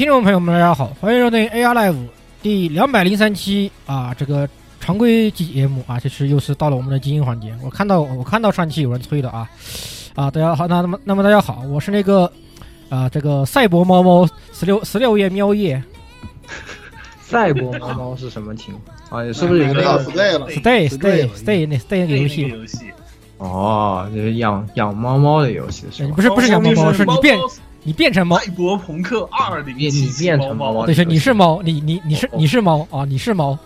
[0.00, 1.94] 听众朋友们，大家好，欢迎收听 AR Live
[2.40, 4.48] 第两百零三期啊，这个
[4.80, 7.54] 常规节目啊，这是又是到了我们的精英环节。
[7.62, 9.46] 我看到我看到上期有人催的啊
[10.14, 12.32] 啊，大家好，那那么那么大家好，我是那个
[12.88, 15.82] 啊这个赛博猫猫十六十六夜喵夜
[17.20, 18.74] 赛博猫猫是什么情
[19.10, 19.32] 况 啊？
[19.34, 22.86] 是不是有一个 stay 了 stay stay stay 那 stay 那个游戏游戏
[23.36, 26.14] 哦，就是养养猫猫的游戏是吧？
[26.16, 27.36] 不是不是养猫猫，是你变
[27.82, 33.58] 你变成猫，赛博朋克二零你你变成猫猫，对，是你是猫，你你你是你是猫啊，你是猫。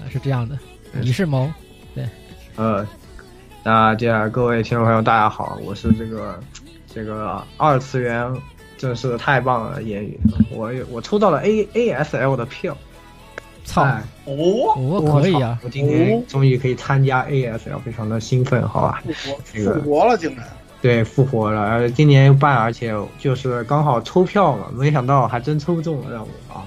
[0.00, 0.56] 啊，是这样的，
[0.92, 1.50] 你是猫，
[1.92, 2.08] 对，
[2.54, 2.86] 呃，
[3.64, 6.38] 那接下来各位听众朋友大家好，我是这个
[6.86, 8.32] 这个二次元
[8.76, 10.16] 真是太棒了，言语，
[10.52, 12.76] 我我抽到了 A A S L 的票，
[13.64, 14.00] 操，哎。
[14.26, 19.02] 哦，我可以啊，我今天终于可以参加 A S L，非常的兴奋，好吧？
[19.04, 19.80] 复活这个。
[19.80, 20.46] 复活了，竟然！
[20.80, 26.62] 对，复活了，而今年又办，而且就是刚好抽票嘛，没想到还真抽中了让我啊！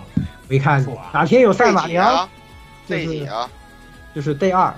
[0.50, 2.28] 我一看哪天有赛马娘，
[2.88, 3.50] 就是几啊？
[4.14, 4.74] 就是 day 二，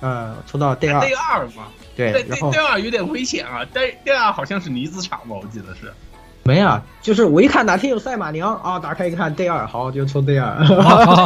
[0.00, 5.92] 呃，抽到 day 二，day 二嘛，对，然后 day 二有点危险啊，day day 二好像是女子场吧，我记得是。
[6.42, 10.66] 没啊，就是我一看哪天有赛马娘啊，打开一看 day 二，好就抽 day 二，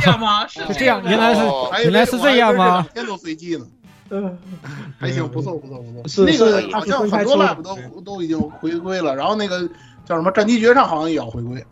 [0.01, 0.47] 这样吗？
[0.51, 2.87] 是这样，原来是哦原来是这样吗？
[2.93, 3.65] 天都随机呢，
[4.13, 4.39] 嗯，
[4.99, 6.09] 还行，不错不错不错。
[6.09, 9.67] 是那个好像很多 lab 都都已经回归了，然后那个
[10.05, 11.65] 叫什么战机绝唱好像也要回归。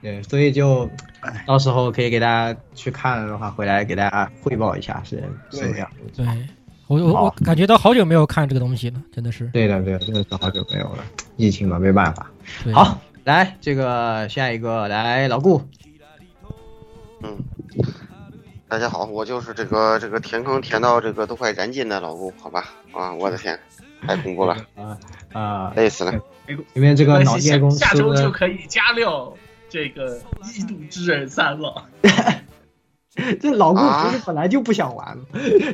[0.00, 0.88] 对，所以就
[1.46, 5.90] 到时候可以给大家去看的话，回来给大家汇报一下是什么样。
[6.14, 6.26] 对，
[6.86, 9.46] 我我我感觉到好久没有看这个东西了，真的是。
[9.46, 10.98] 对的对的，真的是好久没有了，
[11.36, 12.30] 疫情嘛，没办法。
[12.72, 15.62] 好，来这个下一个来老顾，
[17.22, 17.38] 嗯，
[18.66, 22.64] 大家好，我就是这个这个填坑填到这个都快燃尽的老顾，好吧？
[22.92, 23.58] 啊，我的天，
[24.06, 24.98] 太恐怖了， 啊
[25.32, 26.12] 啊，累死了。
[26.74, 29.32] 因为这个脑电公司下周就可以加料
[29.68, 30.18] 这个
[30.58, 31.84] 《异度之刃三》了。
[33.40, 35.24] 这老顾不是本来就不想玩吗？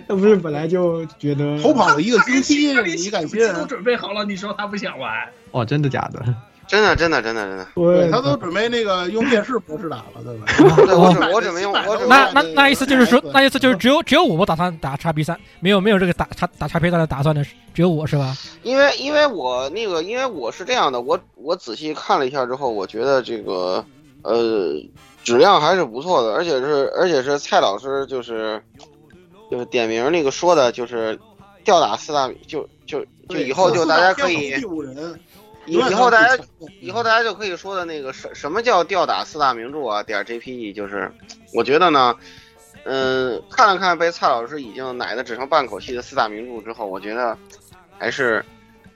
[0.07, 3.41] 他不是本来就觉得偷跑了一个星期，你敢信？
[3.55, 5.11] 都准备好了，你说他不想玩？
[5.53, 6.23] 哦，真的假的？
[6.71, 7.67] 真的，真的，真的，真的。
[7.75, 10.77] 对他都准备那个用电视模式打了，对吧？
[10.87, 17.45] 对，我准 我准备用，我准备那那那意思就是说，那意思就是只有只有我打算打叉 B 三，没有没有这个打叉打叉 P 三的打算的，
[17.75, 18.37] 只有我是吧？
[18.63, 23.85] 因为因为我那个，因为我是这样的，我我仔细看了一下之后，我觉得这个
[24.23, 24.75] 呃
[25.25, 28.63] 质量还是不错的，而且是而且是蔡老师就是
[29.51, 31.19] 就是点名那个说的，就是
[31.65, 34.55] 吊打四大，就就就以后就大家可以。
[35.67, 36.43] 以以后大家
[36.81, 40.03] 以后大家就可以说的那个什什么叫吊打四大名著啊？
[40.03, 41.13] 点 JPE 就是，
[41.55, 42.17] 我觉得呢，
[42.85, 47.37] 嗯，看了看被蔡老师已经奶的只剩半口气的四大名著之后，我觉得
[47.99, 48.45] 还是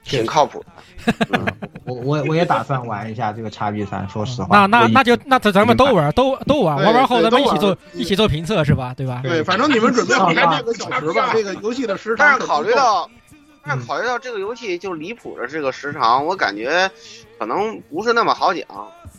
[0.03, 1.13] 挺靠谱的。
[1.31, 1.45] 嗯、
[1.85, 4.65] 我我我也打算玩一下这个叉 B 三，说实话。
[4.65, 8.93] 那那那就那咱咱们都玩，都都玩，玩完后咱们一起做一起做评测是吧？
[8.97, 9.21] 对吧？
[9.23, 12.27] 对，反正你们准备好看这个小时吧，这个游戏的时长。
[12.27, 13.09] 但是考虑到。
[13.65, 16.89] 但是考虑到这个游戏就离谱的这个时长，我感觉
[17.39, 18.63] 可能不是那么好讲。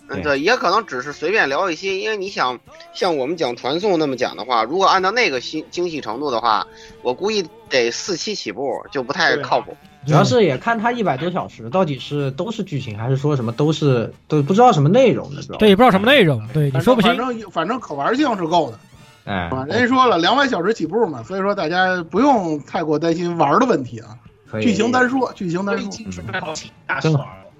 [0.09, 2.61] 嗯，对，也可能只是随便聊一些，因为你想
[2.95, 6.65] 像我们讲传送那么讲的话，如果按照那个精精细程度的话，
[7.03, 9.77] 我估计得四期起步，就不太靠谱。
[10.07, 16.47] 主要是也看它一百多小时，到底是都是剧情，还是说什么都是都不知道什么内容的，是吧对，不知道什么内容。
[16.55, 17.17] 对，你说不清。
[17.17, 18.79] 反正反正可玩性是够的。
[19.25, 24.17] 哎，啊，人家说了两百小时起步嘛，所以说大家不用太过担心玩的问题啊。
[24.51, 25.85] 可以剧情单说，剧情单说。
[25.85, 26.55] 我已经准备好。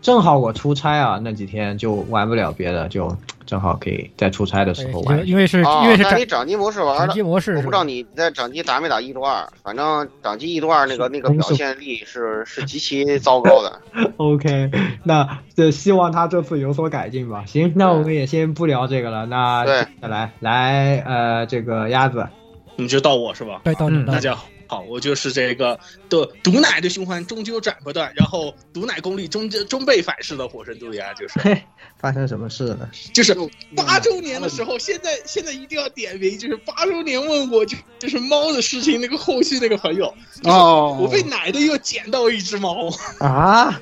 [0.03, 5.27] 正好我出差啊，那几天就玩不了别的，就正好可以在出差的时候，玩。
[5.27, 13.81] 因为是哦因为是掌那你掌机模式玩的掌机，模式我，不知道你在掌机打没打一周二，反正掌机一周二那个那个表现力是是极其糟糕的。
[14.19, 14.71] OK，
[15.03, 17.43] 那就希望他这次有所改进吧。
[17.47, 19.27] 行，那我们也先不聊这个了。
[19.27, 22.29] 那对接下来来呃，这个鸭子，
[22.77, 23.63] 你就到我是吧？
[23.65, 24.47] 对，到你嗯到大家好，
[24.89, 25.79] 我就是这个
[26.09, 31.63] 的毒奶的循环终究斩不断，然后毒奶功力终终被反噬的火神杜亚，就是嘿，
[31.99, 32.91] 发生什么事了？
[33.13, 33.35] 就是
[33.77, 40.13] 八周年的时候，现在现在一定要点名，就是八周年问我就就是猫的事情，那个后续那个朋友，
[40.45, 43.81] 哦，我被奶的又捡到一只猫，啊，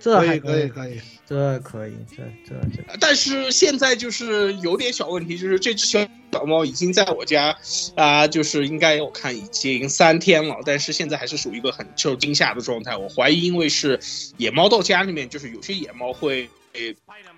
[0.00, 1.00] 这还可以可以可以，
[1.32, 7.56] 这可以，这这这，但是现在就是有点小问题，就是这只小小猫已经在我家
[7.96, 12.94] 啊、就是应该我看已经三天了，但是现在还是属于一个很受惊吓的状态。
[12.94, 13.98] 我怀疑因为是
[14.36, 16.50] 野猫到家里面，就是有些野猫会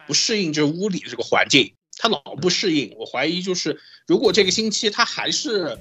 [0.08, 2.92] 不适应这屋里的这个环境，它老不适应。
[2.98, 5.78] 我怀疑就是如果这个星期它还是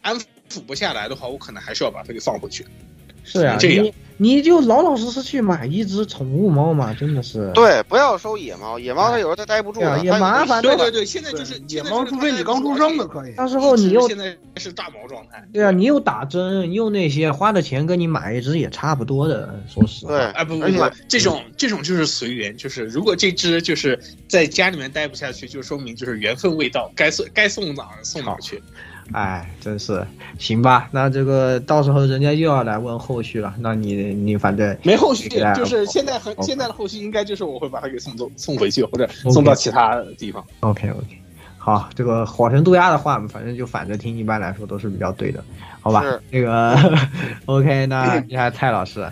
[0.00, 0.18] 安
[0.50, 2.66] 抚不下来的话，我可能还是要把它给放回去。
[3.24, 7.50] 是啊、这样你你就老老实实去买一只宠物猫嘛，真的是。
[7.54, 13.34] 对，不要收野猫，野猫它有时候它待不住也麻烦对对对，现在就是野猫，除非你刚出生的可以。
[13.34, 15.44] 到时候你又现在是炸毛状态。
[15.52, 20.12] 对啊，你又打针，又那些花的钱跟你买一只也差不多的，说实话。
[20.12, 23.98] 对，哎不不而且不，这种这种就是随缘，就是如果这只就是
[24.28, 28.62] 在家里面待不下去，就说明就是缘分未到，该送该送哪儿送哪儿去。
[29.12, 30.06] 哎，真是
[30.38, 30.88] 行吧？
[30.90, 40.44] 那这个到时候人家又要来问后续了，那你你反正没后续就是现在很现在的后续应该就是我会把他给送走送回去，或者送到其他地方。
[40.60, 41.18] OK OK，
[41.58, 45.44] 好，这个火神渡鸦的话，反正就反着听，一般来说都是比较对的，
[45.80, 46.20] 好吧是？
[46.30, 46.76] 这个
[47.46, 49.06] OK，那接下来蔡老师，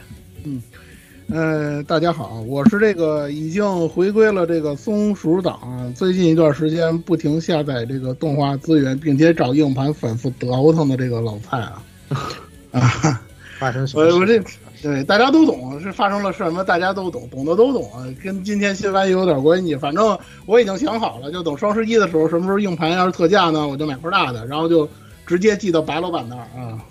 [1.32, 11.82] 呃，大家好，我是这个已经回归了这个松鼠党，最近一段时间不停下载这个动画资源，并且找硬盘反复倒腾的这个老蔡啊
[12.73, 13.23] 啊！
[13.61, 14.05] 发生什么？
[14.05, 14.43] 我我这
[14.82, 19.77] 对大家都懂是发生了什么，大家都懂，懂的都懂啊，跟今天新闻也有点关系。
[19.77, 24.88] 反正我已经想好了，就等双十一的时候，什么时候硬盘要是特价呢，我就买块大的，然后就
[25.27, 26.82] 直接寄到白老板那儿啊，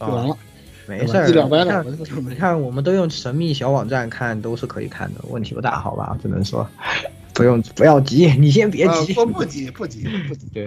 [0.00, 0.36] 就完了。
[0.88, 6.16] 没事儿，一两百了你看你看，我们都用神秘小网站看，都是可以看的，问题不大，好吧？
[6.22, 6.66] 只能说，
[7.32, 10.46] 不用不要急，你先别急，呃不不急不急不急。
[10.54, 10.66] 对，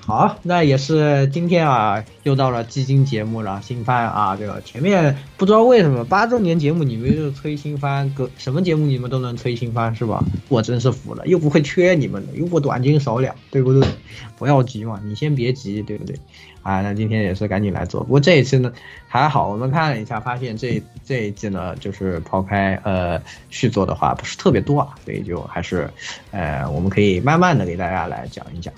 [0.00, 10.22] 好，那也是今天啊，又到了基金节目了，新番啊，这个前面不知道为什么八周年节目你们就催新番，各什么节目你们都能催新番是吧？
[10.48, 13.88] 我真是服了，又不会缺你们的，又不短斤少两，对不对？
[14.36, 16.16] 不要急嘛，你先别急，对不对？
[16.62, 18.02] 啊，那今天也是赶紧来做。
[18.02, 18.72] 不过这一次呢
[19.08, 23.20] 还好，我们看了一下，发现这这一季呢，就是抛开呃
[23.50, 25.90] 续作的话不是特别多啊，所以就还是
[26.30, 28.72] 呃我们可以慢慢的给大家来讲一讲。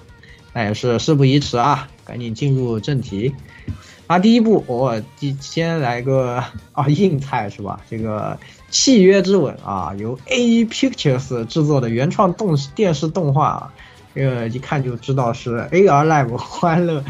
[0.52, 3.34] 那也是事不宜迟啊，赶紧进入正题。
[4.06, 7.80] 啊，第一部我第先来个啊硬菜是吧？
[7.88, 8.38] 这个
[8.68, 13.72] 《契约之吻》啊，由 A E Pictures 制作的原创动电视动画啊，
[14.14, 17.02] 这个一看就知道是 AR Live 欢乐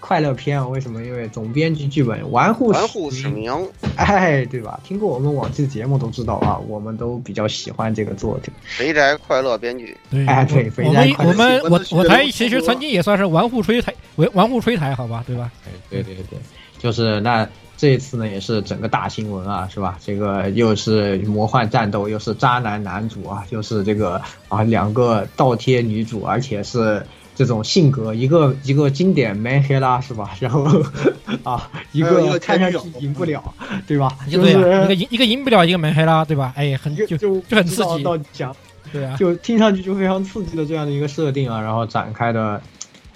[0.00, 0.66] 快乐片啊。
[0.66, 1.04] 为什么？
[1.04, 3.52] 因为总编辑剧本玩户玩户史史明，
[3.96, 4.80] 哎，对吧？
[4.82, 8.50] 听过我们往期节目都知道啊，我们都比较喜欢这个作者。
[8.64, 15.50] 肥宅快乐编剧，对，哎对肥我宅快乐们我们我我台其实曾经也算是玩户吹台，玩玩户吹台，好吧，对吧？
[15.88, 16.38] 对对对，
[16.78, 19.98] 就是那这一次呢，也是整个大新闻啊，是吧？
[20.04, 27.04] 这个又是魔幻战斗，又是渣男男主啊，又是这个啊两个倒贴女主，而且是
[27.40, 30.28] 这种性格，一个一个经典梅黑拉是吧？
[30.40, 30.62] 然后
[31.42, 33.42] 啊一个个看上去赢不了，
[33.86, 34.14] 对吧？
[34.26, 36.52] 对就是呀，一个赢一个赢不了，一个没黑啦，对吧？
[36.54, 38.54] 哎，很就就就很刺激到讲，
[38.92, 42.60] 对啊，就听上去就非常刺激的这样的一个设定啊，然后展开的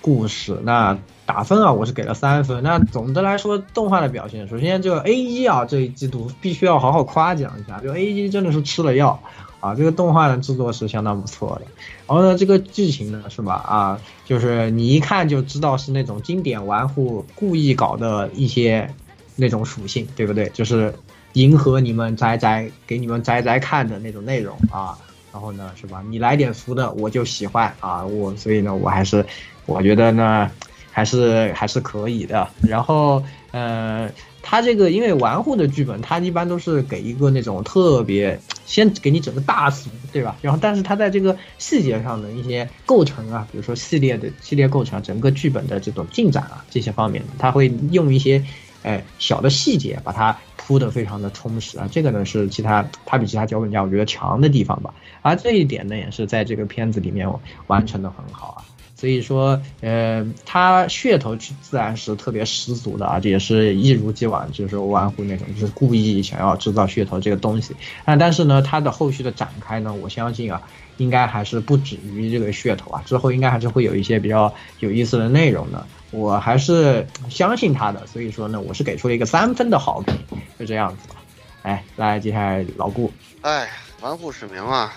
[0.00, 0.58] 故事。
[0.64, 2.62] 那打分啊，我是给了三分。
[2.62, 9.20] 那总的来说，动画的表现，首先这个 A 一啊，这一季度必须要好好夸奖一下，就 A 一真的是吃了药
[9.64, 11.62] 啊，这个动画的制作是相当不错的。
[12.06, 18.94] 然后呢，这个剧情呢是吧啊，就是你一看就知道是那种经典玩户故意搞的一些
[19.36, 20.50] 那种属性，对不对？
[20.50, 20.94] 就是
[21.32, 24.98] 迎合你们宅宅给你们宅宅看的那种内容啊。
[25.32, 26.04] 然后呢，是吧？
[26.08, 28.04] 你来点俗的，我就喜欢啊！
[28.04, 29.24] 我所以呢，我还是
[29.66, 30.48] 我觉得呢，
[30.92, 32.46] 还是还是可以的。
[32.60, 34.08] 然后呃，
[34.46, 40.36] 他这个因为玩户的剧本，他一般都是给一个那种特别先给你整个大俗，对吧？
[40.42, 48.44] 然后但是他在这个细节上的一些构成啊，比如说系列的系列构成啊，整个剧本的这种进展啊这些方面，他会用一些。
[48.86, 57.26] 哎，小的细节把它铺得非常的充实啊，这个呢是其他它比其他脚本家我觉得强的地方吧，而这一点呢也是在这个片子里面
[57.66, 58.60] 完成的很好啊，
[59.04, 70.62] 所以说呃，它噱头是自然是特别十足的啊，这也是一如既往就是玩忽那种就是故意想要制造噱头这个东西啊，但是呢它的后续的展开呢，我相信啊。
[70.98, 80.14] 应该还是不止于这个噱头啊，之后应该还是会有一些比较有意思的内容的，我还是相信他的，所以说呢，我是给出了一个三分的好评，
[80.56, 81.16] 就这样子吧。
[81.62, 83.68] 哎，来接下来老顾，哎，
[84.02, 84.92] 玩忽使命啊，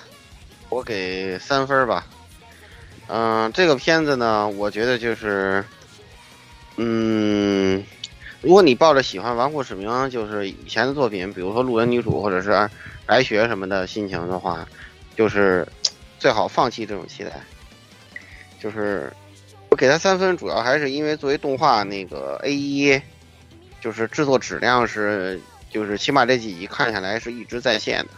[0.69, 2.05] 我给三分吧。
[3.07, 5.63] 嗯，这个片子呢，我觉得就是，
[6.75, 7.83] 嗯，
[8.41, 12.69] 如果你抱着喜欢玩户使命就是以前的作品，比如说路人女主或者是
[13.05, 14.67] 白雪什么的心情的话，
[15.15, 15.67] 就是。
[16.19, 17.29] 最好放弃这种期待，
[18.59, 19.13] 就是
[19.69, 22.99] 我给他三分，主要还是因为作为动画那个 A 一，
[23.79, 28.09] 就是制作质量是，就是起码这几集看下来是一直在线的，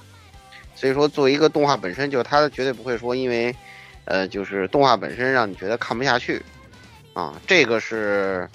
[0.75, 3.53] 所以说作为一个动画本身，就它绝对不会说因为，
[4.09, 6.41] 呃，就是动画本身让你觉得看不下去，
[7.13, 8.49] 啊，这个是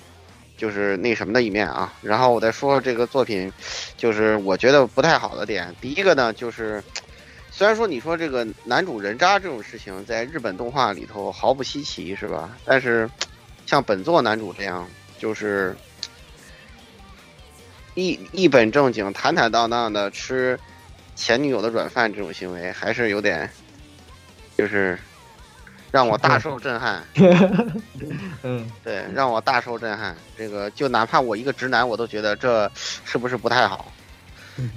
[0.56, 1.90] 就是那什么的一面啊。
[2.02, 3.50] 然后我再说说这个作品，
[3.96, 6.82] 就是我觉得不太好的点，第一个呢就是。
[7.56, 12.50] 虽然说你说这个男主人渣这种事情在日本动画里头毫不稀奇，是吧？
[12.64, 13.08] 但是，
[13.64, 14.84] 像本作男主这样，
[15.20, 15.72] 就是
[17.94, 20.58] 一一本正经、坦坦荡荡的吃
[21.14, 23.48] 前女友的软饭这种行为，还是有点，
[24.58, 24.98] 就是
[25.94, 27.04] 让我大 受震撼。
[28.42, 30.16] 嗯， 对，让我大受震撼。
[30.36, 32.68] 这个就哪怕我一个直男，我都觉得这
[33.04, 33.92] 是不是不太好？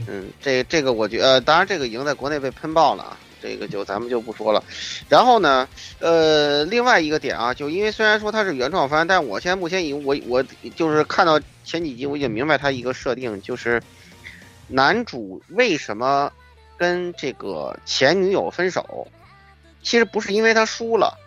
[0.08, 4.64] 嗯，这这个我觉呃，当然这个已经在国内被喷爆了，这个就咱们就不说了。
[5.10, 10.44] 然后呢，呃，另外一个点啊，就因为虽然说它是原创番，但我现在目前已我我
[10.76, 13.82] 就是看到前几集，我已经明白它一个设定，就是
[14.68, 16.32] 男主为什么
[16.78, 19.08] 跟这个前女友分手，
[19.88, 21.17] 其实不是因为他输了，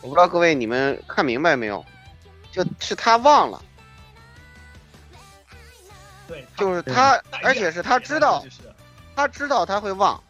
[0.00, 1.84] 我不知道各位你们看明白没有，
[2.52, 3.60] 就是他忘了。
[6.28, 8.44] 对，就是他，而且是他知道，
[9.16, 10.22] 他知道他会忘，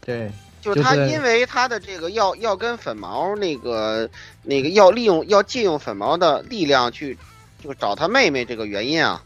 [0.00, 0.28] 对，
[0.60, 4.10] 就是他因为他的这个要要跟粉毛那个
[4.42, 7.16] 那个要利用要借用粉毛的力量去
[7.62, 9.22] 就找他妹妹这个原因啊，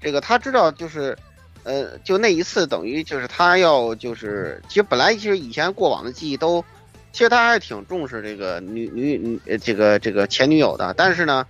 [0.00, 1.18] 这个他知道就是，
[1.64, 6.64] 呃，就那一次等于就是他要就是其实本来其实以前过往的记忆都，
[7.12, 11.46] 其实他还是挺重视这个女女女这个这个前女友的，但是呢。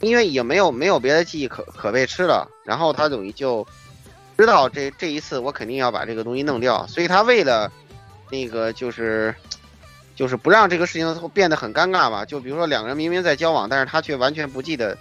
[0.00, 3.66] 因为已经没有没有别的记忆可可被吃了，然后他等于就
[4.36, 7.72] 知道这这一次我肯定要把这个东西弄掉，所以他为了
[8.30, 9.34] 那个就是
[10.14, 14.94] 就是不让这个事情变得很尴尬吧，就比如说两个人明明在交往，但是他却完全不记得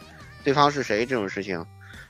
[0.45, 1.65] 对方是谁这种事情，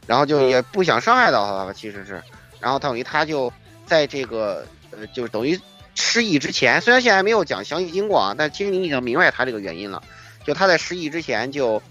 [0.06, 2.22] 然后就也不想伤害到他吧，其实是，
[2.60, 3.52] 然后等于他就
[3.88, 5.60] 在这个呃就等于
[5.96, 10.04] 失忆之前，虽然现在没有讲详细经过啊，但其实你已经明白他这个原因了，
[10.46, 11.82] 就他在失忆之前就。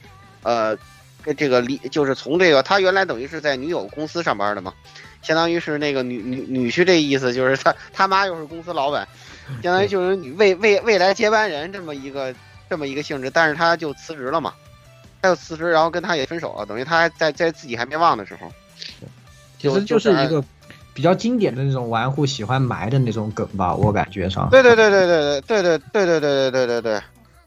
[0.46, 0.76] 呃，
[1.22, 4.74] 跟这个离就是从这个他原来等于是在女友公司上班的嘛，
[5.22, 9.08] 相当于是那个女女女婿这意思，就是他他妈又是公司老板，
[9.62, 12.34] 相当于就是女未未未来接班人这么一个
[12.68, 14.52] 这么一个性质，但是他就辞职了嘛，
[15.22, 18.52] 他就辞职，然后跟他也分手了，等于他还在在自己还没忘的时候，
[19.58, 20.44] 其实就是一个
[20.94, 24.48] 比较经典的那种玩户喜欢埋的那种梗吧，我感觉上。
[24.48, 27.00] 对对对对对对对对对对对对对对。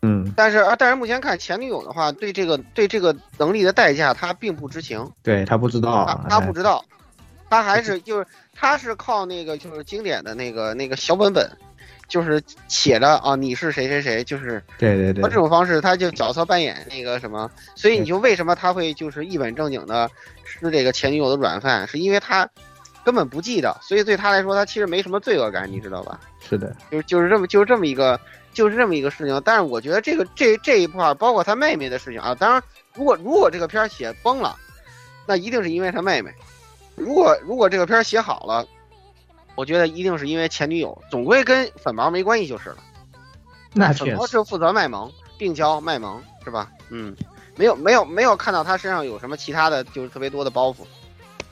[0.03, 5.09] 嗯，但是啊，但是目前看前女友的话，对这个对这个能力的代价，他并不知情。
[5.23, 6.85] 对他不知道，他不知道，
[7.49, 11.49] 他还是就是他是靠那个就是经典的那个那个小本本，
[12.07, 20.07] 就是写着啊你是谁谁谁，就是对对对，这种方式他就角色扮演那个什么，所以你就为什么他会就是一本正经的
[20.45, 22.47] 吃这个前女友的软饭，是因为他
[23.07, 26.19] 根本不记得，所以对他来说他其实没什么罪恶感，你知道吧？
[26.41, 28.19] 是的，就就是这么就是这么一个。
[28.53, 32.63] 就是这么一个事情，但是我觉得这个这这一块包括他妹妹的事情啊，当然，
[32.95, 34.57] 如果如果这个片儿写崩了，
[35.27, 36.31] 那一定是因为他妹妹；
[36.95, 38.65] 如果如果这个片儿写好了，
[39.53, 42.77] 我觉得一定是因为前女友，总归跟粉毛没关系就是了。
[43.73, 46.71] 那粉毛是负责卖萌，病娇卖萌是吧？
[46.89, 47.15] 嗯，
[47.57, 50.77] 没有没有没有看到他身上有什么其他的就是特别多的包袱，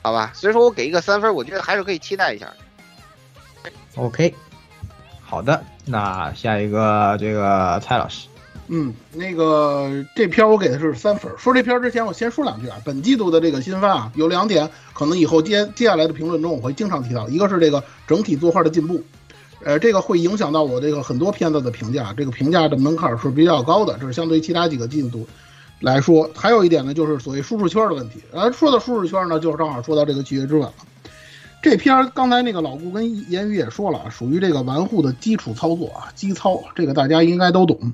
[0.06, 0.30] 好吧？
[0.36, 2.46] 所以说我给一个三分，我觉得还是可以期待一下。
[3.96, 4.32] OK。
[5.20, 8.28] 好的，那下一个这个蔡老师，
[8.68, 11.32] 嗯，那个这片儿我给的是三分。
[11.36, 12.76] 说这片儿之前，我先说两句啊。
[12.84, 17.28] 本季度的这个新番啊，有两点，可能以后接接下来的评论中我会经常提到。
[17.28, 19.02] 一个是这个整体作画的进步，
[19.64, 25.26] 呃，这个会影响到我这个很多片子的评价，这个评价的门槛是比较高的，这是相对于其他几个季度
[25.80, 26.30] 来说。
[26.34, 28.20] 还有一点呢，就是所谓舒适圈的问题。
[28.32, 30.72] 而说到舒适圈呢，就正好说到这个《契约之吻》了。
[31.62, 37.92] 这片儿刚才那个老顾跟言语也说了，属于这个玩户的基础操作啊，基操，这个大家应该都懂。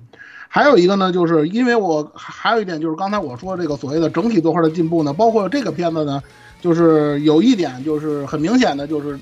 [0.49, 6.23] 还有一个呢，就是因为我还有一点就是刚才我说这个所谓的整体作画的进步呢，包括这个片子呢，
[6.61, 9.19] 就是有一点就是很明显的，就是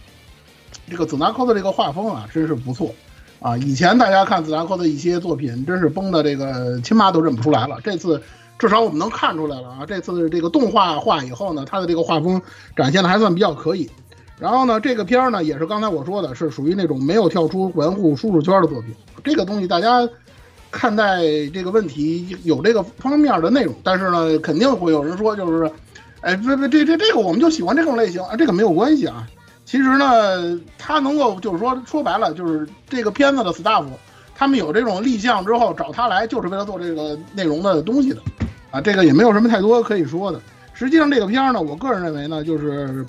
[0.89, 2.93] 这个子纳科的这个画风啊，真是不错
[3.39, 3.57] 啊。
[3.59, 7.79] 以前大家看子纳科的一些作品，真是崩的这个亲妈都认不出来了。
[7.85, 8.21] 这次
[8.61, 12.41] 至少我们能看出来了啊，这次这个动画化以后呢，它的这个画风
[12.77, 13.91] 展现的还算比较可以。
[14.39, 18.95] 然后呢，这个片儿呢，也是刚才我说的，是属于那种没有跳出玩户舒适圈的作品。
[19.25, 20.09] 这个东西大家。
[20.73, 21.21] 看待
[21.53, 25.69] 这个问题有这个方面的内容，但是呢，肯定会有人说，就是，
[26.21, 29.27] 哎，这这这这这个我们就喜欢这种类型啊，这个没有关系啊。
[29.65, 33.85] 其实呢，他能够就是说说白了，就是这个片子的 staff，
[34.33, 38.23] 他们有这种立项之后找他来，就是为了做这个内容的东西的，
[38.71, 40.41] 啊，这个也没有什么太多可以说的。
[40.73, 43.05] 实际上，这个片儿呢，我个人认为呢，就是，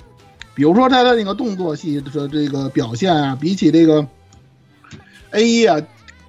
[0.54, 4.06] 比如说他的那个动作戏的这个表现啊，比起这个
[5.30, 5.80] A 一啊。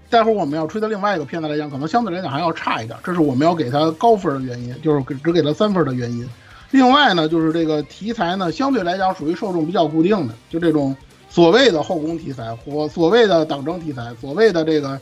[0.10, 6.30] 待会儿我们要吹的另外一个片子来讲，可能相对来讲还要差一点，这是我们要给它高分的原因，就是只给了三分的原因。
[6.70, 10.96] 另外呢，就是这个题材呢，相对来讲属于受众比较固定的，就这种
[11.30, 15.02] 所谓的后宫题材或所谓的党争题材，所谓的这个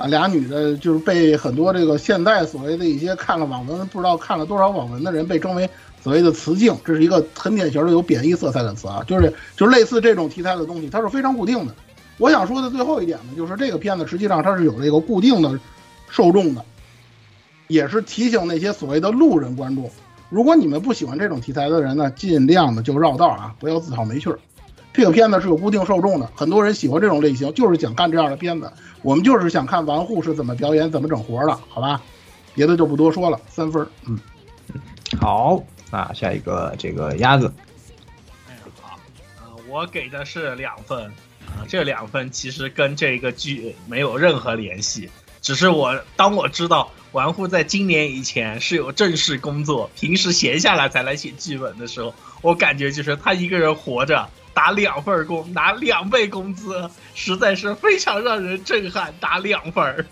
[0.00, 5.68] 啊俩女的，就是被很多这个现在所谓的一些看了网文不知道看了多少网文的人被称为
[6.02, 11.74] 所谓的雌竞，这是一个很典型的有贬义色彩的词啊，就是就类似这种题材的东西，它是非常固定的。
[12.16, 15.60] 我想说的最后一点呢，就是这个片子实际上它是有这个固定的
[16.08, 16.64] 受众的，
[17.68, 19.90] 也是提醒那些所谓的路人观众，
[20.30, 24.38] 如果你们不喜欢这种题材的人呢，尽量的就绕道啊，不要自讨没趣儿。
[25.00, 28.70] 这个片子是有固定受众的，很多人喜欢这种类型，就是想干这样的片子。
[29.00, 32.02] 我们就是想看玩户是怎么表演、怎么整活的，好吧？
[32.54, 33.86] 别的就不多说了，三分。
[34.06, 34.18] 嗯，
[35.18, 37.50] 好，那下一个这个鸭子。
[38.46, 38.98] 哎，好，
[39.38, 41.10] 呃，我给的是两分。
[41.46, 45.08] 啊，这两分其实跟这个剧没有任何联系，
[45.40, 54.28] 只是我当我知道玩户在今年以前是有正式工作，平时闲下来才来写剧本的时候，我感觉就是他一个人活着
[54.60, 59.14] 打两份工，拿两倍工资，实在是非常让人震撼。
[59.18, 60.04] 打两份儿。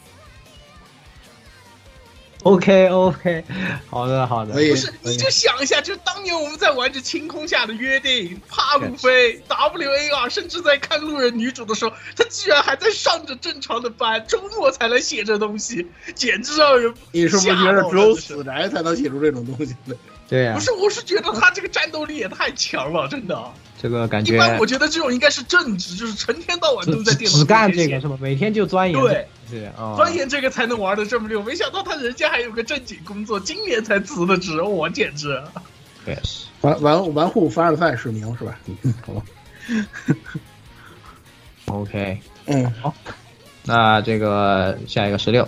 [2.45, 3.45] OK OK，
[3.91, 19.97] 好的好的，不是你就想一下，就是当年我们在玩着晴空下的约定，帕鲁菲 WAR，甚至在看路人女主的时候，他居然还在上着正常的班，周末才来写这东西，简直让人你是不是觉得只有死宅才能写出这种东西来？
[20.27, 23.53] 对呀，不是，我是觉得他这个战斗力也太强了，真的。
[23.81, 28.19] 这个感觉，一般我觉得这种应该是正职，就是成天到晚都在电脑只干这个是吧？
[28.21, 31.43] 每天就钻研，对，是钻研这个才能玩的这么溜。
[31.43, 35.41] 没想到他人家还有个正经工作，今年才辞的职，我简直。
[36.05, 36.19] 对，
[36.63, 38.59] 玩玩玩户凡尔赛是名是吧？
[38.83, 39.23] 嗯，好。
[41.67, 42.95] OK，嗯，好。
[43.65, 45.47] 那这个下一个十六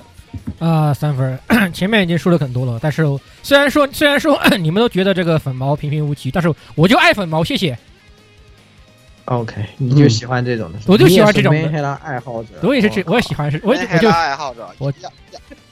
[0.58, 1.38] 啊，三分。
[1.72, 3.04] 前面已经输了很多了，但是
[3.42, 7.76] 虽然说虽然说 你们都觉得这个粉毛平平无奇，但是我就爱粉毛，谢谢。
[9.30, 12.48] OK，你就喜欢这种的，我就喜欢这种的爱好者。
[12.62, 14.68] 我也是这，我也喜欢是，我也我就爱好者。
[14.78, 14.92] 我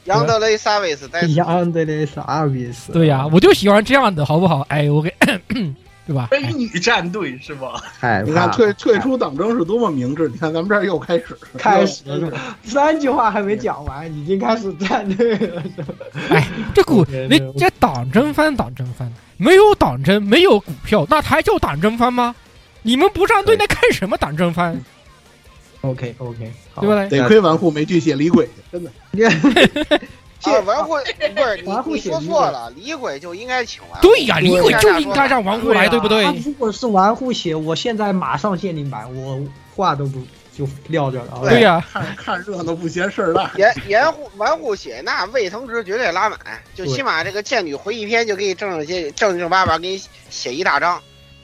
[0.05, 2.93] 杨德雷萨维斯，杨德雷萨维斯。
[2.93, 4.61] 对呀，我就喜欢这样的，好不好？
[4.69, 5.13] 哎，我给，
[6.07, 6.29] 对吧？
[6.31, 7.83] 美女战队是吧？
[7.99, 10.29] 哎，你看退退出党争是多么明智。
[10.29, 15.63] 你看咱们这儿又开始，开始了三句话还没讲完，已经开始战队了。
[16.31, 22.33] 哎，这股你这党争番，党争番，没有党争，没有股票，那还叫党争番吗？
[22.89, 24.83] 你们不上队，那看什么党争番
[25.83, 27.05] ？OK OK，对吧？
[27.05, 28.91] 得亏玩户没去写李鬼，真的。
[30.45, 34.01] 啊，玩户不是你你说错了，李鬼就应该请玩。
[34.01, 36.25] 对呀，李鬼就应该让玩户来，对不对？
[36.43, 39.39] 如果是玩户写，我现在马上限定版，我
[39.77, 40.19] 话都不
[40.57, 41.41] 就撂这了。
[41.43, 43.51] 对呀，看看热闹不嫌事儿大。
[43.57, 46.39] 严严户玩户写，那魏腾值绝对拉满，
[46.75, 50.99] 就起码这个剑女回忆篇就给你正正经正正八八给你写一大章。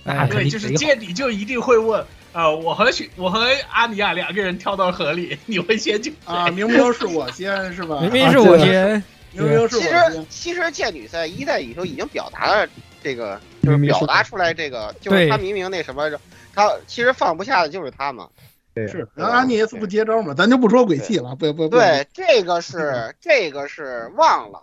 [0.05, 6.49] 啊，对，就是见你就一定会问，呃，我和许我和阿尼亚两个人跳到河里， 你会先救啊？
[6.51, 8.01] 明明是我先是吧？
[8.01, 9.83] 明明是我先，明明是我先。
[9.83, 12.69] 其实其实剑女在一代里头已经表达了
[13.03, 16.11] 这个，就是表达出来这个，就是他明明那什么，
[16.55, 18.29] 他其实放不下的就是他嘛。
[18.75, 24.61] 对是，然后阿尼斯不接招嘛，咱就不说鬼泣了，不不不，对，这个是这个是忘了，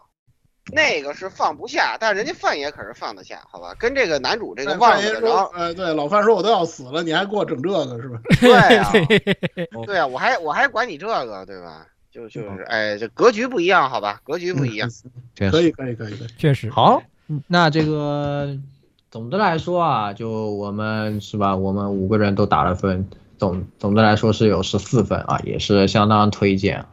[0.71, 3.75] 那个是放不下，但人家范爷可是放得下，好吧？
[3.77, 8.19] 跟这个男主这个忘了，范爷然后说，呃，对，老范说我都要死了，你还给我整这个是吧？
[8.39, 8.91] 对啊，
[9.85, 11.85] 对啊，我还我还管你这个，对吧？
[12.11, 14.19] 就就是，哎，这格局不一样，好吧？
[14.23, 14.89] 格局不一样。
[15.51, 17.01] 可以可以可以，确实好，
[17.47, 18.57] 那这个
[19.09, 23.07] 总的来说啊，就我们是吧，我们五个人都打了分，
[23.37, 26.85] 总总的来说是有十四分啊，也是相当推荐。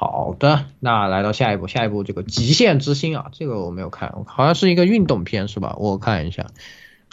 [0.00, 5.74] 好的，那来到下一步，下一步这个《极限之星》啊，这个我没有看，好像是一个运动片是吧？
[5.76, 6.46] 我看一下，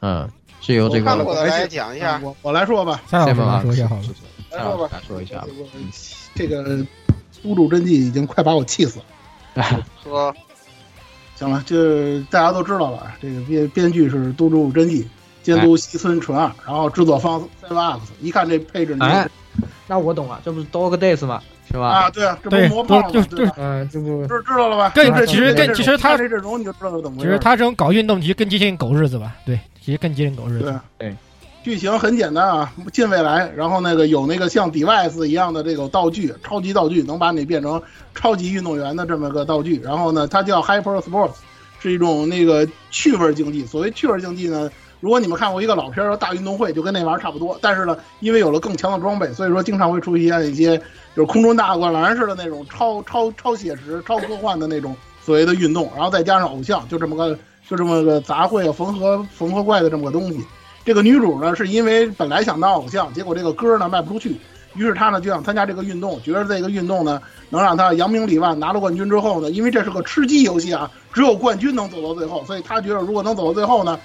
[0.03, 0.29] 嗯，
[0.61, 4.03] 是由这个我看过的来讲一下，我我来说吧，蔡老师 Simon 啊来说一下好了。
[4.51, 5.47] 来说吧，来说一下吧。
[6.35, 6.85] 这个
[7.41, 9.65] 都主真迹已经快把我气死了。
[10.03, 10.31] 说
[11.35, 15.07] 行了，这大家都知道了，这个编编剧是都主真纪，
[15.41, 18.95] 监督西村纯二，然后制作方 CyberX，一看这配置，
[19.87, 21.41] 那我懂了，这不是 Dog Days 吗？
[21.75, 21.87] 是吧？
[21.89, 23.09] 啊，对啊，这不对是魔炮吗？
[23.11, 23.53] 就就对吧？
[23.57, 24.91] 嗯，这不知知道了吧？
[24.95, 27.33] 更其实这这更其实他看这阵容你就知道是怎么回事了。
[27.35, 29.35] 其实他这种搞运动，其实更接近狗日子吧？
[29.45, 30.79] 对，其实更接近狗日对子。
[30.97, 31.15] 对，
[31.63, 37.81] 剧情很简单啊，近未来，然后那个有那个像 Device 一样的这个道具，超级道具，能把你变成
[38.13, 39.81] 超级运动员的这么个道具。
[39.83, 41.35] 然后呢，它叫 Hyper Sports，
[41.79, 43.65] 是一种那个趣味竞技。
[43.65, 47.57] 所谓趣味竞技呢，如果你们看过一个老片儿《大运动会》，就跟那玩意儿差不多。
[47.61, 50.79] 但是呢，因为有了更强的装备，所以说经常会出现一些
[51.15, 60.43] 就是空中大灌篮似的那种超超超写实、超科幻的那种所谓的运动，然后再加上偶像，就这么个就这么个杂烩啊缝合缝合怪的这么个东西。
[60.83, 64.35] 这个女主呢，是因为本来想当偶像，结果这个歌呢卖不出去，
[64.75, 68.59] 于是她呢就想参加这个运动，觉得这个运动呢能让她扬名立万。
[68.59, 73.97] 拿了冠军之后呢，因为这是个吃鸡游戏啊，只有冠军能走到最后，所以她觉得如果能走到最后呢，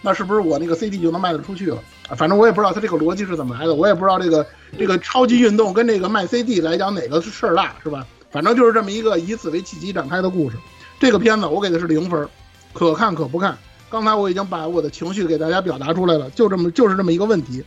[0.00, 1.78] 那是不是我那个 CD 就能卖得出去了？
[2.10, 4.46] 反正我也不知道他这个逻辑是怎么来的，我也不知道这个
[4.78, 8.06] 这个超级运动跟这个卖 CD 来讲哪个是事儿大，是吧？
[8.30, 10.56] 反正就是这么一个以此为契机展开的故事。
[11.00, 12.28] 这个片子我给的是零分，
[12.72, 13.56] 可看可不看。
[13.90, 17.64] 刚才我已经把我的情绪给大家表达出来了，就这么就是这么一个问题。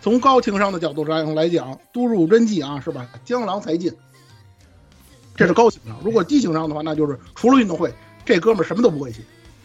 [0.00, 3.08] 从高情商的角度上来讲，都入真迹啊，是吧？
[3.24, 3.92] 江郎才尽，
[5.36, 5.96] 这是高情商。
[6.04, 9.20] 如果低情商的话，那就是除了运动会，这哥们儿什么都不会写。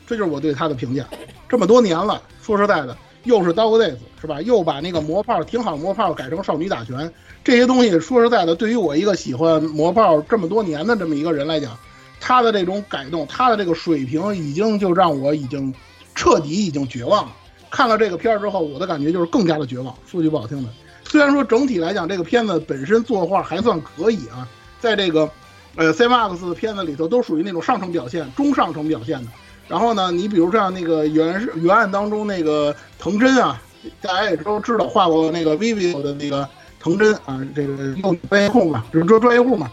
[0.06, 1.04] 这就是我对他的评价。
[1.50, 2.96] 这么多年了，说实在的，
[3.28, 4.42] 又是 Dog Days 是吧？
[4.42, 7.12] 又把那个魔炮挺好魔炮改成少女打拳，
[7.44, 11.78] 这些东西说实在的，对于我一个喜欢魔炮这么多年的这么一个人来讲，
[12.20, 15.74] 他的这种改动，他的这个水平，已经就让我已经
[16.16, 17.32] 彻底已经绝望了。
[17.70, 19.94] 看了这个片儿之后，我的感觉就是更加的绝望。
[20.08, 20.70] 说句不好听的，
[21.04, 24.48] 虽然说整体来讲，这个片子本身作画还算可以啊，
[24.80, 25.30] 在这个
[25.76, 29.28] 呃 CMAX 的片子里头都属于那种上乘表现、中上乘表现的。
[29.68, 33.62] 然后呢，你比如像那个原原案当中那个藤真啊，
[34.02, 36.48] 大家也都知道画过那个 vivo 的那个
[36.80, 39.70] 藤真啊，这个用专业户嘛，就是说专业户嘛，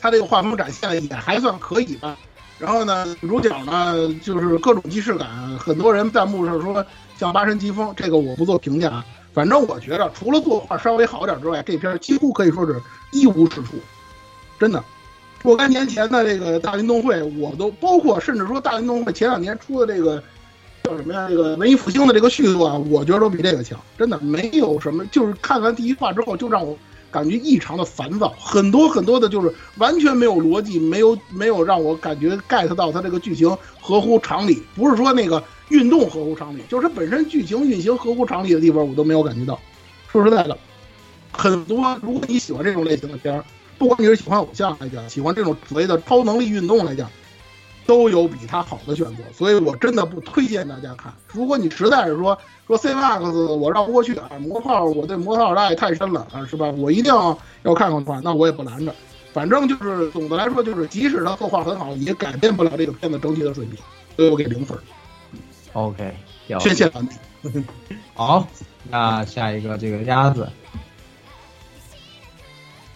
[0.00, 2.16] 他这个画风展现也还算可以吧。
[2.58, 6.84] 然后呢，主角呢就是各种既视感，很多人弹幕上说
[7.16, 9.06] 像八神疾风，这个我不做评价啊。
[9.32, 12.82] 反正我觉得除了作画稍微好点之外，这片几乎可以说是
[13.12, 13.76] 一无是处，
[14.58, 14.82] 真的。
[15.42, 20.22] 若干年前的这个大运动会，我都包括甚至说大运动会前两年出的这个
[20.82, 21.28] 叫什么呀？
[21.28, 25.06] 这个文艺复兴的这个续作啊，我觉得都比这个强，真的没有什么。
[25.06, 26.76] 就是看完第一话之后，就让我
[27.10, 33.48] 感觉异常的烦躁，很多很多的就是完全没有逻辑，没有没有让我感觉 get 到它这个剧情
[33.80, 34.62] 合乎常理。
[34.74, 39.58] 不是说那个运动合乎常理，就是它本身剧情运行合乎常理的地方，我都没有感觉到。
[40.10, 40.58] 说实在的，
[41.32, 43.44] 很多如果你喜欢这种类型的片儿。
[43.78, 47.08] 不管你是喜欢偶像来讲，喜欢这种所谓的超能力运动来讲，
[47.86, 51.12] 都有比它好的选择，所以我真的不推荐大家看。
[51.28, 52.36] 如果你实在是说
[52.66, 56.66] 说 CMAX 我绕不过去啊，魔炮我对魔炮爱太深了啊，是吧？
[56.76, 58.94] 我一定要要看看的话，那我也不拦着。
[59.32, 63.76] 反正就是总的来说，就是即使它刻画很好，也改变不了这个片子整体的水平，
[64.16, 64.76] 所以我给零分。
[65.74, 66.14] OK，
[66.60, 67.14] 谢谢完毕。
[68.14, 68.48] 好，
[68.90, 70.48] 那下一个这个鸭子。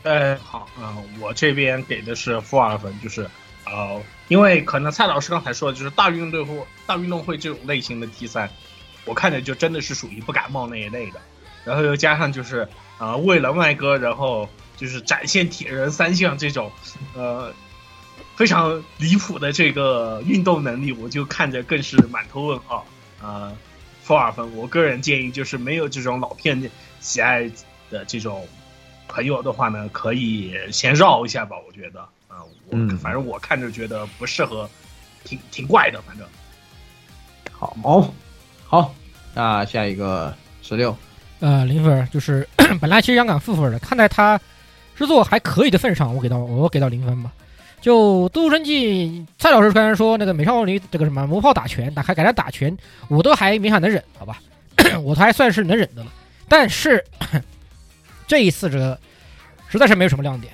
[0.04, 3.28] 呃，好嗯、呃，我这边给的是负二分，就是
[3.64, 8.50] 呃，因为可能蔡老师刚才说的就是大运动会、大运动会这种类型的题材，
[9.04, 11.20] 我看着就真的是属于不感冒那一类的，
[11.64, 16.72] 然后又加上就是呃，为了麦哥，然后就是展现铁人三项这种
[17.14, 17.52] 呃
[18.34, 22.84] 非常离谱的这个运动能力，我就看着更是满头问号。
[23.22, 23.56] 呃，
[24.02, 27.48] 负二分，我个人建议就是没有这种老片喜爱
[27.88, 28.48] 的这种。
[29.12, 34.68] 朋友的话呢，可以先绕一下吧，我觉得，啊、呃，我、嗯、反正我看着觉得不适合，
[35.22, 36.26] 挺挺怪的，反正。
[37.52, 37.76] 好，
[38.66, 38.94] 好，
[39.34, 40.96] 那下一个十六，
[41.40, 42.48] 呃零分，就是
[42.80, 44.40] 本来其实想给负分的，看在他
[44.96, 47.30] 制作还可以的份上，我给到我给到零分吧。
[47.80, 49.06] 就《都市神记》，
[49.38, 52.76] 蔡老师虽然说那个美少女这个什么魔炮打拳，打开改成打拳，
[53.08, 54.40] 我都还勉强能忍，好吧，
[55.02, 56.12] 我还算是能忍的了。
[56.48, 57.04] 但是
[58.26, 58.98] 这一次这
[59.68, 60.52] 实在是没有什么亮点，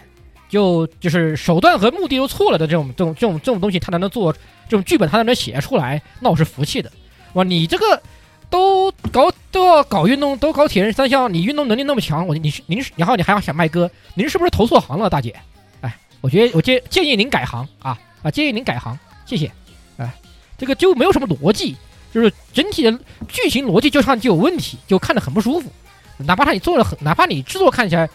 [0.49, 6.91] 就就是手段和目的都错了的这种这种这种这种东西，他才能做这种剧本，他才能写出来，那我是服气的。
[7.35, 8.03] 哇，你这个
[8.49, 15.35] 都搞都要搞运动，都搞铁人三项，你运动能力那么强，我你是您然后你还要想卖歌，您是不是投错行了，大姐？
[15.81, 19.51] 哎，我觉得我建建议您改行啊啊，建议您改行，谢谢。
[19.99, 20.13] 哎，
[20.57, 21.77] 这个就没有什么逻辑，
[22.15, 25.71] 就是整体的剧情逻辑就上就有问题，就看着很不舒服。
[26.19, 28.09] 哪怕他你做的很，哪怕你制作看起来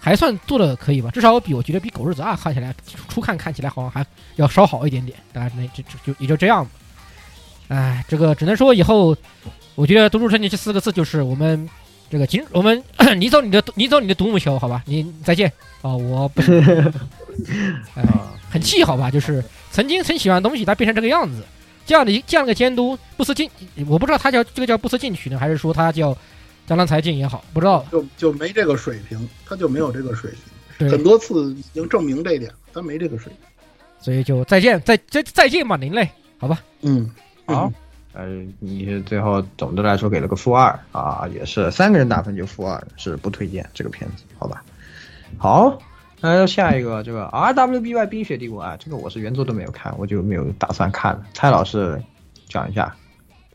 [0.00, 2.74] 还算做的可以吧，至少比我觉得比《狗日子二》看起来
[3.08, 4.04] 初看看起来好像还
[4.36, 5.18] 要稍好一点点。
[5.32, 6.70] 当然那就就就也就这样吧。
[7.68, 9.16] 哎，这个只能说以后，
[9.74, 11.68] 我觉得“独树成林”这四个字就是我们
[12.08, 12.80] 这个今我们
[13.16, 16.60] 你走你的你走你的独木桥，好吧，你再见啊、我不是，
[17.96, 18.04] 哎，
[18.48, 21.42] 很气好吧，就是曾经很喜欢的东西，它变成这个样子，
[21.84, 23.50] 这样的一这样的监督不思进，
[23.88, 26.16] 我不知道他叫这个叫不思进取呢，还是说他叫
[26.66, 27.86] 江南财经也好，不知道。
[27.90, 30.32] 就就没这个水平，他就没有这个水
[30.76, 33.38] 平，很多次已经证明这一点，他没这个水平。
[33.98, 36.62] 所以就再见，再再再见吧，您嘞，好吧。
[36.82, 37.10] 嗯，
[37.46, 37.72] 好，
[38.12, 38.26] 呃，
[38.58, 44.62] 你最后总的来说给了个负二啊，也是三个人打分就负二，是不推荐这个片子，好吧？
[45.38, 45.78] 好，
[46.20, 51.26] 那下一个这个 R W B Y 冰雪帝国啊，这个我是原作都没有看，我就没有打算看了。
[51.32, 52.00] 蔡老师
[52.48, 52.94] 讲一下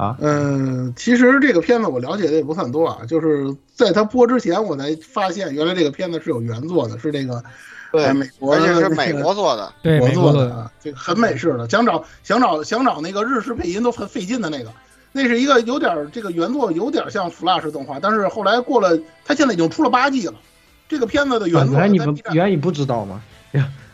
[0.01, 7.43] 啊，嗯，其实这个片子我了解的也不算多啊，就是在它播之前，我才发现原来这个片子是有原作的，是这个
[7.91, 14.71] 对呃美国而且是美国做的，美国做的啊，这个很美式的，想找想找想找那个日式配音都很费劲的那个，
[15.11, 20.33] 那是一个有点儿这个原作有点像 Flash 动画，但是后来过了，它现在已经出了八季了。
[20.89, 23.21] 这个片子的原作啊原来你们在 B 站原来你不知道吗？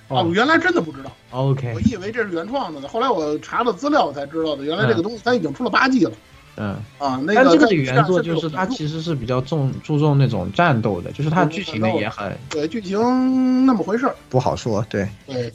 [0.08, 2.88] 啊，哦我原来真的不知道，，OK，我以为这是原创的呢。
[2.88, 6.12] 后来我查了资料我才知道的，原来这个东西它已经出了八季了
[6.56, 6.78] 嗯。
[6.98, 7.22] 啊。
[7.24, 14.16] 那但这个在的原作就是它其实是比较重注重那种战斗的，就是它剧情呢也很对剧情那么回事儿。
[14.30, 15.52] 不好说，对，对，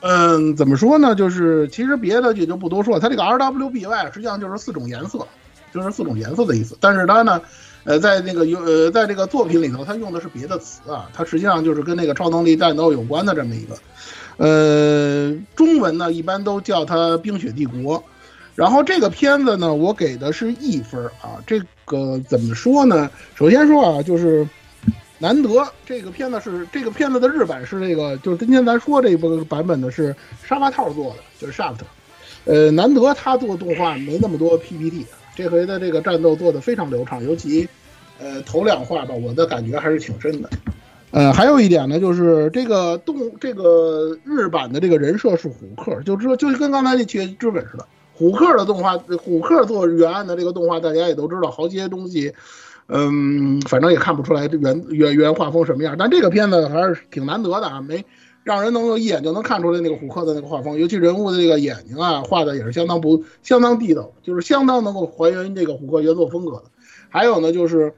[0.00, 1.14] 嗯，怎么说呢？
[1.14, 5.26] 就是其实别的也就不多说，它这个 R W B Y 实际上就是四种颜色，
[5.74, 6.76] 就是四种颜色的意思。
[6.80, 7.40] 但是它呢，
[7.84, 13.76] 呃，在那个有呃，在这个作品里头，它用的是别的词啊，它实际上就是跟那个超能力战斗有关的这么一个，
[14.36, 17.98] 呃，中文呢一般都叫它《冰雪帝国》。
[18.54, 21.42] 然后这个片子呢，我给的是一分啊。
[21.46, 23.10] 这个怎么说呢？
[23.34, 24.46] 首先说啊，就是
[25.18, 30.14] 难得这个片子是这个片子的日版是这个，就是今天咱说这个版本的是
[30.46, 31.78] 沙发套做的，就是 Shaft。
[32.44, 37.68] 呃，难得他做动画没那么多 PPT，这回的这个战斗做的非常流畅，尤其
[38.20, 40.50] 呃头两话吧，我的感觉还是挺深的。
[41.10, 47.86] 呃，还有一点呢，就是这个动这个日版的这个人设是虎克，就知道就是跟刚才那切之本似的。
[48.14, 52.32] 虎克的动画，虎克做原案的这个动画，大家也都知道，好些东西，
[52.86, 55.96] 嗯，反正也看不出来原原原画风什么样。
[55.98, 58.04] 但这个片子还是挺难得的啊，没
[58.44, 66.64] 让人能够一眼就能看出来那个虎克的那个画风，尤其人物的这个眼睛啊，画的也是相当不相当地道，就是相当能够还原这个虎克原作风格的。
[67.08, 67.94] 还有呢，就是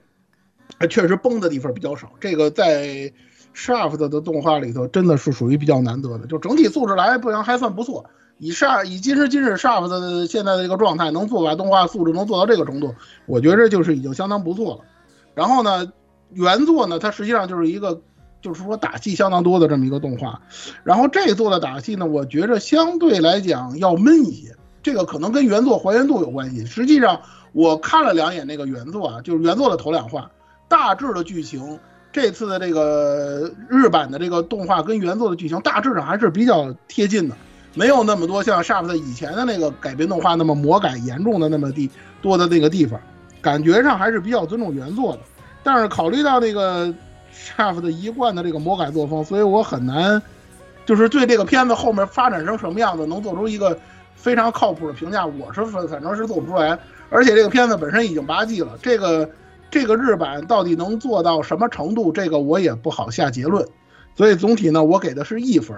[0.90, 3.12] 确实崩的地方比较少，这个在
[3.54, 8.04] Shaft 的动画里头真的是属于比较难得的，就整体素质来不行还算不错。
[8.38, 12.92] 以上以今时今日 Shaft 的现在的这个状态，能做把动画素质能做到这个程度，
[13.26, 14.80] 我觉着就是已经相当不错了。
[15.35, 15.92] 然后呢，
[16.33, 18.02] 原作呢，它实际上就是一个
[18.44, 20.38] 就是说打戏相当多的这么一个动画，
[20.83, 26.66] 然后这做的打戏呢，我觉着相对来讲要闷一些，这个可能跟原作还原度有关系。
[26.66, 30.30] 实际上我看了两眼那个原作啊，就是原作的头两话，
[30.68, 31.78] 大致的剧情，
[32.12, 37.35] 这次的这个日版的这个动画跟原作的剧情大致上还是比较贴近的。
[37.72, 43.00] 没有那么多像 Shaft 以前的那个改编动画那么魔改严重的那么地多的那个地方，
[43.40, 45.20] 感觉上还是比较尊重原作的。
[45.62, 46.92] 但是考虑到那个
[47.35, 50.23] Shaft 的一贯的这个魔改作风，所以我很难，
[50.87, 53.79] 就是对这个片子后面发展成什么样子能做出一个
[54.14, 56.79] 非常靠谱的评价，我是反正是做不出来。
[57.11, 59.29] 而且这个片子本身已经八季了，这个
[59.70, 63.66] 这个日版到底能做到什么程度，这个我也不好下结论。
[64.16, 65.77] 所以总体呢，我给的是一分。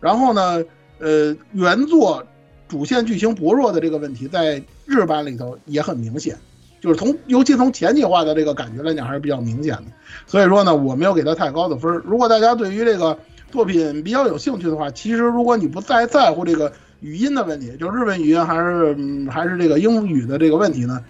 [0.00, 0.62] 然后呢，
[0.98, 2.26] 呃，原作
[2.68, 6.36] 主线剧情薄弱的这个问题，在日版里头也很明显，
[6.84, 9.84] 就是从尤其从前几话的这个感觉来讲，还是比较明显的。
[10.26, 12.02] 所以说呢，我没有给他太高的分儿。
[12.04, 13.18] 如果大家对于这个
[13.50, 16.70] 作品比较有兴趣的话，其实如果你不再在乎这个
[17.00, 21.02] 语音的问题，就日本语音还是、嗯、还是这个英语的这个问题呢，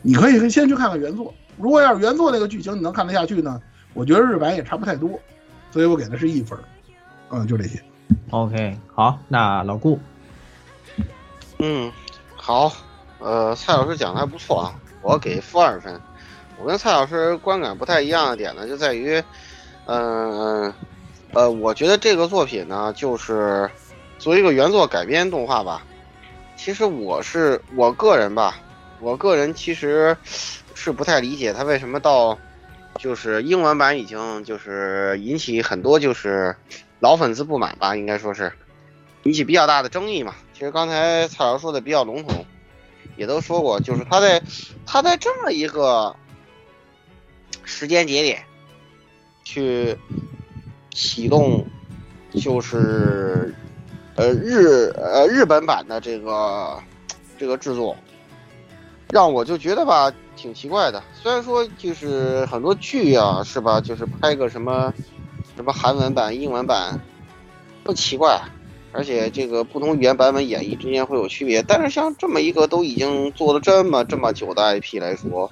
[0.00, 3.60] 你可以先去看看原作如果要是原作那个剧情你能看得下去呢，
[3.94, 5.18] 我觉得日版也差不太多，
[5.72, 6.62] 所以我给的是一分儿。
[7.30, 7.82] 嗯，就这些。
[8.30, 9.98] OK，好，那老顾，
[11.58, 11.90] 嗯，
[12.36, 12.70] 好，
[13.18, 14.74] 呃，蔡老师讲的还不错啊，
[15.06, 16.00] 我给负二分。
[16.58, 19.22] 我跟蔡老师观感不太一样的点呢，就在于，
[19.84, 20.74] 嗯、
[21.32, 23.70] 呃，我觉得这个作品呢，就是
[24.18, 25.86] 作为一个原作改编动画吧，
[26.56, 28.58] 其实我是我个人吧，
[28.98, 30.16] 我个人其实
[30.74, 32.36] 是不太理解他为什么到
[32.98, 36.56] 就是英文版已经就是引起很多就是
[36.98, 38.52] 老粉丝不满吧，应该说是
[39.22, 40.34] 引起比较大的争议嘛。
[40.52, 42.44] 其实刚才蔡老师说的比较笼统，
[43.16, 44.42] 也都说过，就是他在
[44.84, 46.14] 他在这么一个
[47.64, 48.42] 时间节点
[49.44, 49.96] 去
[50.90, 51.66] 启动，
[52.32, 53.54] 就是
[54.16, 56.82] 呃日呃日本版的这个
[57.38, 57.96] 这个制作，
[59.10, 61.02] 让我就觉得吧挺奇怪的。
[61.14, 64.92] 虽然说就是很多剧啊是吧，就是拍个什么
[65.54, 67.00] 什么韩文版、英文版，
[67.82, 68.40] 不奇怪。
[68.92, 75.50] 而且这个不同语言版本演绎之间会有区别，但是像这么一个都已经做了这么这么久的 IP 来说，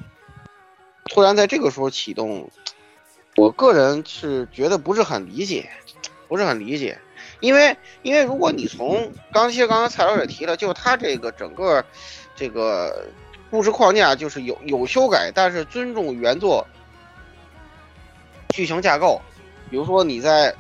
[1.11, 2.49] 突然在这个时候启动，
[3.37, 5.69] 我个人是觉得不是很理解，
[6.27, 6.99] 不是很理解，
[7.41, 11.85] 因为因为如果你从刚其实刚刚蔡老师也提了，就是他这个整个
[12.35, 13.07] 这个
[13.51, 16.67] 故事框架就是有有修改，但是尊重原作
[18.55, 19.21] 剧情架构，
[19.69, 20.55] 比如说你在。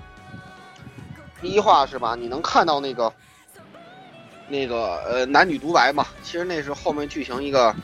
[1.44, 2.16] 第一话是吧？
[2.18, 3.12] 你能看到那个，
[4.48, 6.06] 那个呃男女独白嘛？
[6.22, 7.76] 其实那是后面剧情一个，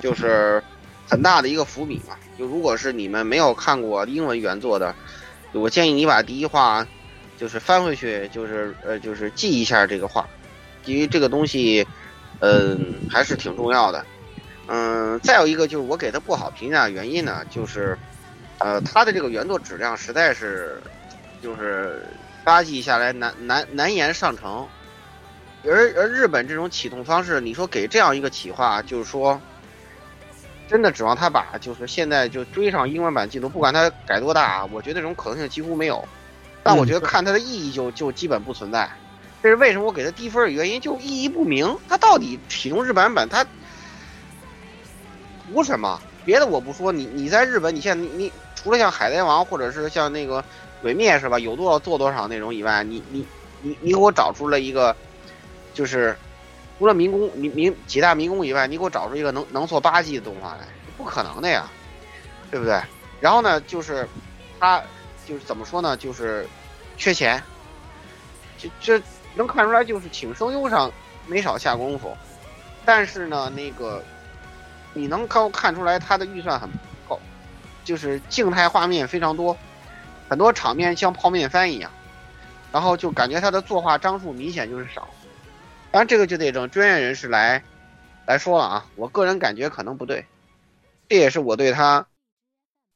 [0.00, 0.60] 就是
[1.08, 2.16] 很大的一个伏笔嘛。
[2.36, 4.92] 就如果是你们没有看过英文原作的，
[5.52, 6.84] 我建议你把第一话
[7.38, 10.28] 就是翻回去，就是呃就是记一下这个话，
[10.84, 11.86] 因为这个东西，
[12.40, 14.04] 嗯、还是挺重要的。
[14.66, 17.96] 嗯，再有一个就是我给他不好评价的原因呢，就是，
[18.58, 20.82] 呃，他的这个原作质量实在是，
[21.40, 22.04] 就是。
[22.50, 24.66] 八季下来难难难言上乘，
[25.64, 29.40] 而而日本这种启动方式，你说给这样一个企划，就是说，
[30.68, 36.04] 真的指望他把就是现在就追上英文版进度，不管他改多大，我觉得这种可能性几乎没有。
[36.64, 38.90] 但我觉得看它的意义就就基本不存在，
[39.40, 41.78] 这是为什么我给它低分的原因，就意义不明。
[41.88, 43.46] 它到底启动日版本，它
[45.52, 46.02] 图什么？
[46.24, 50.44] 别的我不说，你你在日本，你现在你除了像海贼王或者是像那个。
[50.82, 51.38] 鬼灭是吧？
[51.38, 53.26] 有多少做多少内容以外，你你
[53.60, 54.96] 你你给我找出了一个，
[55.74, 56.16] 就是
[56.78, 60.66] 除了民工民民几大民工以外，你给我找出一个能能做八 G 的动画来，
[60.96, 61.68] 不可能的呀，
[62.50, 62.80] 对不对？
[63.20, 64.08] 然后呢，就是
[64.58, 64.82] 他
[65.26, 65.96] 就是怎么说呢？
[65.96, 66.46] 就是
[66.96, 67.42] 缺钱，
[68.56, 69.02] 这这
[69.34, 70.90] 能看出来，就是请声优上
[71.26, 72.16] 没少下功夫，
[72.86, 74.02] 但是呢，那个
[74.94, 77.20] 你能看看出来他的预算很不够，
[77.84, 79.54] 就是静态画面非常多。
[80.30, 81.90] 很多场面像泡面番一样，
[82.70, 85.10] 然后就感觉他的作画张数明显就是少。
[85.90, 87.64] 当然，这个就得等专业人士来
[88.26, 88.86] 来说了啊。
[88.94, 90.24] 我个人感觉可能不对，
[91.08, 92.06] 这也是我对他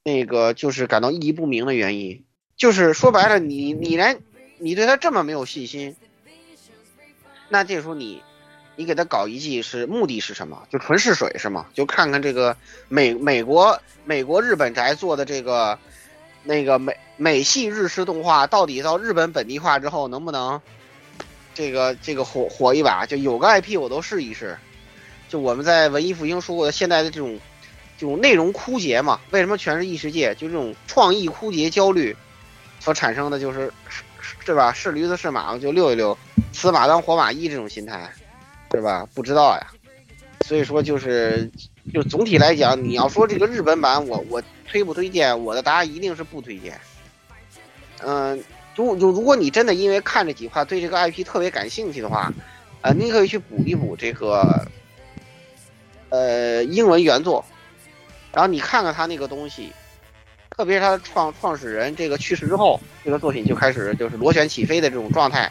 [0.05, 2.25] 那个就是感到意义不明的原因。
[2.57, 4.20] 就是说白了，你你连
[4.59, 5.97] 你对他这么没有信心，
[7.49, 8.23] 那这时候你
[8.77, 10.68] 你给他搞一季是目的是什么？
[10.70, 11.66] 就纯试水是吗？
[11.75, 12.57] 就看看这个
[12.88, 15.77] 美美国美国日本宅做的这个。
[16.47, 20.61] 那个美美系日式动画到底到日本本地化之后能不能
[21.55, 23.07] 这个这个火火一把？
[23.07, 24.57] 就有个 IP 我都试一试。
[25.29, 27.38] 就我们在文艺复兴说过的，现在的这种
[27.96, 30.35] 这种内容枯竭嘛，为什么全是异世界？
[30.35, 32.16] 就这种创意枯竭焦虑
[32.81, 33.72] 所产生的，就是
[34.44, 34.72] 对吧？
[34.72, 36.16] 是驴子是马就溜一溜，
[36.53, 38.11] 死马当活马医这种心态，
[38.70, 39.07] 对吧？
[39.14, 39.66] 不知道呀。
[40.44, 41.50] 所以说就是
[41.92, 44.42] 就总体来讲，你要说这个日本版，我我。
[44.66, 45.44] 推不推荐？
[45.44, 46.81] 我的答案一定是不推荐。
[48.06, 48.42] 嗯，
[48.76, 52.32] 如就如果你真的因为看这几话对这个 IP 特别感兴趣的话，
[52.82, 54.66] 呃，你可以去补一补这个
[56.10, 57.44] 呃英文原作，
[58.32, 59.72] 然后你看看他那个东西，
[60.50, 65.50] 特别是他创创始人这个去世之后，这个作品就开始就是螺旋起飞的这种状态。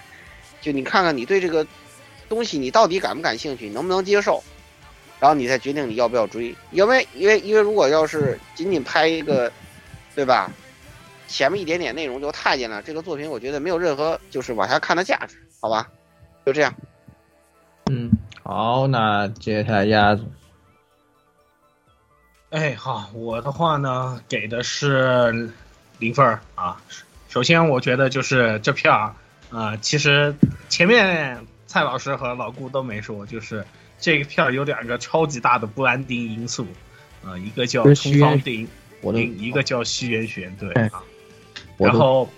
[0.62, 1.66] 就你看看你对这个
[2.30, 4.44] 东西你到底感不感兴趣，能不能接受？
[5.20, 9.52] 然后你再决定你要不要追，因为因为因为如果要是仅仅拍一个，
[10.14, 10.52] 对吧？
[11.34, 15.90] 前面一点点内容就太监了，这个作品我觉得没有任何就是往下看的价值，好吧？
[16.46, 16.72] 就这样。
[17.90, 18.12] 嗯，
[18.44, 20.24] 好，那接下来鸭子。
[22.52, 25.50] 哎，好，我的话呢，给的是
[25.98, 26.80] 零分啊。
[27.30, 29.16] 首先，我觉得就是这片儿，
[29.50, 30.36] 啊，其实
[30.70, 33.66] 前面蔡老师和老顾都没说，就是。
[34.00, 36.68] 这个片儿有两个超级大的不安定因素，
[37.24, 38.68] 呃，一个叫冲方定
[39.00, 41.02] 我都定，一个叫虚渊玄，对哎啊。
[41.78, 42.30] 然后，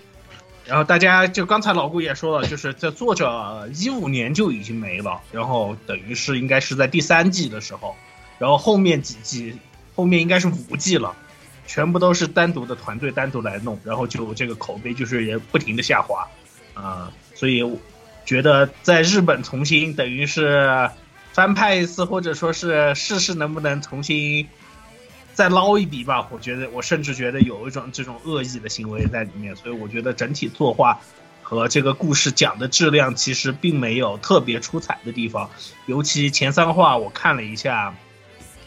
[0.64, 7.94] 然后大家就刚才老顾也说了，就是这作者一五年就已经没了，然后等于是应该是在第三季的时候，
[8.38, 9.56] 然后后面几季
[9.94, 11.14] 后面应该是五季了，
[11.66, 16.26] 全部都是单独的团队单独来弄，然后就这个口碑就是也不停的下滑，
[16.74, 17.78] 啊、所以我
[18.24, 20.90] 觉得在日本重新等于是
[21.32, 24.48] 翻拍一次，或者说是试试能不能重新
[25.36, 26.26] 再捞一笔吧。
[26.32, 30.98] 我觉得，我甚至觉得有一种这种恶意的行为在里面，所以我觉得整体作画
[31.42, 35.48] 和这个故事讲的质量其实并没有特别出彩的地方。
[35.84, 37.94] 尤其前三话我看了一下，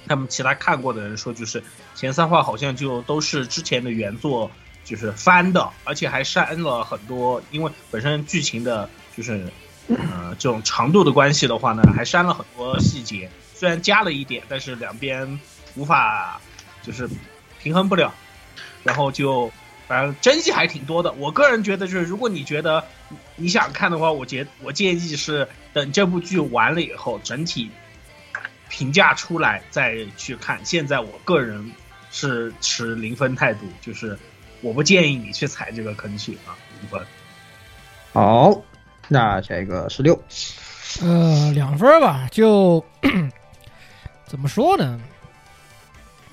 [0.07, 1.61] 他们其他看过的人说，就是
[1.95, 4.49] 前三话好像就都是之前的原作
[4.85, 9.51] 就是翻的，而且还删了很多，因为本身剧情的就是
[9.87, 13.27] 呃这种长度的关系的话呢，还删了很多细节。
[13.55, 15.39] 虽然加了一点，但是两边
[15.75, 16.39] 无法
[16.81, 17.09] 就是
[17.61, 18.13] 平衡不了，
[18.83, 19.51] 然后就
[19.87, 21.11] 反正争议还挺多的。
[21.13, 22.83] 我个人觉得，就是如果你觉得
[23.35, 27.69] 你想看的话，我觉我建议是等这部剧完了以后，整体
[28.69, 30.59] 评价出来再去看。
[30.63, 31.71] 现在我个人
[32.11, 34.17] 是持零分态度，就是
[34.61, 37.01] 我不建议你去踩这个坑去啊，零分。
[38.13, 38.61] 好，
[39.07, 40.19] 那下一个十六，
[41.01, 42.83] 呃，两分吧，就
[44.25, 44.99] 怎么说呢？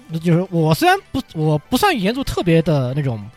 [0.09, 3.29] 那就是我虽然不我不算原著特别的那种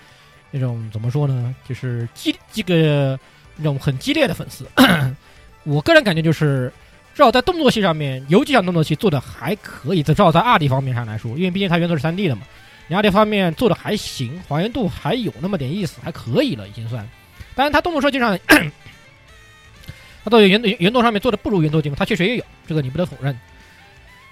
[0.52, 3.20] 那种怎么说呢，就是激这个
[3.56, 4.68] 那种很激烈的粉丝，
[5.64, 6.72] 我个人感觉就是
[7.14, 12.44] 至少在动作戏上面，有几场动作戏做的还可以，至少在二 D 方面上来说，因为毕竟它原作是三 D 的嘛，
[12.88, 17.08] 你二 D 方面做的还行，还原度还有那么点意思，还可以了，已经算。
[17.56, 18.38] 当然，它动作设计上，
[20.24, 23.38] 它在原原作上面做的不如原作地方，它确实也有，这个你不得否认。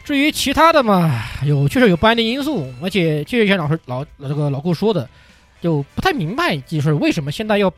[0.07, 5.05] 至于其他的嘛，有确实有不安定因素，而且就像老师老这个老顾说的，
[5.59, 7.69] 就不太明白，就是为什么现在要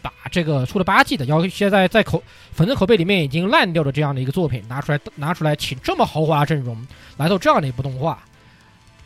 [0.00, 2.22] 把这个出了八季的，要现在在口
[2.52, 6.74] 粉丝口碑里面已经烂掉的这样的一个作品拿出来拿出来，请这么豪华阵容
[7.18, 8.18] 来做这样的一部动画。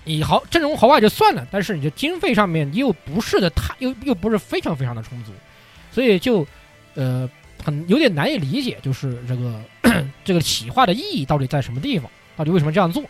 [0.04, 5.32] 你豪阵容豪华就算了，但是你的经费上面又不是的太又又不是非常非常的充足，
[5.90, 6.46] 所以就
[6.94, 7.28] 呃
[7.60, 9.60] 很有点难以理解，就是这个
[10.24, 12.08] 这个企划的意义到底在什么地方，
[12.38, 13.02] 到底为什么这样做？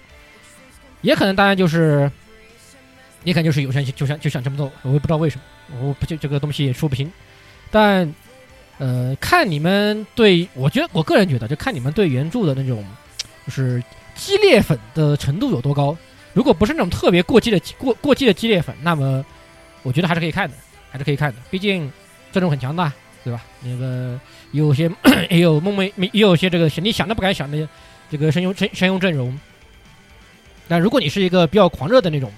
[1.02, 2.10] 也可能当然就是，
[3.22, 7.12] 也可能就是有些人就想就想这么做，我也不知道为什么，我不就这个东西也说不清。
[7.70, 8.12] 但
[8.78, 12.84] 呃，看你们对我觉得我个人觉得，就看你们对原著的那种
[13.46, 13.80] 就是
[14.16, 15.96] 激烈粉的程度有多高。
[16.32, 19.24] 如果不是那种特别过激的过过激的激烈粉，那么
[19.82, 20.56] 我觉得还是可以看的，
[20.90, 21.36] 还是可以看的。
[21.50, 21.90] 毕竟
[22.32, 23.44] 阵容很强大，对吧？
[23.62, 24.18] 那个
[24.52, 24.90] 有些
[25.30, 27.68] 也有梦寐，也有些这个你想都不敢想的
[28.10, 29.38] 这个神勇神神勇阵容。
[30.68, 32.30] 但如果你是一个比较狂热的那种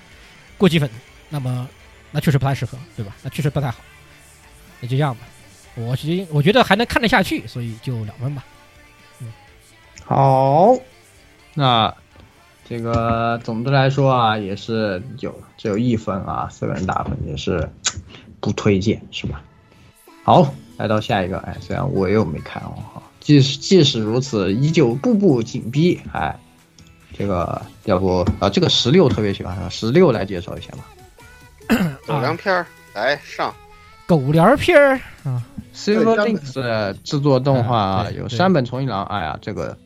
[0.57, 0.89] 过激粉，
[1.29, 1.69] 那么
[2.13, 3.17] 那确实不太适合，对吧？
[3.23, 3.79] 那确实不太好。
[4.81, 5.21] 那就这样吧，
[5.75, 8.45] 我其实我觉得还能看得下去，所以就两分吧。
[9.21, 9.33] 嗯
[10.05, 10.77] 好，
[11.55, 11.95] 那
[12.65, 17.69] 这个总的来说啊，也是有只有一分啊，四个人打分也是
[18.41, 19.43] 不推荐，是吧？
[20.23, 26.35] 好，来到下一个，哎，虽然我又没看哦，哈，即使即使如此，依旧步步紧逼，哎，
[27.17, 31.99] 这个要不啊，这个十六特别喜欢，十六来介绍一下吧。
[32.07, 33.55] 狗粮片儿来上，
[34.07, 35.43] 狗粮片儿啊
[35.73, 39.77] Silver Links 的制作动画啊有山本崇一郎，哎呀，这个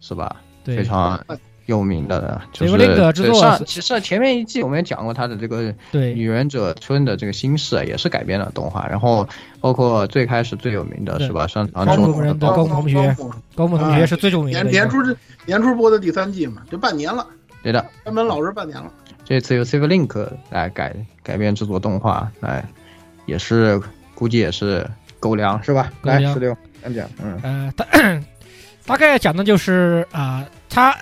[0.00, 0.36] 是吧？
[0.64, 1.24] 对非常
[1.68, 9.28] 有名的，就是 Link 制作对上其实前面一季我们也讲过他的这个对女忍者村的这个心事，也是改编了动画，然后
[9.60, 11.46] 包括最开始最有名的是吧？
[11.46, 13.16] 上场高中木人的高木同学，
[13.54, 14.62] 高木同学是最著名的。
[14.62, 14.96] 年年初
[15.44, 17.26] 年初播的第三季嘛，就半年了，
[17.62, 18.90] 对的，山本老师半年了。
[19.26, 22.64] 这次由 Silver Link 来改改编制作动画，来
[23.26, 23.78] 也是
[24.14, 24.88] 估计也是
[25.20, 25.92] 狗粮是吧？
[26.00, 27.86] 来十六讲讲，嗯，呃，大
[28.86, 30.42] 大概讲的就是啊、
[30.78, 30.96] 他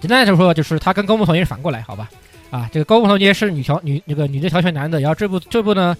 [0.00, 2.08] 简单来说就是他跟高木同学是反过来，好吧？
[2.50, 5.94] 啊，这个高木同学是女调女那个女的挑选男的，然后这部这部呢，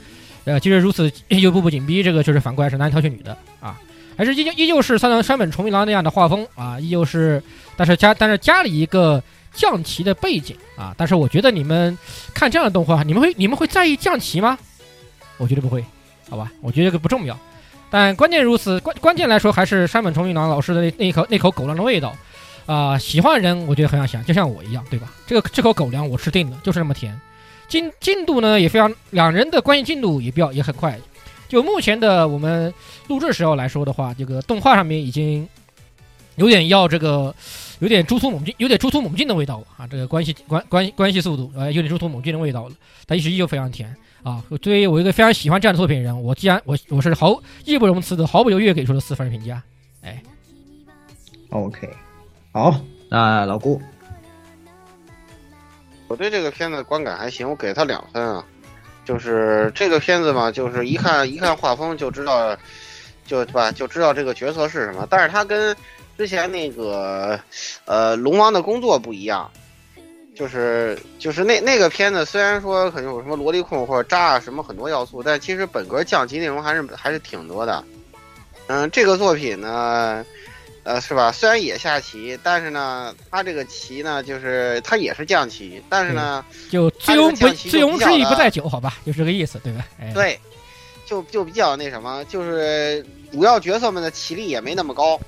[0.45, 3.79] 呃，即使如此又步步紧逼，这个就是反过来是男挑选女的啊，
[4.17, 7.43] 还是依旧依旧是三郎山本崇一郎那样的画风啊，依旧是，
[7.77, 9.23] 但是加但是加了一个
[9.53, 11.99] 降旗的背景啊，但是我觉得你们
[12.33, 14.59] 看这样的动画，你们会你们会在意降旗吗？
[15.37, 15.85] 我觉得不会，
[16.31, 17.39] 好吧，我觉得这个不重要。
[17.91, 22.15] 但关键如此，关关键来说还是山本崇一郎老师的那那口那口狗粮的味道，
[22.67, 25.13] 啊、喜欢的人我觉得很想喜欢，就像我一样，对吧？
[25.27, 27.19] 这个这口狗粮我吃定了，就是那么甜，
[27.69, 30.99] 进进度呢也非常，两人的关系进度也比较也很快。
[31.49, 32.75] 就目前的我们
[33.07, 35.49] 录制时候来说的话，这个动画上面已经
[36.35, 37.33] 有点要这个
[37.79, 42.75] 有点猪突猛进，有点猪突猛进的味道啊，这个关系关关关系速度，呃，有点猪突猛进的味道了，
[43.07, 43.95] 但是依旧非常甜
[44.31, 44.43] 啊。
[44.61, 49.63] 对于我一个非常喜欢这样的作品的人，我既然我我是毫义不容辞的，毫不犹豫给出了四分评价。
[50.03, 50.21] 哎
[51.51, 51.89] ，OK，
[52.53, 53.81] 好，那老顾，
[56.09, 58.45] 我对这个片子观感还行，我给他两分啊。
[59.05, 62.57] 就是这个片子嘛，就是一看一看画风就知道，
[63.25, 63.71] 就对吧？
[63.71, 65.07] 就知道这个角色是什么。
[65.09, 65.77] 但是他跟
[66.19, 67.39] 之前那个
[67.85, 69.49] 呃龙王的工作不一样，
[70.37, 77.83] 就是就是那那个片子虽然说可能有什么萝莉控或者渣啊什么很多要素，但其实本格降级内容还是还是挺多的。
[78.69, 80.25] 嗯，这个作品呢。
[80.89, 81.33] 呃，是吧？
[81.33, 89.85] 虽然也下棋，但是呢，它这个棋呢，就是它也是降棋，但是呢，就醉翁不醉翁之意不在酒，好吧，就这个意思，对吧？
[90.01, 90.39] 哎、对，
[91.05, 95.21] 就就比较那什么，就是主要角色们的棋力也没那么高。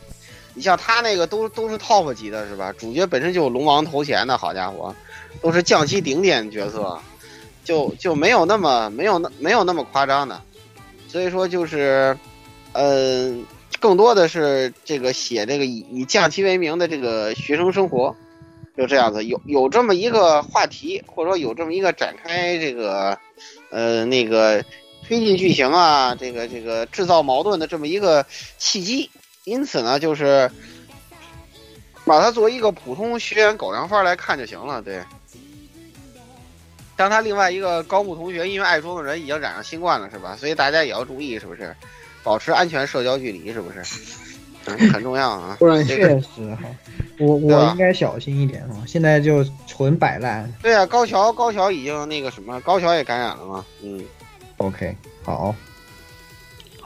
[0.58, 2.74] 你像他那个都都是 top 级的，是吧？
[2.76, 4.92] 主角本身就有龙王头衔的，好家伙，
[5.40, 6.98] 都是将棋顶点角色，
[7.62, 10.42] 就就没有那么没有那没有那么夸张的。
[11.06, 12.18] 所以说就是，
[12.72, 13.46] 嗯、
[13.78, 18.16] 更多的是这个写这个以以降棋为名的这个学生生活，
[18.76, 23.16] 就这样子，有有这么一个话题，或者说有这么一个展开这个，
[23.70, 24.64] 呃，那个
[25.06, 28.26] 推进剧情啊，这个这个制造矛盾的这么一个
[28.58, 29.08] 契机。
[29.48, 30.50] 因此呢，就是
[32.04, 34.82] 把它作为一个普通学员狗粮番来看就行了。
[34.82, 35.02] 对，
[36.96, 40.36] 当他另外一个高木同学因为爱装的人已经染上新冠了，是吧？
[40.36, 41.74] 所以大家也要注意，是不是？
[42.24, 43.82] 保持安全社交距离是不是？
[44.66, 45.56] 嗯，很重要啊。
[45.60, 46.64] 不然确实哈，
[47.18, 48.82] 我我应该小心一点哈。
[48.86, 50.52] 现在就纯摆烂。
[50.62, 53.64] 对啊，高桥高桥已经那个什么，高桥也感染了嘛。
[53.82, 54.04] 嗯
[54.58, 54.94] ，OK，
[55.24, 55.54] 好，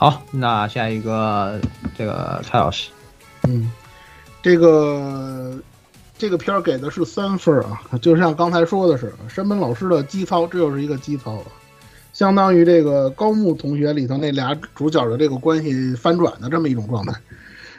[0.03, 1.61] 好，那下一个
[1.97, 2.91] 这个蔡老师，
[3.47, 3.71] 嗯，
[4.43, 5.57] 这个
[6.19, 11.45] 这个片儿给的是三分啊，就像刚才说的是，山本老师的基操，这又是一个基操了。
[12.13, 17.15] 相当于这个高木同学里头那俩主角的这个关系翻转的这么一种状态。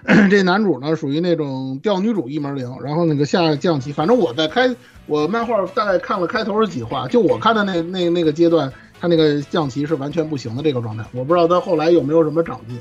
[0.31, 4.73] 这男主呢属于那种钓女主一门灵，然后那个下降棋，反正我在开
[5.07, 8.71] 我漫画大概看了开头是几话，就我看的那那那个阶段，
[9.03, 11.03] 他那个象棋是完全不行的这个状态。
[11.11, 12.79] 我不知道他后来有没有什么长进，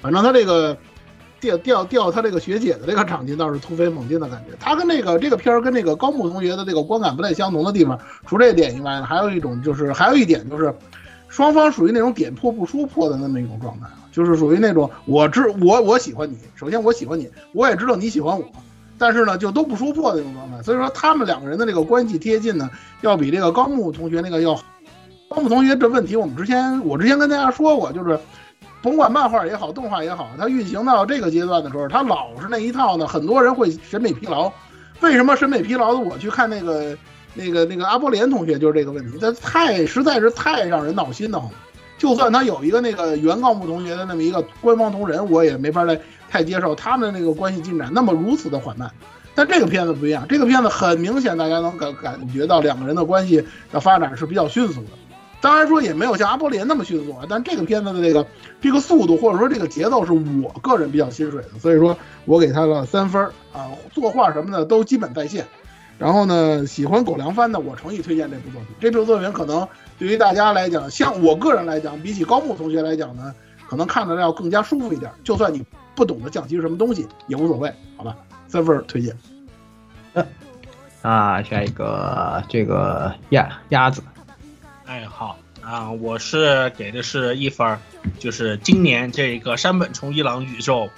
[0.00, 0.78] 反正他这个
[1.40, 4.56] 钓钓钓他这个学姐的这个长进倒是突飞猛进的感觉。
[4.60, 7.98] 他跟那个这个片儿跟那个高木同学的这个观感不太相同的地方，
[8.28, 10.72] 除这点以外呢，还有一种就是还有一点就是。
[11.28, 18.46] 双方属于那种点破不说破的那么一种状态，就是属于那种我知我我喜欢你，首先我喜欢你，我也知道你喜欢我，
[18.96, 20.62] 但是呢就都不说破那种状态。
[20.62, 22.70] 所以说他们两个人的这个关系贴近呢，
[23.02, 24.58] 要比这个高木同学那个要
[25.28, 28.18] 高木同学这问题我们之前我之前跟大家说过，就是
[28.82, 34.52] 甭管漫画也好，动画也好，它运行到这个阶段的时候，它老是那一套呢，很多人会审美疲劳。
[35.00, 36.00] 为什么审美疲劳的？
[36.00, 36.96] 我去看那个。
[37.38, 41.50] 那个那个阿波连同学就是这个问题，他太实在是太让人闹心的慌。
[41.98, 46.00] 就算他有一个那个原高木同学的那么一个官方同人，我也没法来
[46.30, 48.90] 太接受他们的那个关系进展那么如此的缓慢。
[49.34, 54.88] 但这个片子不一样，这个片子很明显，大家能感感觉到两个人的关系的发展是比较迅速的。
[55.40, 58.26] 当然说也没有像阿波连那么迅速啊，但这个片子的这个
[58.60, 65.46] 这个速度或者说这个节奏是我个人比较心水的，所以说我给他了三分啊，作画什么的都基本在线。
[65.98, 68.68] 然后呢，喜欢狗粮番的，我诚意推荐这部作品。
[68.78, 69.66] 这部作品可能
[69.98, 73.34] 对于大家来讲，像我个人来讲，比起高木同学来讲呢，
[73.66, 75.10] 可能看着要更加舒服一点。
[75.24, 75.64] 就算你
[75.94, 78.14] 不懂得降级是什么东西，也无所谓，好吧？
[78.46, 79.16] 三分推荐。
[81.00, 84.02] 啊，下一个这个鸭鸭子，
[84.86, 87.78] 哎，好啊，我是给的是一分，
[88.20, 90.88] 就是今年这个山本冲一郎宇宙，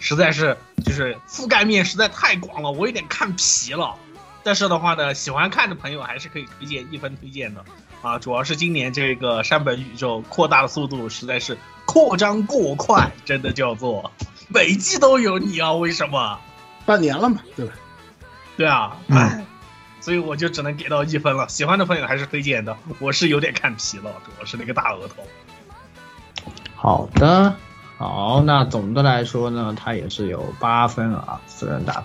[0.00, 3.94] 实在是就是覆盖面实在太广了，我有点看疲了。
[4.42, 7.62] 但是的话呢，喜欢看的朋友还是可以推荐一分推荐的
[8.00, 14.10] 啊，主要是今年这个山本宇宙扩大的速度实在是扩张过快，真的叫做
[14.48, 16.38] 每季都有你啊，为什么？
[16.86, 17.72] 半年了嘛，对吧？
[18.56, 19.46] 对啊，哎、嗯，
[20.06, 21.48] 所以我就只能给到一分了。
[21.48, 25.14] 喜欢的朋友还是推荐的，我是有点看疲了，主要是那个大额头。
[26.76, 27.52] 好的，
[27.98, 32.04] 好，那总的来说呢，它也是有八分啊，四人打分，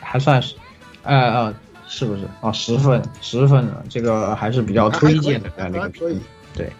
[0.00, 0.54] 还算是，
[1.02, 1.54] 呃呃。
[1.88, 2.50] 是不是啊？
[2.52, 6.18] 十分，十分了，这个还是比较推荐的那个片。
[6.54, 6.72] 对，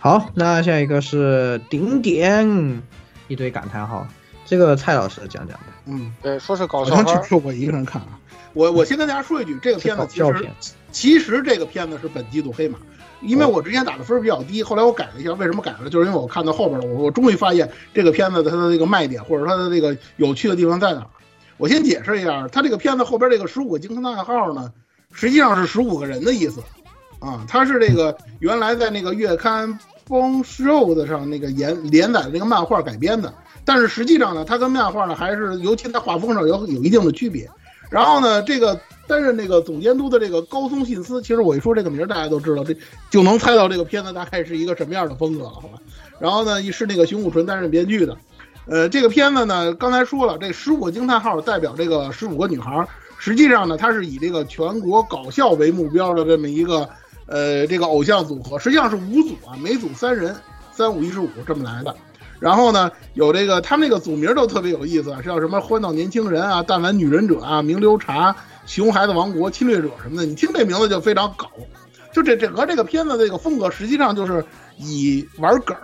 [0.00, 2.82] 好，那下一个是顶点，
[3.28, 4.04] 一堆感叹号。
[4.44, 5.66] 这个蔡老师讲讲呗。
[5.84, 8.18] 嗯，对，说是搞笑片，只是我一个人看啊。
[8.56, 10.48] 我我先跟大家说一句，这个片子其实
[10.90, 12.78] 其实这个片子是本季度黑马，
[13.20, 15.90] 因为我之前打的分比较低，后来我改了一下，为什么改了？
[15.90, 21.06] 就是因为我看到后边了，我我终于发现这个片子它的这个卖点或者它的这个有趣的地方在哪儿。
[21.58, 24.72] 我先解释一下，它这个片子后边这个十五个惊叹号呢，
[25.12, 26.62] 实际上是十五个人的意思
[27.18, 29.78] 啊，它是这个原来在那个月刊
[30.08, 33.34] Bonshowed 上那个连连载的那个漫画改编的，
[33.66, 37.50] 但是实际上呢，它跟漫画呢还是尤其在画风上有有一定的区别。
[37.90, 42.76] 然后呢，这个担任这个总监督的这个高松信司，其实我一说这个名儿，大家都知道，这
[43.10, 45.78] 就能猜到这个片子大概是一个什么样的风格了，好吧？
[46.18, 48.16] 然后呢，是那个熊谷纯担任编剧的。
[48.66, 52.84] 呃，这个片子呢，刚才说了，这十五个惊叹号代表这个十五个女孩，
[53.18, 56.88] 实际上呢，它是以这个全国搞笑为目标的这么一个
[57.26, 60.34] 呃这个偶像组合，实际上是五组啊，每组三人，
[60.72, 61.94] 三五一十五这么来的。
[62.38, 71.50] 然后呢，有这个他们那个组名都特别有意思，叫什么“欢闹年轻人”啊，“弹丸女忍者”啊，“名流茶”、“熊孩子王国”、“侵略者”什么的，你听这名字就非常搞。
[72.12, 74.44] 就这整个这个片子这个风格，实际上就是
[74.78, 75.76] 以玩梗、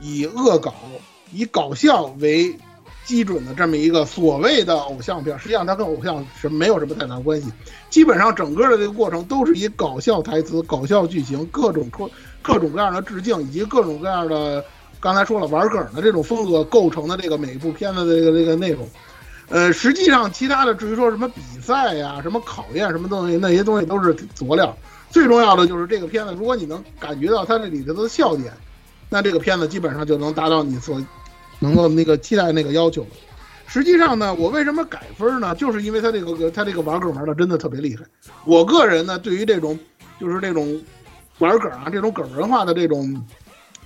[0.00, 0.74] 以恶搞、
[1.32, 2.54] 以搞笑为
[3.04, 5.38] 基准的这么一个所谓的偶像片。
[5.38, 7.50] 实际上它跟偶像是没有什么太大关系，
[7.90, 12.08] 基本上整个的这个过程都是以搞笑台词、搞笑剧情、各种各
[12.42, 14.64] 各种各样的致敬以及各种各样的。
[15.00, 18.88] 刚才说了玩梗的这种风格构成的这个每一部片子的这个这个内容，
[19.48, 24.76] 呃，实际上其他的至于说什么比赛呀、什么考验什么东西，那些东西都是佐料。
[25.10, 28.52] 最重要的就是这个片子，如果你能感觉到它这里头的笑点，
[29.08, 31.00] 那这个片子基本上就能达到你所
[31.60, 33.08] 能够那个期待那个要求了。
[33.66, 35.54] 实际上呢，我为什么改分呢？
[35.54, 38.04] 就是因为它这个它这个玩梗玩的真的特别厉害。
[38.44, 39.78] 我个人呢，对于这种
[40.20, 40.82] 就是这种
[41.38, 43.24] 玩梗啊、这种梗文化的这种。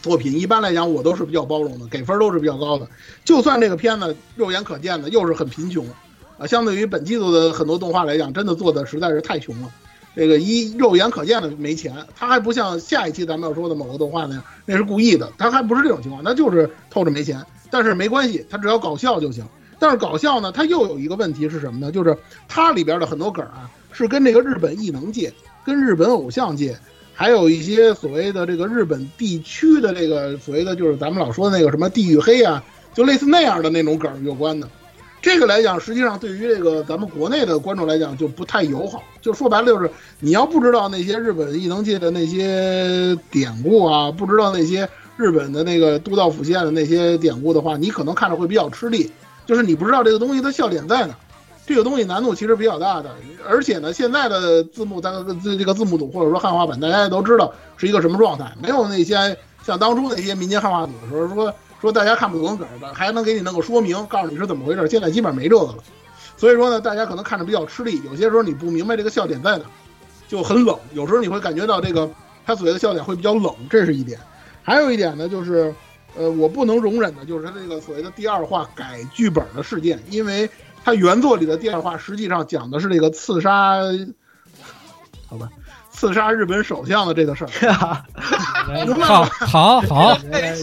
[0.02, 2.86] 作品一般来讲，我都是比较包容的，给分都是比较高的。
[3.24, 5.86] 就算这个片子肉眼可见的又是很贫穷，
[6.36, 9.70] 啊，相对于本季度的很多动画来讲，真的做的实在是太穷了。
[10.14, 17.42] 这个一肉眼可见的没钱，它还不像下一期咱们要说的某个动画那样，那是故意的，它还不是这种情况，那就是透着没钱。
[17.70, 19.42] 但是没关系，它只要搞笑就行。
[19.78, 21.90] 但是搞笑呢，它又有一个问题是什么呢？
[21.90, 22.14] 就是
[22.46, 25.32] 它里边的很多梗啊，是跟这个日本艺能界、
[25.64, 26.76] 跟日本偶像界。
[27.14, 32.62] 还有一些所谓的这个日本地区的这个所谓的就是咱们老说的那个什么地域黑啊，
[32.94, 34.68] 就类似那样的那种梗有关的，
[35.20, 39.02] 这个来讲，实际上对于这个咱们国内的观众来讲就不太友好。
[39.20, 39.88] 就说白了就是
[40.18, 49.12] 你要不知道那些日本异能界的那些典故啊，不知道那些日本的那个都道府县的那些典故的话，你可能看着会比较吃力，
[49.46, 51.14] 就是你不知道这个东西的笑点在哪。
[51.64, 53.14] 这个东西难度其实比较大的，
[53.48, 64.88] 而且呢，现在的字幕，咱这这个字幕组或者说汉化版，大家也都知道是一个什么状态，没有那些像当初那些民间汉化组的时候说说大家看不懂梗的，还能给你弄个说明，告诉你是怎么回事。
[64.88, 65.76] 现在基本上没这个了，
[66.36, 69.64] 所以说呢，大家可能看着比较吃力，有些时候你不明白这个笑点在哪，
[70.26, 70.76] 就很冷。
[70.94, 72.10] 有时候你会感觉到这个
[72.44, 74.18] 他所谓的笑点会比较冷，这是一点。
[74.64, 75.72] 还有一点呢，就是
[76.16, 80.50] 呃，我不能容忍的就是他这个所谓的第二话改剧本的事件，因为。
[80.84, 83.78] 他原作里的第二话实际上讲的是这个刺杀，
[85.28, 85.48] 好吧，
[85.90, 87.72] 刺杀日本首相的这个事儿。
[87.72, 89.80] 好，好，好，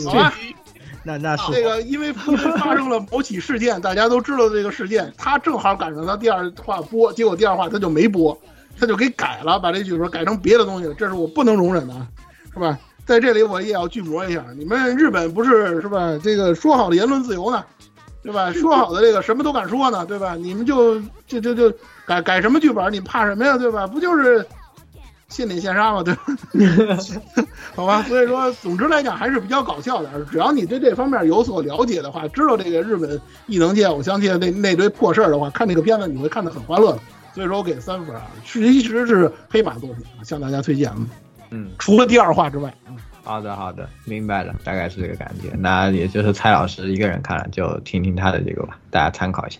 [0.06, 0.34] 好吧。
[1.02, 8.38] 那那是这个，因为发生了某起事件，大家都知道这个事件，他正好赶上他第二话播，结果第二话他就没播，
[8.78, 11.94] 他就给改了，把这剧本改成别的东西了，这是我不能容忍的，
[12.54, 12.78] 是吧？
[13.06, 16.20] 在这里我也要剧魔一下，你们日本不是是吧？
[16.22, 17.64] 这个说好的言论自由呢？
[18.22, 18.52] 对吧？
[18.52, 20.36] 说好的这个什么都敢说呢，对吧？
[20.36, 21.74] 你们就就就就
[22.06, 22.92] 改改什么剧本？
[22.92, 23.58] 你怕什么呀？
[23.58, 23.88] 对吧？
[23.88, 24.46] 不就是
[25.30, 26.04] 现点现杀吗？
[26.04, 26.22] 对吧？
[27.76, 28.04] 好吧。
[28.04, 30.10] 所以说，总之来讲还是比较搞笑的。
[30.32, 37.00] 只要你对这方面有所了解的话，知道这个日本异能界、偶像界那那堆破事儿的话，看这个片子你会看得很欢乐的。
[37.34, 40.92] 所以说，我给三分啊，其实是黑马作品，向大家推荐。
[41.52, 42.74] 嗯，除了第二话之外。
[43.24, 45.50] 好的，好的，明白了，大概是这个感觉。
[45.60, 49.60] 那也就是蔡老师一个人看了，就听听他的这个吧，大家参考一下。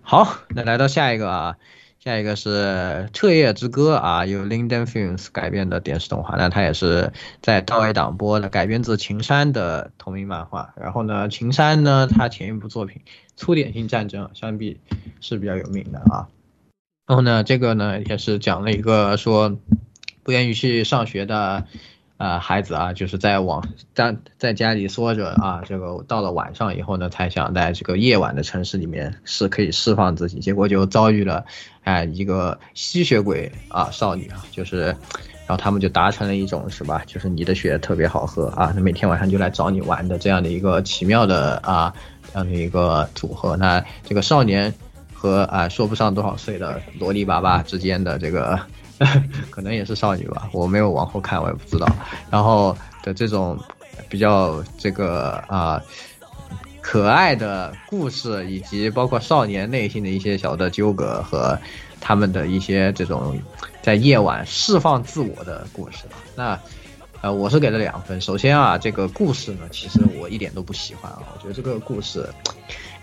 [0.00, 1.56] 好，那来到下一个啊，
[2.00, 6.36] 下一个是《彻夜之歌》啊，由 Linden Films 改编的电视动画。
[6.36, 10.74] 那它也是在道 A 档播的，改编自秦山的同名漫画。
[10.76, 13.02] 然后呢，秦山呢，他前一部作品
[13.36, 14.80] 《粗点性战争》相比
[15.20, 16.26] 是比较有名的啊。
[17.06, 19.56] 然后呢，这个呢也是讲了一个说
[20.24, 21.64] 不愿意去上学的。
[22.18, 23.62] 啊，孩子啊，就是在网
[23.94, 31.44] 在在家里缩着啊，这个到了晚上以后呢，才想在这个夜晚的城市里面是可以释放自己，结果就遭遇了，
[31.84, 34.84] 哎，一个吸血鬼啊少女啊，就是，
[35.46, 41.92] 然后他们就达成了一种是吧，就是你的血特别好喝啊，那每天晚上就来找你玩的这样的一个奇妙的啊
[42.32, 44.72] 这样的一个组合，那这个少年
[45.12, 48.58] 和啊说不上多少岁的萝莉爸爸之间的这个。
[49.50, 51.86] 可能也是少女吧，我没有往后看，我也不知道。
[52.30, 53.58] 然后的这种
[54.08, 55.82] 比较这个啊
[56.80, 61.58] 可爱的故事，以及包括少年内心的一些小的纠葛和
[62.00, 63.36] 他们的一些这种
[63.82, 66.16] 在夜晚释放自我的故事吧。
[66.34, 66.58] 那
[67.22, 68.20] 呃，我是给了两分。
[68.20, 71.22] 首先啊，这个故事呢，其实我一点都不喜欢啊。
[71.34, 72.28] 我觉得这个故事，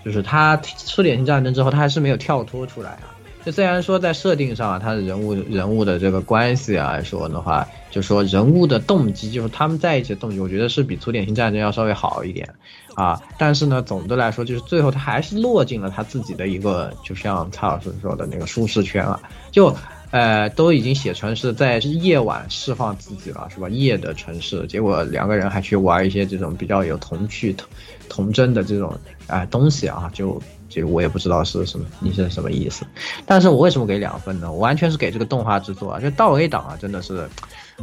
[0.06, 3.13] 就是他出典型战争之后，他还是没有跳脱出来啊。
[3.46, 12.48] 就虽然说在设定上啊，他的人物人物的这个关系啊来说的话，就说人物的动机，就是他们在一起的动机，我觉得是比《粗点心战争》要稍微好一点
[12.96, 13.22] 啊。
[13.38, 19.20] 但是呢，总的来说，就是最后他还是落进了他自己的一个，就像蔡老师说的那个舒适圈啊，
[19.52, 19.76] 就。
[20.14, 23.68] 呃，都已经写成是在夜晚释放自己了，是吧？
[23.68, 27.68] 夜的城市，结果两个人还去玩一些这种比较有童趣、童
[28.08, 30.40] 童真的这种啊东西啊，就
[30.74, 32.84] 其实我也不知道是什么，你是什么意思？
[33.28, 34.52] 但是我为什么给两分呢？
[34.52, 37.30] 我完全是给这个动画制作啊，就到 A 档啊，真的是，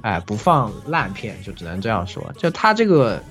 [0.01, 2.20] 哎，不放烂片，就只能这样说。
[2.36, 3.22] 就他这个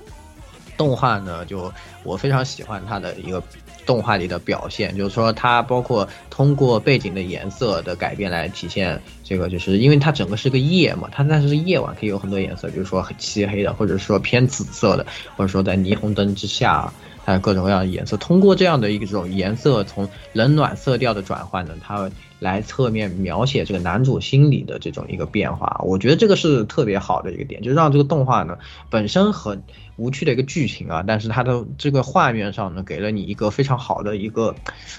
[0.78, 1.70] 动画呢，就
[2.04, 3.44] 我非常喜欢他的一个。
[3.86, 15.04] 动画里的表现，就是说它包括通过背景的颜色的改变来体现这个，就是因为它整个是个夜嘛，它但是夜晚可以有很多颜色，比如说很漆黑的，或者说偏紫色的，
[15.36, 16.94] 或者说在霓虹灯之下，
[17.30, 18.18] 它有各种各样的颜色。
[18.18, 22.10] 通过这样的一种颜色从冷暖色调的转换呢，它
[22.40, 25.80] 来侧面描写这个男主心理的这种一个变化。
[25.86, 28.58] 我觉得这个是特别好的一个点，就让这个动画呢
[28.90, 29.62] 本身很。
[30.02, 34.56] 无趣的一个剧情啊，但是它的这个画面上呢，给了你一个非常好的一个，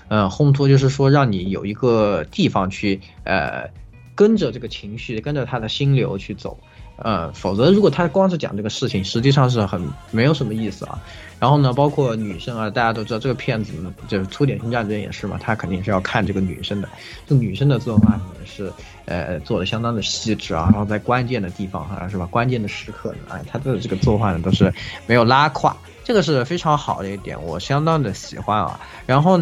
[0.09, 3.71] 呃，烘托，就是说让你有一个地方去，呃，
[4.15, 6.59] 跟着这个情绪，跟着他的心流去走。
[6.99, 11.01] 呃，否则如果他光是讲这个事情，实际上是很没有什么意思啊。
[11.41, 13.73] 然后呢，包括女生啊，大家都知道这个片子
[14.07, 16.89] 就是粗点性战争也是嘛，他肯定是要看这个女生的，
[17.27, 18.71] 这女生的作画呢是
[19.07, 24.71] 呃做的相当的细致啊，然后在关键的地方啊是吧，关键的时刻呢，哎，他的这个作画呢都是
[25.07, 25.75] 没有拉胯，
[26.05, 28.79] 这个是非常好的一点，我相当的喜欢啊。
[29.07, 29.41] 然后，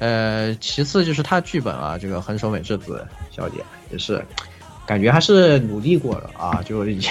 [0.00, 4.22] 呃，其次就是他剧本啊，这个横手美智子小姐也是。
[4.84, 7.10] 感觉还是努力过了啊， 就已经，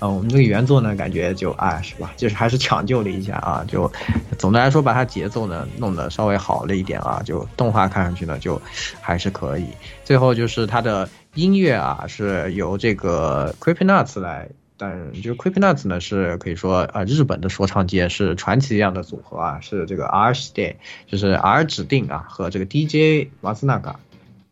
[0.00, 2.12] 呃，我们这个原作呢，感觉就哎，是吧？
[2.16, 3.90] 就是还是抢救了一下啊，就
[4.38, 8.60] 总的来说把它节奏呢弄得稍微好了一点啊，就动画看上去呢就
[9.00, 9.66] 还是可以。
[10.04, 23.98] 最后就是它的音乐啊，是由这个 Creepy Nuts 来，但就 Creepy Nuts 呢是可以说啊日本的说唱界是传奇一样的组合啊，是这个 R Stay，就是 R 指定啊和这个 DJ 马斯纳嘎。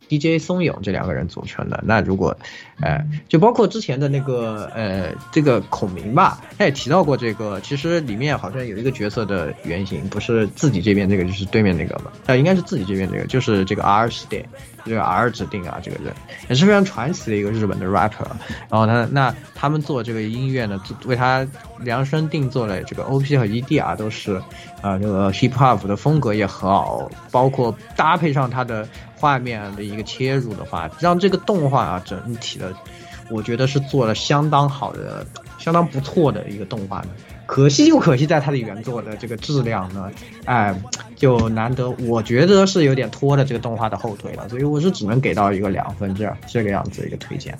[0.09, 2.35] DJ 松永这两个人组成的，那如果，
[2.81, 14.43] 呃，就包括之前的那个，呃，这个孔明吧，他也提到过这个，其实里面好像有一个角色的原型，不是自己这边这个，就是对面那个嘛，呃，应该是自己这边这个，就是这个 R 时代。
[14.87, 16.13] 这个 R 指定啊，这个人
[16.47, 18.27] 也是非常传奇的一个日本的 rapper。
[18.69, 21.43] 然后他那他们做这个音乐呢，为他
[21.79, 24.35] 量身定做了这个 OP 和 ED 啊，都是
[24.83, 28.87] 啊这个 hip hop 的风格也很好，包括搭配上他的
[29.25, 32.71] 画面的一个切入的话，让这个动画啊整体的，
[33.31, 35.25] 我觉得是做了相当好的、
[35.57, 37.07] 相当不错的一个动画的。
[37.47, 40.11] 可惜就可惜在它的原作的这个质量呢，
[40.45, 40.79] 哎，
[41.15, 47.57] 就难得，我觉得是有点拖了这个动画的后腿了，所以我是只能给到一个两分这样这个样子一个推荐。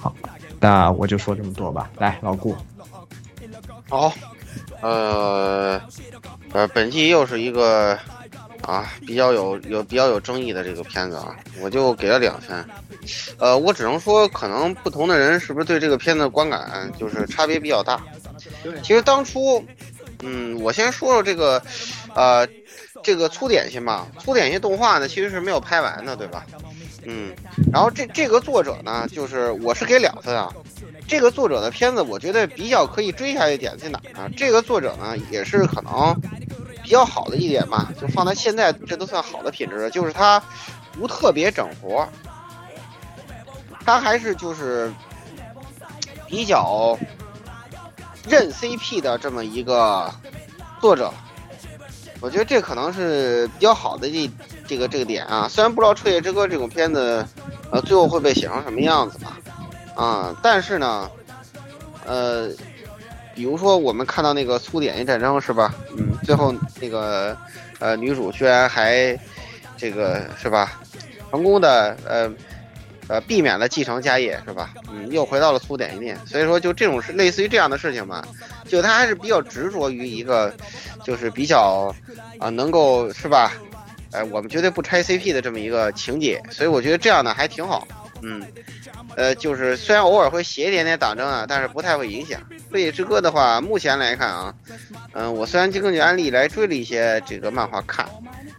[0.00, 0.12] 好，
[0.58, 1.88] 那我就说这么多吧。
[1.98, 2.56] 来，老顾。
[3.88, 4.12] 好，
[4.80, 5.80] 呃，
[6.52, 7.96] 呃，本季又是一个
[8.62, 12.64] 啊比较有有比较有争议的这个片子啊，我就给了两分。
[13.38, 18.00] 呃，我只能说，可能不同的人是不是对这个片子观感就是差别比较大。
[18.82, 19.64] 其实当初，
[20.22, 21.62] 嗯，我先说说这个，
[22.14, 22.46] 呃，
[23.02, 24.06] 这个粗点心吧。
[24.18, 26.44] 粗点心动画呢，其实是没有拍完的，对吧？
[27.04, 27.32] 嗯，
[27.72, 30.52] 然后这这个作者呢，就是我是给两分啊。
[31.06, 34.28] 这个作者的片子，我觉得比较可以追下一点在哪呢？
[34.36, 36.14] 这个作者呢，也是可能
[36.88, 40.42] 比较好的一点吧，就放在现在，这都算好的品质了，就是他
[40.92, 42.08] 不特别整活，
[43.84, 44.90] 他还是就是
[46.26, 46.98] 比较。
[48.28, 50.12] 认 CP 的这么一个
[50.82, 51.10] 作者，
[52.20, 54.30] 我觉得这可能是比较好的这
[54.66, 55.48] 这个这个点啊。
[55.48, 57.26] 虽然不知道《彻夜之歌》这种片子，
[57.70, 59.38] 呃，最后会被写成什么样子吧，
[59.94, 61.10] 啊，但是呢，
[62.04, 62.50] 呃，
[63.38, 65.72] 比如说我们看到那个苏点一战争是吧？
[65.96, 67.38] 嗯，最后那个
[67.78, 69.16] 呃女主居然还
[69.76, 70.80] 这个是吧，
[71.30, 72.28] 成功的呃。
[73.10, 74.74] 呃，避免了继承家业是吧？
[74.92, 78.22] 嗯，又回到了苏点一面，所以说就这种是类似于这样的事情嘛，
[78.66, 80.54] 就他还是比较执着于一个，
[81.02, 81.90] 就是比较
[82.38, 83.54] 啊能够是吧？
[84.10, 87.88] 哎，我们绝对不拆 CP 的这么一个情节，所以我觉得这样呢还挺好
[88.20, 88.42] 嗯，
[89.16, 92.40] 呃，就是虽然偶尔会写一点点党争啊，但是不太会影响。
[92.72, 94.54] 《飞野之歌》的话，目前来看啊，
[95.12, 98.06] 嗯、我虽然就根据案例来追了一些这个漫画看，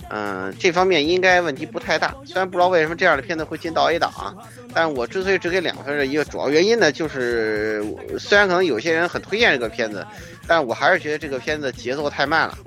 [0.10, 2.14] 嗯、这方面应该问题不太大。
[2.26, 4.36] 虽然不知道为什么这样的片子会进到 A 档啊，
[4.74, 7.86] 但是我之所以只给两分的一个主要原因呢，就是
[8.18, 10.06] 虽然可能有些人很推荐这个片子，
[10.48, 12.58] 但我还是觉得这个片子节奏太慢了。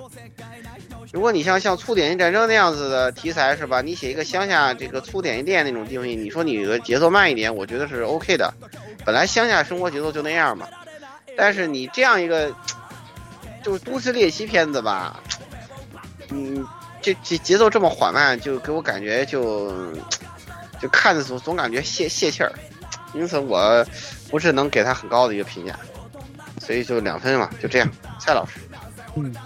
[1.13, 3.81] 如果你像像粗点心战争那样子的题材是吧？
[3.81, 8.51] 你写一个乡下这个粗点心店那种东西，你说你的节奏慢一点，我觉得是 OK 的。
[9.05, 10.67] 本来乡下生活节奏就那样嘛，
[11.37, 12.51] 但是你这样一个
[13.61, 15.21] 就是都市猎奇片子吧，
[16.31, 16.65] 嗯，
[16.99, 19.93] 这节节奏这么缓慢，就给我感觉就
[20.81, 22.51] 就看着总总感觉泄泄气儿，
[23.13, 23.85] 因此我
[24.31, 25.77] 不是能给他很高的一个评价，
[26.59, 27.87] 所以就两分嘛，就这样。
[28.19, 28.59] 蔡老师，
[29.15, 29.31] 嗯，《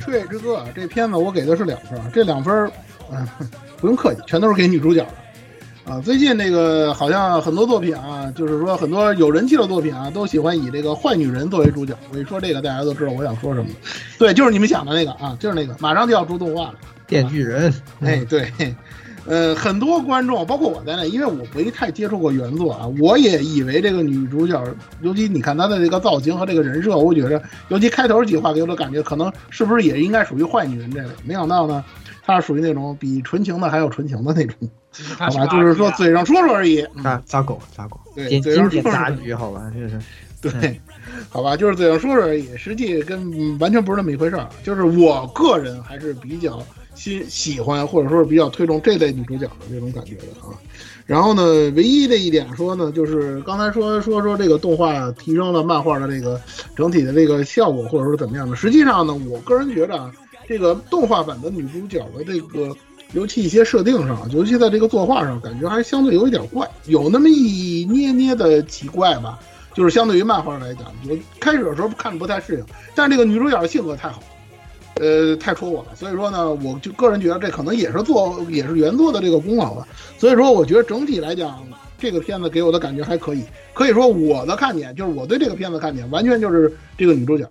[0.00, 2.70] 吹野之歌》啊，这片子我给的是两分儿，这两分儿，
[3.10, 3.26] 嗯、
[3.78, 5.92] 不用客气，全都是给女主角的。
[5.92, 11.96] 啊，最近那个好像很多作品啊，就是说很多有人气的作品啊，都喜欢以这个坏女人作为主角。
[12.12, 13.70] 我一说这个，大家都知道我想说什么。
[14.18, 16.74] 对，就是你们想的那个啊，就是那个，马上就要出动画了。
[17.06, 18.52] 电锯人，哎，对，
[19.28, 24.62] 呃，很多观众，包括我在内，因为我没太接触过原作啊，我也以为这个女主角，
[25.02, 31.08] 尤其你看她的这个造型和这个人设，我觉得，尤其开头几话给我的感觉，可能是不是也应该属于坏女人这类。
[31.24, 31.84] 没想到呢，
[32.24, 34.56] 她是属于那种比纯情的还要纯情的那种，
[35.18, 36.80] 好吧，就是说嘴上说说而已。
[36.94, 40.00] 嗯扎扎狗扎狗，对嘴上说说而已，好吧，就是
[40.40, 40.80] 对，
[41.28, 44.48] 好吧，就是嘴上说说而已，实际跟嗯完全不是那么一回事儿。
[44.62, 46.62] 就是我个人还是比较
[46.98, 50.50] 喜喜欢，或者说是比较推崇这类女主角的这种感觉的啊。
[51.06, 51.42] 然后呢，
[51.76, 56.38] 唯一的一点说呢，就是刚才说说说这个动画提升了漫画的这个
[56.74, 58.56] 整体的这个效果，或者说怎么样的。
[58.56, 60.12] 实际上呢，我个人觉得啊，
[60.48, 62.76] 这个动画版的女主角的这个，
[63.12, 69.38] 尤其一些设定上，尤其在这个作画上，感觉还相对有一点怪，有那么一捏捏的奇怪吧。
[69.74, 72.64] 就是相对于漫画来讲，我开始的时候看着不太适应，
[72.96, 74.20] 但是这个女主角的性格太好，
[75.00, 75.94] 呃，太戳我了。
[75.94, 79.86] 所以说呢，我就个人觉得这可能也是做也是原作的这个功劳吧。
[80.18, 81.66] 所以说，我觉得整体来讲，
[81.98, 83.42] 这个片子给我的感觉还可以。
[83.74, 87.48] 可以说我的看点就是我对这个片子看点完全就是这个女主角，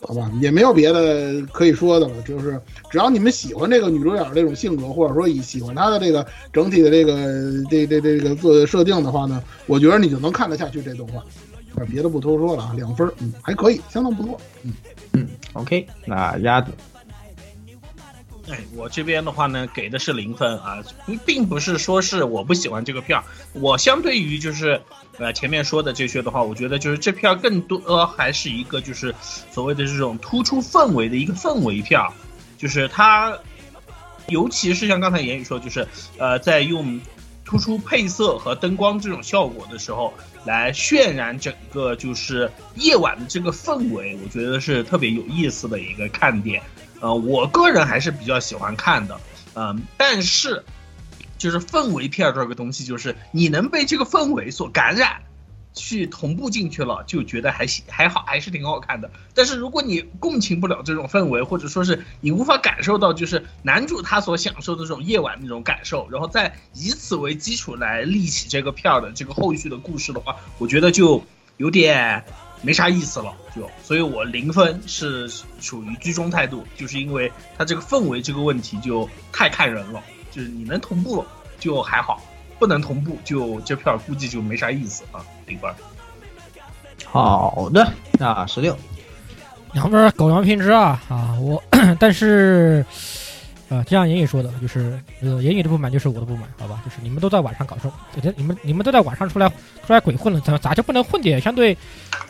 [0.00, 2.14] 好吧，也没有别的可以说的了。
[2.22, 7.14] 就是只要你们喜欢这个女主角这种性格，或者说以喜欢她的这个整体的这个
[7.70, 11.22] 这这这个做设定的话呢，我觉得你就能看得下去这动画。
[11.90, 14.72] 别的不多说了啊，两分，嗯，还可以，相当不错，嗯
[15.16, 16.70] 嗯，OK，那鸭子，
[18.50, 20.82] 哎，我这边的话呢，给的是零分啊，
[21.24, 24.80] 并不是说是我不喜欢这个片儿，我相对于就是
[25.18, 29.14] 呃前面说的这些的话，我觉得就是这片儿更多、呃、还是一个就是
[29.50, 32.12] 所谓的这种突出氛围的一个氛围片儿，
[32.58, 33.36] 就是它，
[34.28, 35.88] 尤其是像刚才言语说，就是
[36.18, 37.00] 呃在用
[37.44, 40.12] 突出配色和灯光这种效果的时候，
[40.46, 46.62] 来渲染整个就是夜晚的这个氛围，我觉得是特别有意思的一个看点。
[47.00, 49.20] 呃，我个人还是比较喜欢看的，
[49.54, 50.64] 嗯、但是
[51.36, 55.20] 就是氛围片这个东西，就是你能被这个氛围所感染，
[55.76, 59.08] 去同步进去了，就觉得还行还好，还是挺好看的。
[59.34, 71.22] 但是如果你共情不了这种氛围，或者说是你无法感受到就是男主他所享受的这种夜晚那种感受，然后再以此为基础来立起这个片儿的这个后续的故事的话，我觉得就
[71.58, 72.24] 有点
[72.62, 81.22] 没啥意思了，就所以我零分是属于居中态度，就是因为它这个氛围这个问题就太看人了，就是你能同步
[81.60, 82.22] 就还好，
[82.58, 85.70] 不能同步就这片儿估计就没啥意思啊，零分。
[87.04, 88.76] 好的，那十六，
[89.72, 91.36] 两分狗粮品质啊啊！
[91.40, 91.62] 我
[92.00, 92.84] 但是
[93.68, 96.80] 呃，就像言语说的，就是这个言语的不满就是我的不满，好吧？
[96.84, 97.90] 就是你们都在晚上搞事，
[98.36, 99.48] 你们你们都在晚上出来
[99.86, 101.76] 出来鬼混了，咋咋就不能混点相对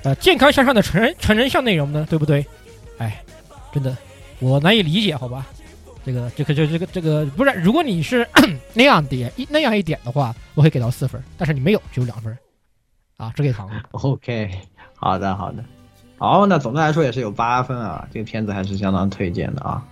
[0.03, 2.07] 呃健康向上的成人成人向内容呢？
[2.09, 2.45] 对不对？
[2.99, 3.22] 哎，
[3.72, 3.97] 真的
[4.39, 5.47] 我难以理解，好吧？
[6.07, 8.26] 这个这个这这个这个不是，如果你是
[8.72, 12.38] 那样点一那样一点的话，我会给到四分，但是你没有，只有两分
[13.16, 13.68] 啊，只给糖。
[13.90, 14.48] OK，
[14.94, 15.64] 好的好的，
[16.16, 19.84] 好，那总的来说也是有八分啊，这个片子还是相当推荐的啊。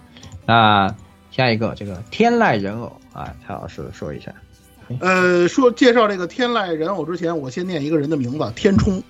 [0.46, 0.94] 那
[1.32, 4.32] 下一个这个天籁人偶啊，蔡老师说一下。
[5.00, 9.02] 呃，说介绍这个天籁人偶之前，我先念一个人的名字，天冲。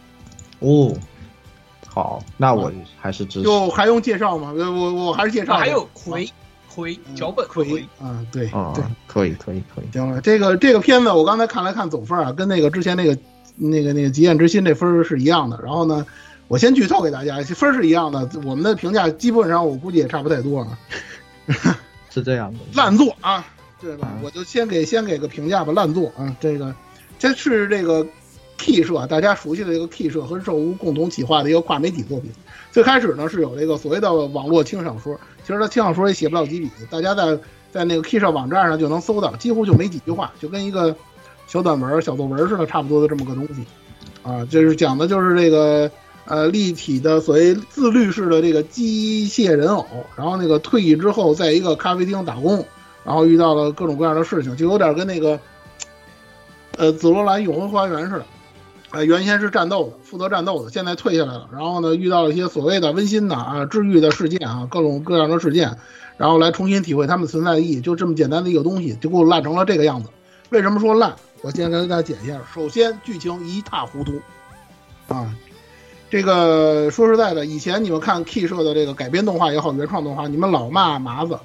[0.61, 0.97] 哦，
[1.87, 3.45] 好，那我还是支持。
[3.45, 4.55] 就还用介绍吗？
[4.57, 5.57] 呃我我还是介绍。
[5.59, 5.87] 还有
[6.75, 9.85] 魁魁脚本魁啊，对哦对，可以可以可以。
[9.93, 13.17] 行了，这个这个片子我刚才看了看总分啊，跟那个之前那个
[13.57, 15.61] 那个那个《极限之心》这分儿是一样的。
[15.63, 16.05] 然后呢，
[16.49, 20.79] 我先剧透给大家，分儿是一样的，我们的评价基本上我估计也差不太多啊。
[22.11, 23.47] 是这样的，烂作啊，
[23.81, 24.09] 对吧？
[24.23, 26.75] 我就先给先给个评价吧，烂作啊，这个。
[27.17, 28.05] 这是这个
[28.59, 32.31] K 社大家熟悉的这个 K 社和兽屋共同企划的一个跨媒体作品。
[32.75, 35.17] 最开始呢是有这个所谓的网络轻小说，
[35.47, 37.39] 其实它轻小说也写不了几笔，大家在
[37.71, 40.93] 在那个 K 社网站上就能搜到，几乎就没几句话，就跟一个
[41.47, 43.65] 小短文、小作文似的，差不多的这么个东西。
[44.25, 45.89] 啊，就是讲的就是这个
[46.25, 52.67] 呃立体的所谓自律式的这个机械人偶，然后那个退役之后在一个咖啡厅打工，
[53.05, 55.39] 然后遇到了各种各样的事情，就有点跟那个
[56.77, 58.27] 呃紫罗兰永恒花园似的。
[58.95, 61.49] 呃，原先是战斗的，负责战斗的，现在退下来了。
[61.53, 65.77] 然后呢，遇到了一些所谓的温馨的啊、治愈的事件啊，各种各样的事件，
[66.17, 67.81] 然后来重新体会他们存在的意义。
[67.81, 70.09] 就这么简单的一个东西，就给我烂成了这个样子。
[70.51, 71.13] 为什么说烂？
[71.43, 72.41] 我先跟大家解释一下。
[72.55, 74.13] 首先，剧情一塌糊涂
[75.09, 75.35] 啊！
[76.09, 81.37] 这个说实在的，以前你们看 K 社的这个改编动画也好，原创动画，你们老骂麻子。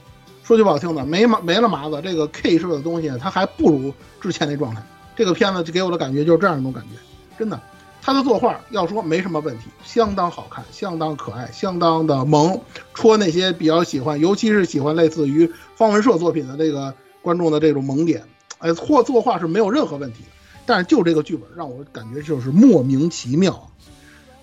[0.44, 3.92] 说句不好听的，没麻没了麻子，这个 K 社的东西它还不如
[4.22, 4.84] 之前那状态。
[5.16, 7.09] 这个片子就给我的感觉就是这样一种感觉。
[7.40, 7.58] 真的，
[8.02, 12.60] 他的作画要说没什么问题，相当好看，相当可爱，相当的萌，
[12.94, 18.22] 戳那些比较喜欢，尤其是喜欢类似于方文社作品的这个观众的这种萌点。
[18.58, 20.26] 哎，或作画是没有任何问题，
[20.66, 23.70] 但是就这个剧本让我感觉就是莫名其妙，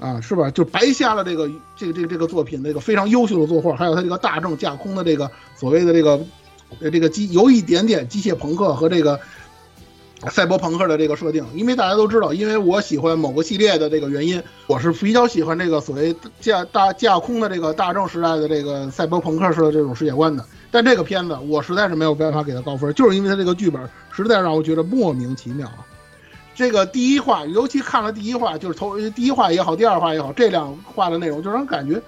[0.01, 0.51] 啊，是吧？
[0.51, 6.18] 就白瞎了这个这个这个这个作品那个非常优秀的作画，还有他这个大正架空的这个所谓的这个
[6.80, 9.20] 呃这个机有一点点机械朋克和这个。
[10.31, 20.45] 赛博朋克的这个设定，因为大家都知道，因为我喜欢某个系列的这个原因，我是比较喜欢这个所谓架大架空的这个大正时代的这个赛博朋克式的这种世界观的。
[20.70, 25.87] 但这个片子我实在是没有办法给他高分，就是因为他这个剧本实在让我觉得莫名其妙啊。
[26.55, 32.03] 这个第一话，尤其看了第一话，就是头第一话也好，第二话也好，这两话的内容就让人感觉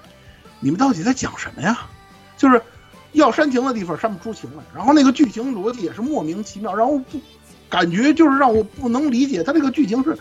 [0.60, 1.86] 你们到底在讲什么呀？
[2.36, 2.60] 就是
[3.12, 7.18] 要煽情的地方煽不出情来，然后那个剧情逻辑也是莫名其妙，然后不。
[7.68, 10.16] 感觉就是让我不能理解，他这个剧情是，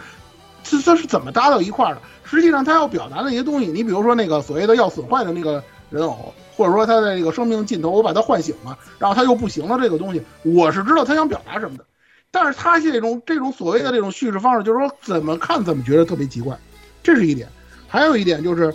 [0.64, 2.02] 这这是怎么搭到一块儿的？
[2.24, 11.86] 实际上他要表达的一些东西，你比如说那个所谓的要损坏的那个人偶，或者说他的这个生命尽头，我把他唤醒了，然后他又不行了，这个东西我是知道他想表达什么的，
[12.32, 16.58] 但是他这种这种所谓的这种叙事方式，就是说怎么看怎么觉得特别奇怪，
[17.02, 17.48] 这是一点。
[17.88, 18.74] 还有一点就是，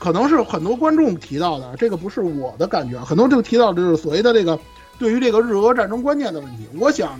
[0.00, 4.58] 可能是很多观众提到的，这个不是我的感觉，很多就提到就是所谓的这个
[4.98, 7.16] 对于这个日俄战争观念的问题，我想。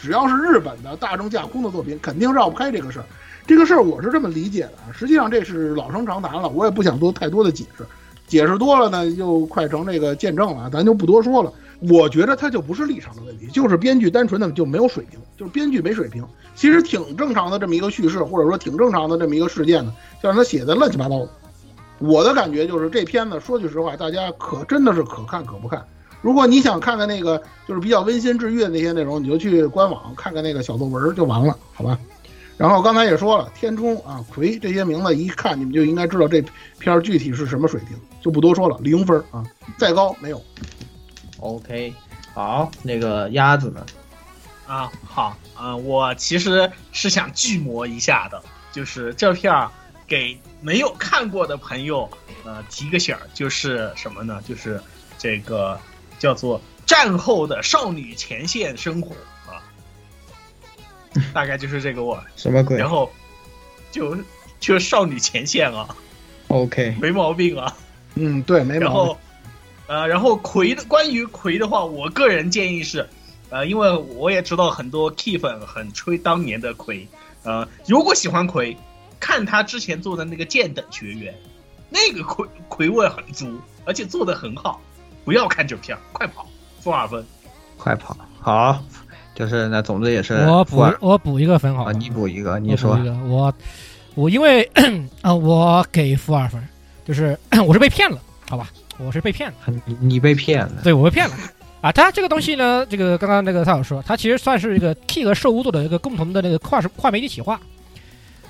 [0.00, 3.04] 只要是日本的大众架空的作品，肯定绕不开这个事儿。
[3.46, 7.84] 这个事儿我是这么理解的，实际上这是老生常谈了，我也不想做太多的解释，
[8.26, 11.52] 解释多了呢就快成这个见证了，咱就不多说了。
[11.80, 16.24] 我觉得他就不是立场的问题，就是编剧单纯的就没有水平，就是编剧没水平。
[16.54, 19.92] 其实挺正常的这么一个叙事，或者说挺正常的这么一个事件呢，
[20.22, 21.28] 就让他写的乱七八糟的。
[21.98, 25.82] 我的感觉就是这片子，说句实话，大家可真的是可看可不看。
[26.22, 31.98] 如果你想看看那个就是比较温馨治愈的那些内容，你就去官网看看那个小作文就完了，好吧？
[32.56, 36.44] 然后刚才也说了，天冲啊、葵这些名字一看你们就应该知道这
[36.78, 39.42] 片儿具体是什么水平，就不多说了，零分啊，
[39.78, 40.42] 再高没有。
[41.38, 41.94] OK，
[42.34, 43.86] 好，那个鸭子呢？
[44.66, 49.70] 啊，好啊，我其实是想巨魔一下的，就是这片儿
[50.06, 52.06] 给没有看过的朋友，
[52.44, 54.38] 呃，提个醒儿，就是什么呢？
[54.46, 54.78] 就是
[55.16, 55.80] 这个
[56.20, 59.16] 叫做战后的少女前线生活
[59.48, 59.58] 啊，
[61.34, 63.10] 大概就是这个我，什么鬼然后
[63.90, 64.16] 就
[64.60, 65.88] 就少女前线啊
[66.46, 67.76] ，？OK，没毛病啊。
[68.14, 69.18] 嗯，对，没毛病然后。，
[69.86, 73.08] 呃，然后葵的关于葵的话，我个人建议是，
[73.48, 77.08] 呃，因为我也知道很多 Key 粉很吹当年的葵，
[77.42, 78.76] 呃，如果喜欢葵，
[79.18, 81.34] 看他之前做的那个剑等学员，
[81.88, 84.80] 那个葵葵味很足，而且做的很好，
[85.30, 86.44] 不要看这片，快跑，
[86.80, 87.24] 负二分。
[87.78, 88.16] 快跑！
[88.40, 88.82] 好，
[89.32, 93.54] 就是那总之也是我补我补一个分好啊，吧，你补一个，你说补一个，我
[94.16, 94.68] 我因为
[95.22, 96.60] 啊，我给负二分，
[97.04, 98.18] 就是 我是被骗了，
[98.48, 99.56] 好吧，我是被骗了。
[99.86, 101.36] 你你被骗了，对我被骗了
[101.80, 101.92] 啊！
[101.92, 107.60] 它这个东西呢，这个刚刚那个蔡老师说，它其实算是一个 T 和兽屋做的一个共同的那个跨跨媒体企划，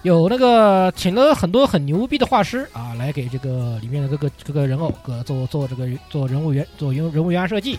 [0.02, 7.78] 有那个请了很多很牛逼的画师啊，来给这个里面的各个各个人偶个做做这个做人物原做人物原设计。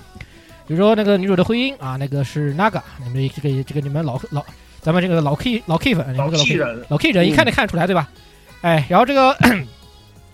[0.67, 4.45] 比如说那个女主的徽音啊，那个是 Naga，你们这个这个你们老老
[4.79, 8.07] 咱们这个老 K 老 K 粉，你们这个老 K 人老 K 人一看就看出来，对吧？
[8.61, 9.35] 哎，然后这个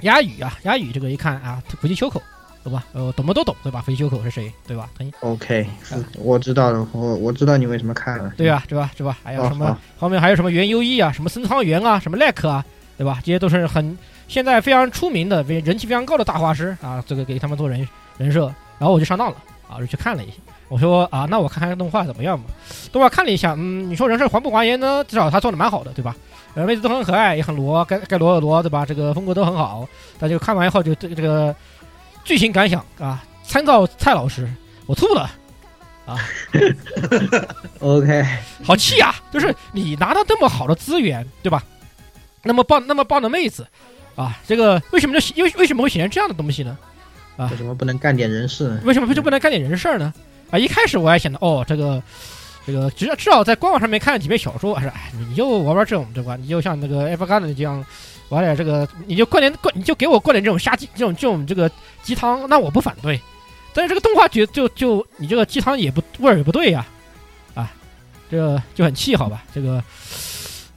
[0.02, 2.22] 哑语啊，哑语这个一看啊，福气秋口，
[2.68, 2.84] 对吧？
[2.92, 3.82] 呃，懂么都懂，对吧？
[3.82, 4.90] 福气秋口是谁，对吧？
[4.98, 8.62] 他 OK，是我知道了，我我知道你为什么看了，对啊？
[8.68, 8.92] 对吧？
[8.98, 9.18] 对吧？
[9.24, 12.66] 还有什么好好后面还有什么原优一啊，什么森仓元啊，什么 Lek 啊，
[12.98, 13.20] 对吧？
[13.24, 13.98] 这些都是很
[14.28, 17.88] 现在非常出名的、非人气非常高的大画师啊，这个给他们做人
[18.18, 19.38] 人设，然后我就上当了
[19.70, 20.34] 啊，就去看了一下，
[20.68, 22.48] 我说啊，那我看看动画怎么样嘛。
[22.92, 25.02] 动画看了一下，嗯，你说人设还不还原呢？
[25.06, 26.14] 至少他做的蛮好的，对吧？
[26.56, 28.84] 呃，妹子都很可爱，也很罗，该该罗的罗，对吧？
[28.84, 29.88] 这个风格都很好。
[30.18, 31.56] 但就看完以后，就这个这个
[32.28, 34.46] 剧情感想啊，参考蔡老师，
[34.86, 35.32] 我吐了
[36.06, 36.20] 啊。
[37.80, 38.26] OK，
[38.66, 39.16] 好气啊！
[39.32, 41.64] 就是你拿到这么好的资源，对吧？
[42.44, 43.66] 那么棒，那么棒的妹子，
[44.18, 46.78] 啊，这个为什么就为为什么会选择这样的东西呢？
[47.38, 48.82] 啊为，什么不能干点人事呢？
[48.84, 50.14] 为什么就不能干点人事儿呢？
[50.52, 52.04] 啊，一开始我还想到，哦，这个
[52.66, 56.36] 这个至少至少在官网上面看了几篇小说，还是哎，你就玩玩这种对吧？
[56.36, 57.86] 你就像那个 F 干的这样
[58.30, 61.72] 玩点这个，你就灌点灌，你就给我灌点这种杀鸡，这种这种这个
[62.04, 63.20] 鸡汤，那我不反对。
[63.74, 66.86] 但是这个动画觉就就你这个鸡汤也不味儿也不对呀，
[67.54, 67.72] 啊，
[68.30, 69.44] 这就很气，好吧？
[69.54, 69.84] 这个，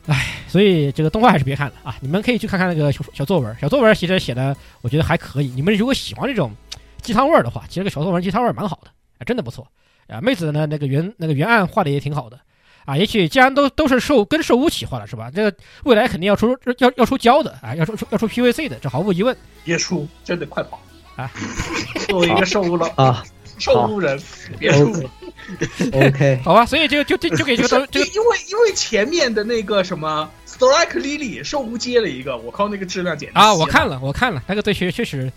[0.07, 1.97] 唉，所以这个动画还是别看了啊！
[2.01, 5.49] 你们可以去看看那个小小作文，小作文其实写的我觉得还可以。
[5.49, 6.53] 你们如果喜欢这种
[7.01, 9.67] 鸡汤味儿的话，其实这个小作文鸡汤味儿蛮好的，啊，真的不错
[10.07, 10.21] 啊。
[10.21, 12.39] 妹子呢，那个原那个原案画的也挺好的
[12.91, 12.97] 啊。
[12.97, 15.31] 也许既然都都是受跟受污企划了是吧？
[15.35, 19.37] 这个未来肯定要出要要出胶的啊，要出要出 PVC 的，这毫无疑问。
[19.65, 20.81] 别出，真的快跑
[21.17, 21.31] 啊！
[22.09, 23.23] 作为一个受污了啊，
[23.59, 24.19] 受污人，
[24.59, 24.93] 别出。
[25.93, 33.53] OK， 好吧，所以这个就就就给这个东这个因为因为前面的那个什么 Strike Lily 受污接了一个，我靠，那个质量简直啊！
[33.55, 35.31] 我看了，我看了，那个对确确实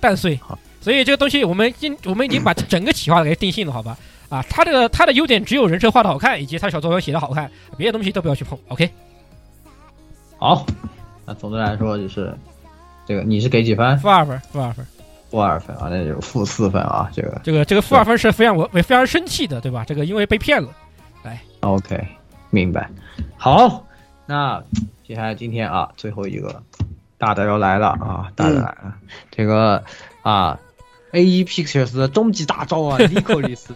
[0.00, 0.38] 蛋碎。
[0.80, 3.96] 所以这个东西我们今我们已经把整个企划给定性了，好吧？
[4.30, 8.58] 啊，他这个他的优点只有人设画的好看，以及他小作文写的好看，别的东西都不要去碰。
[8.68, 8.90] OK。
[10.38, 10.64] 好，
[11.26, 12.34] 那总的来说就是
[13.04, 13.98] 这个你是给几分？
[13.98, 14.86] 负二分，负二分。
[15.30, 19.84] 负二分啊，那就是负四分啊，这个这个这个负二分是非常我我非常生气的，对吧？
[19.86, 20.68] 这个因为被骗了，
[21.22, 22.04] 来，OK，
[22.50, 22.90] 明白。
[23.36, 23.86] 好，
[24.26, 24.60] 那
[25.06, 26.60] 接下来今天啊，最后一个
[27.16, 28.94] 大的要来了啊，大的来了，
[29.30, 29.80] 这个
[30.22, 30.58] 啊
[31.12, 33.74] ，A E Pictures 的终极大招啊，利克里斯，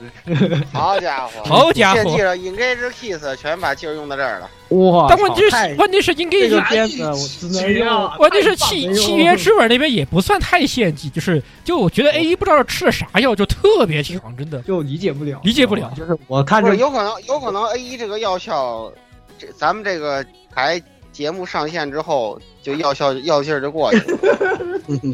[0.72, 4.50] 好家伙，好家伙献祭了 Engage Kiss 全把劲儿用到这儿了。
[4.70, 5.06] 哇！
[5.08, 15.92] 但问题是问题是应该这个片子我只能用，问题是契契约之吻那边也不算太献祭，就是就我觉得 A E 不知道是吃了啥药，就特别强，真的就理解不了，理解不了。
[15.96, 18.92] 就是我看着有可能有可能 A E 这个药效，
[19.38, 20.82] 这咱们这个台
[21.14, 24.18] 节目上线之后，就药效药劲儿就过去了。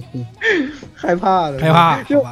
[0.97, 2.25] 害怕的，害怕，就？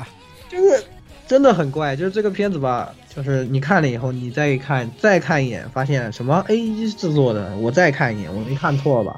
[0.48, 0.82] 就是
[1.26, 9.14] 真的很怪，就是这个片子吧，就是你看了以后，你再一看，再看一眼，发现什么 A 一制作的，我再看一眼，我没看错吧？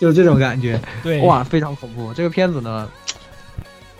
[0.00, 2.14] 就这种感觉，对，哇，非常恐怖。
[2.14, 2.88] 这个片子呢，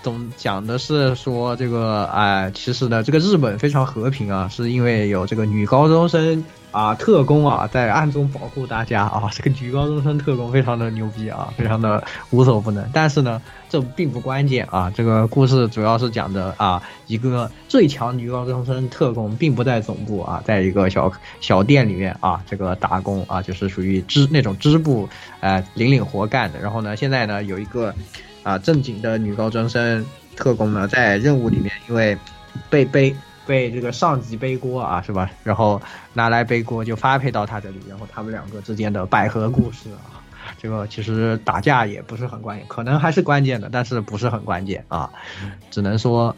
[0.03, 9.29] 总讲的是说这个，哎，其实呢，这个日本非常和平啊，是因为有这个女高中生啊，特工啊，在暗中保护大家啊。
[9.35, 12.89] 这个女高中生特工非常的牛逼啊，非常的无所不能。
[12.93, 14.91] 但是呢，这并不关键啊。
[14.95, 25.09] 这个故事主要是讲的啊，一个最强女高中生特工并不在总部啊，在一个小小店里面啊，这个打工啊，就是属于支那种支部，
[25.41, 26.61] 呃，领领活干的。
[26.61, 27.93] 然后呢，现在呢有一个
[28.49, 32.17] 啊正经的女高中生特工呢，在任务里面因为
[32.71, 33.15] 被背
[33.47, 35.31] 被这个上级背锅啊，是吧？
[35.45, 35.79] 然后
[36.15, 40.25] 拿来背锅就发配到他这里，然后他们两个之间的百合故事啊，
[40.57, 45.11] 这个其实打架也不是很关键，可能还是关键的，但是不是很关键啊，
[45.71, 46.35] 只能说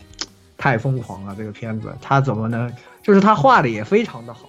[0.59, 2.73] 太疯狂了这个片子，他怎么能
[3.05, 4.49] 就是他画的也非常的好，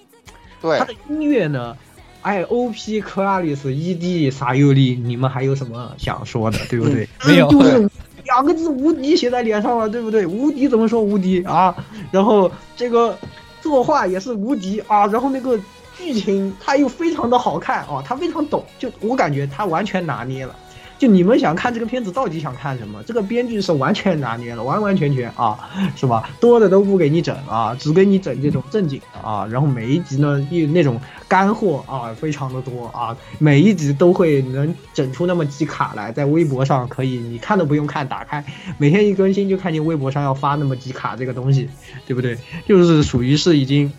[0.60, 1.78] 对他的音乐呢？
[2.22, 7.08] 哎，OP、克拉里斯、ED、撒尤利，你们还有什么想说的，对不对？
[7.26, 7.90] 没有就是
[8.26, 10.26] 两个字无敌写在脸上了，对不对？
[10.28, 11.76] 无敌怎么说无敌啊？
[12.12, 13.18] 然后这个
[13.62, 15.60] 作画也是无敌啊，然后那个
[15.98, 20.56] 剧情它又非常的好看啊，他非常懂，就我感觉他完全拿捏了。
[21.00, 23.02] 就你们想看这个片子到底想看什么？
[23.02, 25.58] 这个编剧是完全拿捏了，完完全全啊，
[25.96, 26.30] 是吧？
[26.40, 29.48] 多的都不给你整啊，只给你整这种正经的啊。
[29.50, 31.02] 然后每一集呢，又那种
[31.32, 38.44] 干货啊，非常的多啊，每一集都会能整出那么几卡来，在微博上可以，你看都不用看，打开
[38.78, 41.70] 每天一更新就看见微博上要发那么几卡这个东西，
[42.06, 42.38] 对不对？
[42.68, 43.94] 就是属于是已经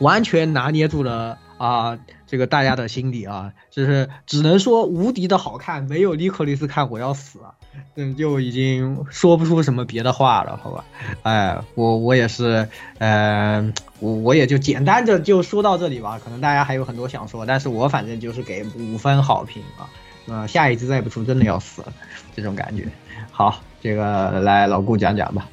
[0.00, 1.96] 完全拿捏住了啊。
[2.32, 7.54] 这个大家的心里啊，就是只能说无敌的好看，没有尼克里斯看我要死了，
[7.94, 10.82] 嗯，就已经说不出什么别的话了，好吧？
[11.24, 19.84] 哎，我我也是，呃，我我也就简单的就说到这里吧，可能大家还有很多想说，但是我反正就是给五分好评啊，
[20.26, 21.92] 呃，下一次再不出真的要死了，
[22.34, 22.88] 这种感觉。
[23.30, 25.46] 好，这个来老顾讲讲吧。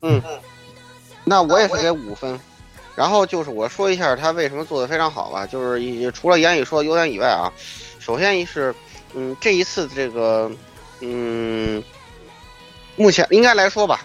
[0.00, 0.22] 嗯，
[1.24, 2.38] 那我也是给五分。
[2.94, 7.52] 然后就是我说一下他为什么做的非常好吧，就是除了言语说的优点以外啊，
[7.98, 8.74] 首先一是，
[9.14, 10.50] 嗯，这一次这个，
[11.00, 11.82] 嗯，
[12.96, 14.00] 目前应该来说吧，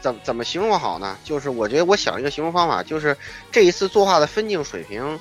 [0.00, 1.16] 怎怎么形容好呢？
[1.22, 3.16] 就是我觉得我想一个形容方法，就是
[3.52, 5.18] 这一次作画的分镜水平，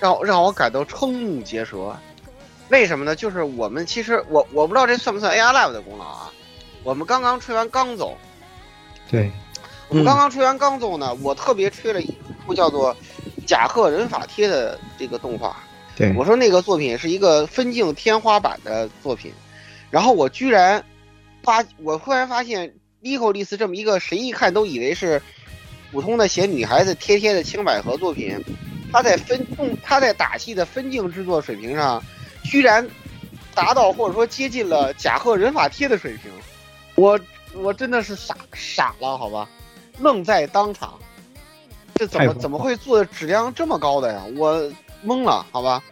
[0.00, 1.94] 让让我感到瞠目结舌。
[2.70, 3.16] 为什么呢？
[3.16, 6.30] 就是我们其实我我不知道这算不算 AR Live 的功劳啊？
[6.84, 8.16] 我们刚刚吹完刚走，
[9.10, 9.30] 对，
[9.88, 12.14] 我们刚刚吹完刚奏呢，我特别吹了一
[12.46, 12.94] 部叫做
[13.46, 15.56] 《甲贺忍法帖》的这个动画。
[15.96, 19.32] 对我说那个作品是一个分镜天花板的作品，
[19.90, 20.84] 然后我居然
[21.42, 25.20] 发，我忽然发现 Nico 丽丝这么一个谁一看都以为是
[25.90, 28.38] 普通的写女孩子贴贴的青百合作品，
[28.92, 32.00] 他在分动他在打戏的分镜制作水平上，
[32.44, 32.86] 居然
[33.54, 36.30] 达到或者说接近了甲贺忍法帖的水平，
[36.94, 37.18] 我
[37.54, 39.48] 我真的是傻傻了，好吧，
[40.00, 40.94] 愣在当场，
[41.94, 44.22] 这怎么怎么会做的质量这么高的呀？
[44.36, 44.60] 我
[45.04, 45.82] 懵了，好吧。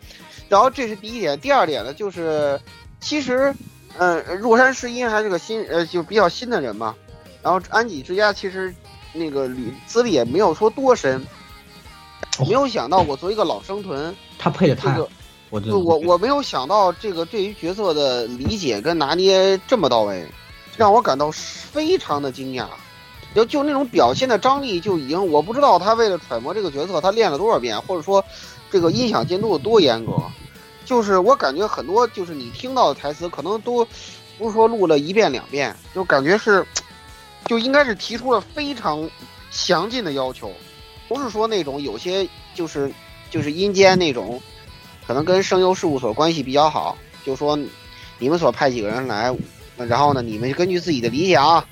[0.48, 2.60] 然后这是第一点，第二点呢，就是
[3.00, 3.54] 其实，
[3.98, 6.94] 嗯、若山诗音还是个新呃，就比较新的人嘛。
[7.42, 8.74] 然后安吉之家其实
[9.12, 11.24] 那个履资历也没有说多深，
[12.40, 15.08] 没有想到我作为一个老生屯，他配的太好这个，
[15.50, 20.26] 我我我没有想到这个对于角色的理解跟拿捏这么到位，
[20.76, 22.66] 让我感到非常的惊讶。
[23.36, 28.24] 就就那种表现的张力就已经，我不知道他为了揣摩这个角色，他练了多少遍，或者说
[28.70, 30.14] 这个音响监督有多严格。
[30.86, 33.86] 就是我感觉很多就是你听到的台词，可能都
[34.38, 36.64] 不是说录了一遍两遍，就感觉是
[37.44, 39.06] 就应该是提出了非常
[39.50, 40.50] 详尽的要求，
[41.06, 42.90] 不是说那种有些就是
[43.30, 44.40] 就是阴间那种，
[45.06, 47.58] 可能跟声优事务所关系比较好，就说
[48.18, 49.36] 你们所派几个人来，
[49.76, 51.66] 然后呢，你们根据自己的理解啊，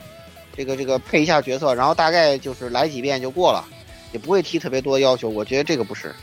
[0.56, 3.64] 这个这个配一下角色，然后大概就是来几遍就过了，
[4.12, 5.28] 也不会提特别多的要求。
[5.28, 6.14] 我觉得这个不是，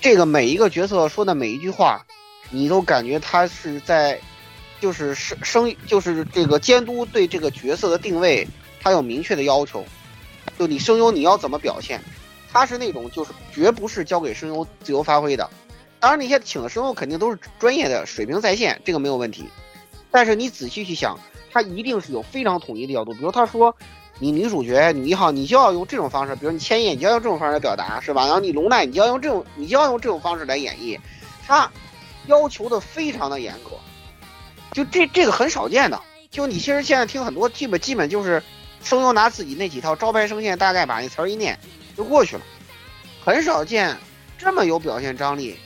[0.00, 2.04] 这个每一个角色说的每一句话，
[2.50, 4.20] 你都感觉他是在，
[4.80, 8.46] 就是声声就是这个监督对这个角色的定位，
[8.82, 9.84] 他有明确的要求，
[10.58, 12.00] 就你声优你要怎么表现，
[12.52, 15.48] 他是那种就是绝不是交给声优自由发挥的。
[15.98, 19.46] 当然，那些请的声优肯定都是专业的，水平在线，这个没有问题。
[20.10, 21.18] 但是你仔细去想，
[21.56, 23.14] 他一定是有非常统一的角度。
[23.14, 23.74] 比如他说，
[24.18, 28.26] 你女主角女一号，你就要用这种方式，比如你千叶，你就要用这种方式来表达，是吧？
[28.26, 30.98] 然后你龙奈，你就要用这种，你就要用这种方式来演绎。
[31.46, 31.70] 他
[32.26, 33.70] 要求的非常的严格，
[34.72, 35.98] 就这这个很少见的。
[36.30, 38.42] 就你其实现在听很多，基本基本就是
[38.82, 41.58] 声优拿自己那几套招牌声线，大概把那词儿一念
[41.96, 42.42] 就过去了，
[43.24, 43.96] 很少见
[44.36, 45.56] 这么有表现张力。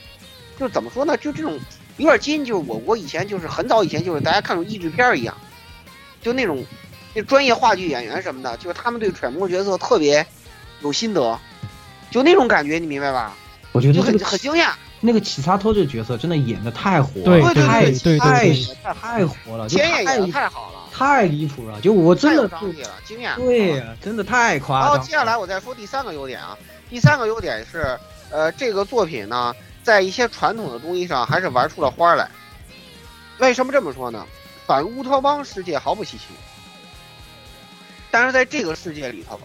[0.57, 1.17] 就怎么说呢？
[1.17, 1.59] 就这种
[1.97, 5.35] 有点近，就是我我以前就是很早以前就是大家看种译制片一样，
[6.21, 6.63] 就那种
[7.13, 10.25] 那专业话剧演员什么的，就是他们对揣摩角色特别
[10.81, 11.39] 有心得，
[12.09, 13.35] 就那种感觉，你明白吧？
[13.71, 14.71] 我觉得这个很惊讶。
[15.03, 23.35] 那个起沙托这个角色真的演的太活了，对对太对对对太对太太活了，就千叶太演的太好了，太离谱了，就我真太有的张力了，惊讶。
[23.35, 24.89] 对呀，真的太然夸张。
[24.91, 26.55] 后接下来我再说第三个优点啊，
[26.87, 27.97] 第三个优点是，
[28.29, 32.29] 呃，这个作品呢，在一些传统的东西上还是玩出了花来。
[33.39, 34.23] 为什么这么说呢？
[34.65, 36.25] 反乌托邦世界毫不稀奇，
[38.09, 39.39] 但是在这个世界里头，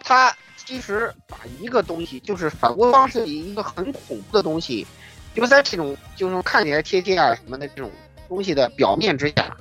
[0.00, 4.86] 他其实把一个东西，就是反乌托邦世界一个很恐怖的东西，
[5.34, 7.90] 就在这种就是看起来贴贴啊什么的这种
[8.28, 9.56] 东西的表面之下，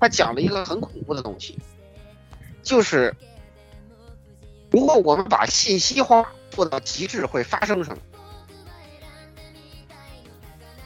[0.00, 1.58] 他讲了一个很恐怖的东西，
[2.62, 3.14] 就是
[4.70, 8.02] 如果我们把信息化做到极致，会发生什么？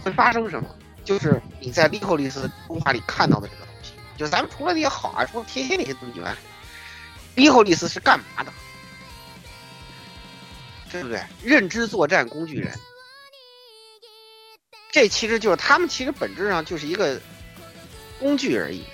[0.03, 0.69] 会发生什么？
[1.05, 6.37] 就是你在利寇利斯动画里看到的这个东西，就咱们除了那些好啊，除了贴贴那些东西以外，
[7.35, 8.53] 利寇利斯是干嘛的？
[10.91, 11.23] 对不对？
[11.43, 12.77] 认知作战工具人，
[14.91, 17.21] 这其实就是他们其实本质上就是一个
[18.19, 18.85] 工具而已，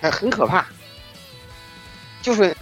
[0.00, 0.66] 很可怕。
[2.22, 2.56] 就是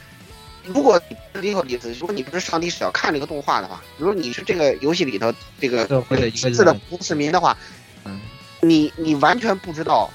[0.65, 7.57] 如果你不是利寇利斯，如果你不是上帝视角看这个动画的话，如果你是这个游戏里头这个社会的一个普通市民的话，
[8.05, 8.21] 嗯，
[8.61, 10.11] 你你完全不知道，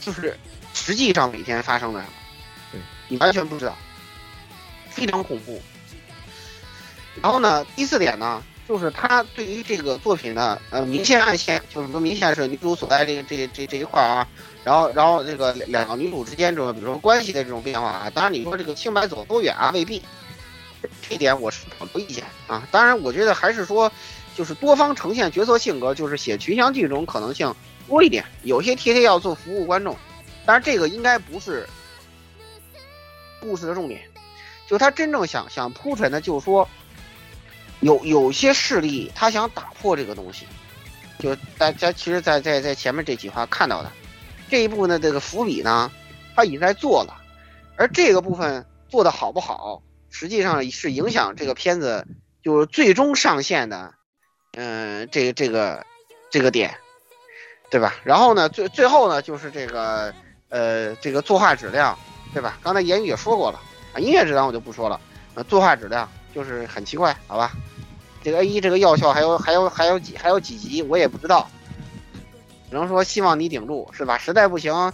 [0.00, 0.38] 就是
[0.72, 2.12] 实际上每天发生了什么，
[2.72, 3.76] 对你完全不知道，
[4.88, 5.60] 非常恐怖。
[7.22, 14.26] 然后呢，第四点呢，就是他对于这个作品的呃明线暗线，就是说明线是女主所在这个这这这一块啊，
[14.64, 20.02] 然后然后这个两个女主之间这种比如说关系的这种变化啊，当然你说这个清白走多远啊，未必，
[21.08, 22.66] 这点我是保留意见啊。
[22.72, 23.90] 当然，我觉得还是说，
[24.34, 27.54] 就是多方呈现角色性格，就是写群像剧这种可能性
[27.86, 29.96] 多一点，有些贴贴要做服务观众，
[30.44, 31.68] 当然这个应该不是
[33.40, 34.00] 故事的重点，
[34.66, 36.68] 就他真正想想铺陈的，就是说。
[37.80, 40.46] 有有些势力，他想打破这个东西，
[41.18, 43.92] 就大家其实在，在在前面这几话看到的
[44.48, 45.90] 这一部分的这个伏笔呢，
[46.34, 47.22] 他已经在做了。
[47.76, 52.06] 而这个部分做的好不好，实际上是影响这个片子
[52.42, 53.92] 就是最终上线的，
[54.52, 55.84] 嗯、这个这个
[56.30, 56.74] 这个点，
[57.68, 57.94] 对吧？
[58.02, 60.14] 然后呢，最最后呢，就是这个
[60.48, 61.98] 呃这个作画质量，
[62.32, 62.58] 对吧？
[62.62, 63.60] 刚才言语也说过了
[63.92, 64.98] 啊，音乐质量我就不说了，
[65.34, 67.52] 呃，作画质量就是很奇怪，好吧？
[68.22, 71.48] 这个 A 一这个药效还有还有还有几还有几级我也不知道，
[72.68, 74.18] 只能说希望你顶住，是吧？
[74.18, 74.92] 实在不行，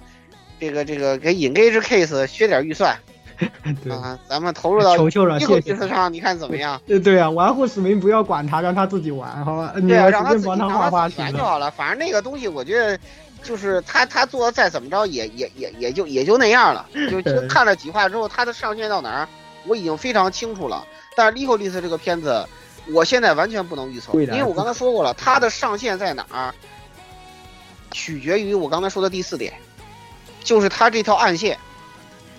[0.60, 2.96] 这个这个给 Engage Case 削点预算
[3.82, 5.88] 对，啊，咱们投入到求求了，这个谢谢。
[5.88, 6.80] 上，你看怎么样？
[6.86, 9.72] 对对啊，玩护使命不要管他，让他自己玩，好吧？
[9.80, 11.68] 对啊，让他自己随便帮他让画画去他自己玩就好了。
[11.72, 12.96] 反正那个东西，我觉得
[13.42, 16.86] 就是他他做的再怎么着，也也也也就也就那样了。
[17.10, 19.28] 就就看了几话之后，他的上限到哪儿，
[19.66, 20.84] 我已经非常清楚了。
[21.14, 22.46] 但是《Lico 丽丝》这个片子，
[22.92, 26.54] 我现在完全不能预测，因为我刚才说过了，它的上限在哪儿，
[27.90, 29.52] 取决于我刚才说的第四点，
[30.42, 31.58] 就是它这条暗线。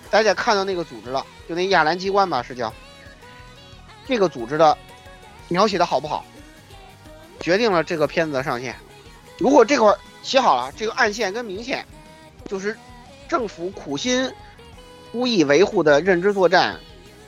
[0.10, 2.72] 大家看到那个组织了，就那亚兰机关吧，是叫
[4.06, 4.78] 这个组织的
[5.48, 6.24] 描写的好不好，
[7.40, 8.76] 决定了这个片子的上限。
[9.40, 9.92] 如果这块
[10.22, 11.84] 写好了，这个暗线跟明线，
[12.48, 12.78] 就是
[13.28, 14.32] 政府苦心
[15.12, 16.80] 故意维护的认知作战，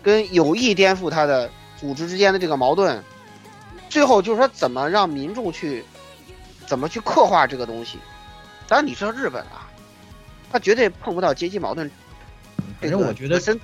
[0.06, 3.04] 跟有意颠覆他的组织之间的这个矛盾，
[3.90, 5.84] 最后就是说怎么让民众去
[6.68, 7.98] 怎么去刻画这个东西。
[8.68, 9.68] 当然，你知道日本啊，
[10.52, 11.90] 他绝对碰不到阶级矛盾。
[12.80, 13.60] 反正我觉得真，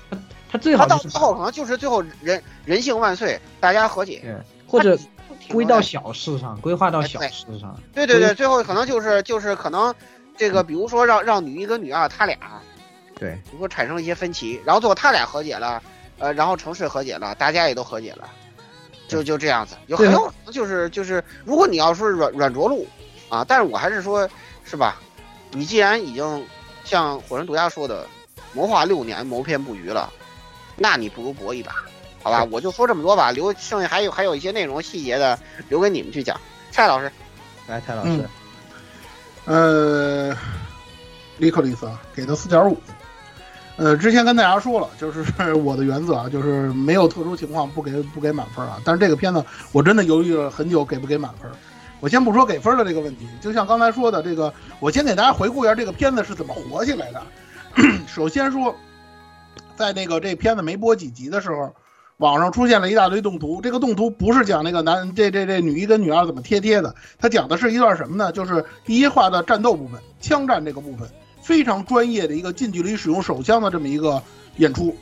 [0.52, 4.36] 他最他好就是到最后可能就是最后人人性万岁，大家和解，
[4.66, 4.98] 或者
[5.50, 7.80] 归到小事上，规划到小事上。
[7.94, 9.94] 对对对，最后可能就是就是可能
[10.36, 12.38] 这个，比如说让让女一跟女二他俩，
[13.16, 15.82] 对，比如说产生一些分歧，然后最后他俩和解了，
[16.22, 18.30] 呃，然后城市和解了，大家也都和解了，
[19.08, 22.88] 就就这样子，有很有可能就是就是，如果你要说软软着陆
[23.28, 24.30] 啊，但是我还是说，
[24.64, 25.02] 是吧？
[25.52, 26.46] 你既然已经
[26.84, 28.06] 像火神毒鸦说的，
[28.54, 30.14] 谋划六年谋篇布局了，
[30.76, 31.74] 那你不如搏一把，
[32.22, 32.48] 好吧？
[32.52, 35.40] 我就说这么多吧，留剩下还有还有一些内容细节的
[35.70, 36.40] 留给你们去讲。
[36.70, 37.12] 蔡老师，
[37.68, 38.30] 来，蔡老师，
[39.46, 40.38] 嗯呃，
[41.40, 42.78] 利克里斯啊，给到四点五。
[43.78, 45.24] 呃，之前跟大家说了，就是
[45.56, 48.80] 我的原则啊，就是没有特殊情况不给不给满分啊。
[48.86, 51.50] 但是这个片子我真的犹豫了很久，给不给满分。
[52.00, 57.22] 我先不说给分的这个问题，就像刚才说的这个，我先给大家回顾一下这个片子是怎么火起来的。
[58.08, 58.76] 首先说，
[59.76, 61.74] 在那个这片子没播几集的时候，
[62.18, 63.62] 网上出现了一大堆动图。
[63.62, 68.32] 这个动图不是讲那个男这这这女一跟女二怎么贴贴的，它讲的是一段什么呢？
[68.32, 71.08] 就是第一话的战斗部分，枪战这个部分，
[71.52, 74.24] 非常专业的一个近距离使用手枪的这么一个
[74.56, 74.96] 演出。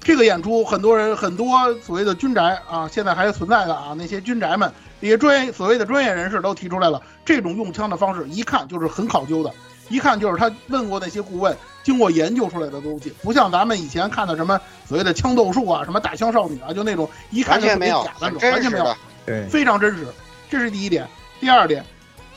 [0.00, 9.52] 这个演出，很多人很多所谓的军宅啊，现在还存在的啊，那些军宅们，那些专业所谓的专业人士都提出来了，这种用枪的方式，一看就是很考究的，
[9.90, 14.58] 一看就是他问过那些顾问，经过研究出来的东西，不像咱们以前看的什么
[14.88, 18.96] 所谓的枪斗术啊，什么打枪少女啊，就那种一看就特别完全没假，的那种，完全没有。。
[19.26, 20.06] 对，非常真实，
[20.48, 21.06] 这是第一点。
[21.38, 21.84] 第二点，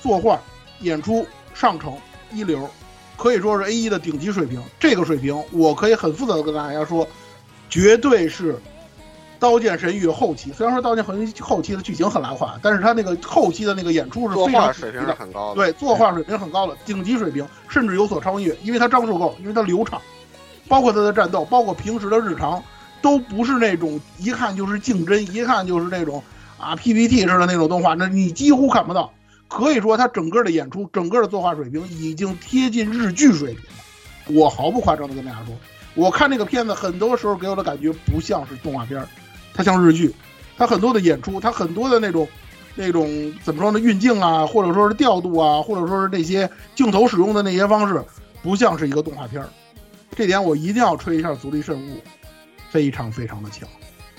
[0.01, 0.37] 作画、
[0.81, 1.93] 演出上乘
[2.33, 2.69] 一流，
[3.23, 4.61] 可以说是 A 一的顶级水平。
[4.77, 7.07] 这个水平，我可以很负责的跟大家说，
[7.69, 8.53] 绝对是
[9.39, 10.51] 《刀剑神域》后期。
[10.51, 15.55] 虽然说《刀剑神域》后期的剧情很拉胯，但是他那个后期的那个演出是非常水平是很高的。
[15.55, 20.01] 对，作画水平很高的，顶级水平，甚至有所超越，因为它张数够，因为它流畅，
[20.67, 22.61] 包括它的战斗，包括平时的日常，
[23.01, 26.21] 都不是那种一看就是竞争，一看就是那种
[26.59, 29.09] 啊 PPT 似的那种动画，那你几乎看不到。
[29.53, 34.39] 可以说，他整个的演出，整个的作画水平已经贴近日剧水平了。
[34.41, 35.55] 我毫不夸张的跟大家说，
[35.93, 39.07] 我看这个片子，很多时候给我的感觉不像是动画片儿，
[39.53, 40.11] 它像日剧，
[40.57, 42.27] 它很多的演出，它很多的那种。
[42.75, 43.79] 那种怎么说呢？
[43.79, 48.03] 运镜啊，或者说是调度啊，或者说是那些镜头使用的那些方式，
[48.41, 49.47] 不像是一个动画片儿。
[50.15, 52.01] 这点我一定要吹一下足利慎吾，
[52.71, 53.69] 非常非常的强。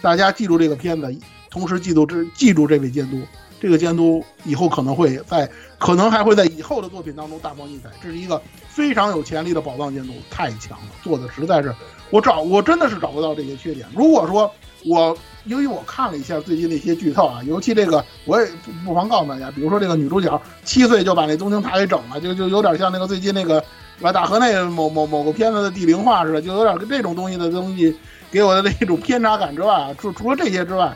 [0.01, 1.13] 大家记住这个片子，
[1.51, 3.23] 同时记住这记住这位监督，
[3.61, 5.49] 这个监督以后可能会在，
[5.79, 7.89] 可能还会在以后的作品当中大放异彩。
[8.03, 11.75] 这是一个非常有潜力的宝藏监督，太强了，做的实在是
[12.11, 13.87] 我找我真的是找不到这些缺点。
[13.95, 14.51] 如果说
[14.85, 15.17] 我
[15.47, 23.65] 因为我看了一下最近的一些剧透啊，尤其这个我也不不妨告诉大家，比如说这个女主角七岁就把那东京塔给整了，就就有点像那个最近那个
[23.97, 27.97] 是吧大河内某某某个片子的地灵化似的，就有点跟这种东西的东西
[28.31, 30.95] 给我的那种偏差感之外啊，除除了这些之外，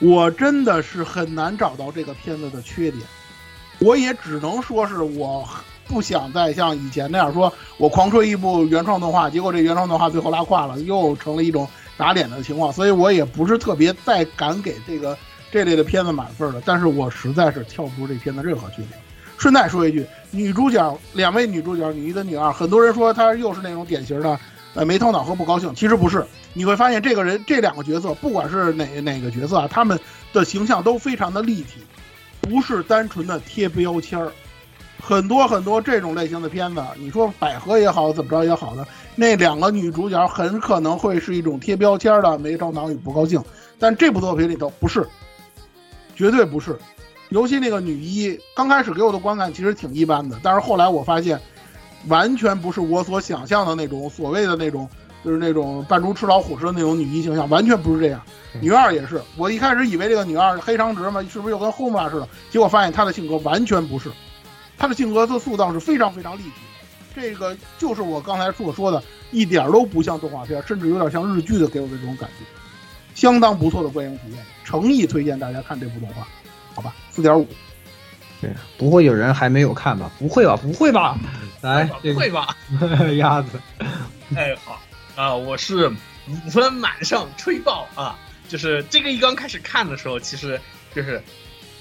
[0.00, 3.02] 我真的是很难找到这个片子的缺点，
[3.78, 5.46] 我也只能说是我
[5.86, 15.16] 不想再像以前那样说，我狂吹一部原创动画，结果这原创动画最后拉胯了，又成了一种打脸的情况，所以我也不是特别再敢给这个
[15.50, 16.62] 这类的片子满分了。
[16.64, 18.98] 但是我实在是跳不出这片子任何缺点。
[19.36, 24.38] 顺带说一句，女主角两位女主角，女一跟女二，很多人说她又是那种典型的
[24.74, 26.24] 呃没头脑和不高兴，其实不是。
[26.52, 29.98] 你会发现这个人这两个角色，不管是哪哪个角色啊，他们
[30.32, 31.80] 的形象都非常的立体，
[32.40, 34.32] 不是单纯的贴标签儿。
[35.02, 38.86] 很多很多这种类型的片子，你说百合也好，怎么着也好的，
[39.16, 43.42] 那两个女主角很可能会是一种贴标签的没头脑与不高兴，
[43.78, 45.08] 但这部作品里头不是，
[46.14, 46.78] 绝对不是。
[47.30, 51.40] 尤其那个女一，刚开始给我的观感其实挺一般的，但是后来我发现，
[52.08, 54.88] 完全不是我所想象的那种所谓的那种，
[55.24, 58.20] 就是那种扮猪吃老虎似的那种女一形象，完全不是这样。
[58.60, 62.28] 女二也是，我一开始以为这个女二黑长直嘛，是不是又跟后妈似的？
[62.50, 64.10] 结果发现她的性格完全不是，
[64.76, 66.52] 她的性格的塑造是非常非常立体。
[67.14, 72.44] 这个就是我刚才所说的，一点都不像动画片，甚至有点像日剧的给我的这种感觉，
[73.14, 76.26] 相当不错的观影体验，诚意推荐大家看这部动画。
[76.74, 77.46] 好吧，四点五。
[78.40, 80.10] 对，不会有人还没有看吧？
[80.18, 80.56] 不会吧？
[80.56, 81.18] 不会吧？
[81.60, 82.56] 来，不会吧？
[83.18, 83.60] 鸭子。
[84.34, 84.80] 哎，好
[85.16, 85.88] 啊，我是
[86.28, 88.18] 五分满上吹爆啊！
[88.48, 90.60] 就是这个一刚开始看的时候，其实
[90.94, 91.22] 就是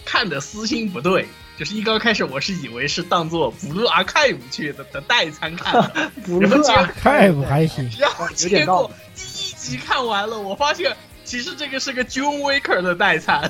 [0.06, 1.26] 看的私心不对，
[1.58, 7.90] 就是一刚开始我是以为是当做补录阿凯姆去的的代餐看的， 补录阿凯姆还行。
[7.98, 13.50] 然后结果第一集看完了，我发现其实这个是个 June Waker 的代餐。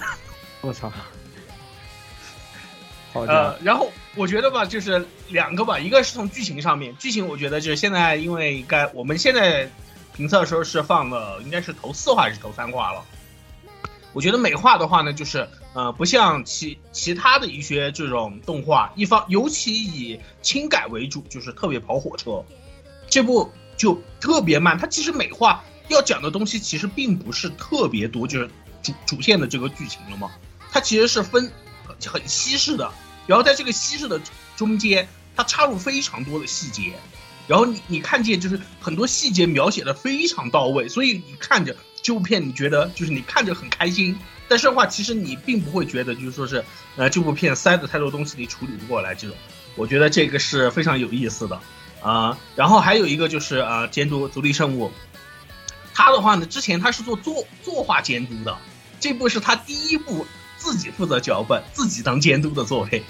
[0.62, 0.92] 我操！
[3.12, 9.72] 好呃，然后我觉得吧，就是两个吧，一个是从剧情上面，剧情我觉得就是现在因为该我们现在
[10.14, 13.02] 评测的时候是放了，应该是头四话还是头三话了。
[14.12, 22.44] 我觉得美化的话呢，就是呃，不像其其他的一些这种动画，一方尤其以轻改为主，就是特别跑火车，
[23.10, 24.78] 这部就特别慢。
[24.78, 28.50] 它其实美化要讲的东西其实并不是特别多，就是
[28.84, 30.30] 主主线的这个剧情了嘛，
[30.70, 31.50] 它其实是分。
[32.06, 32.90] 很稀释的，
[33.30, 34.20] 然后在这个稀释的
[34.58, 36.94] 中间，它插入非常多的细节，
[37.48, 46.66] 然后你你看见就是很多细节描写的非常到位，所以你看着这部片，你觉得就是你看着很开心，但是的话，其实你并不会觉得就是说是，
[46.96, 49.38] 呃，这部片塞的太多东西你处理不过来这种，
[49.76, 51.62] 我觉得这个是非常有意思的
[52.02, 52.36] 啊。
[52.56, 54.92] 然后还有一个就是呃，监督独立生物，
[55.94, 58.58] 他的话呢，之前他是做作作画监督的，
[59.00, 60.26] 这部是他第一部。
[60.62, 63.02] 自己负责脚本，自己当监督的作品，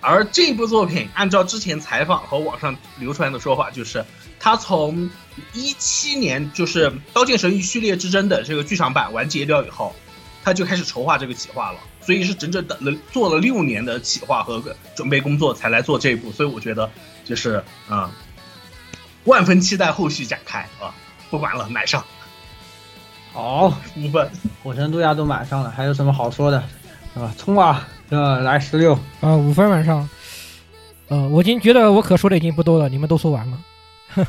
[0.00, 4.04] 而这部作品按照之前采访和网上流传的说法，就是
[4.38, 5.10] 他从
[5.52, 9.94] 一七年就是《刀剑神域：序列之争》的这个剧场版完结掉以后，
[10.42, 14.62] 他就开始筹划这个企划了，所以是整整等了做了六年的企划和
[14.94, 16.90] 准备工作才来做这一部，所以我觉得
[17.24, 18.10] 就是啊，
[19.24, 20.94] 万分期待后续展开啊！
[21.30, 22.02] 不管了，买上。
[23.32, 24.28] 好，五分，
[24.62, 26.58] 火神杜亚都买上了，还有什么好说的？
[27.14, 27.86] 啊，冲啊！
[28.10, 30.08] 呃，来十六啊，五分晚上。
[31.08, 33.58] 呃，我已经觉得我可说的已经不多了，你们都说完了。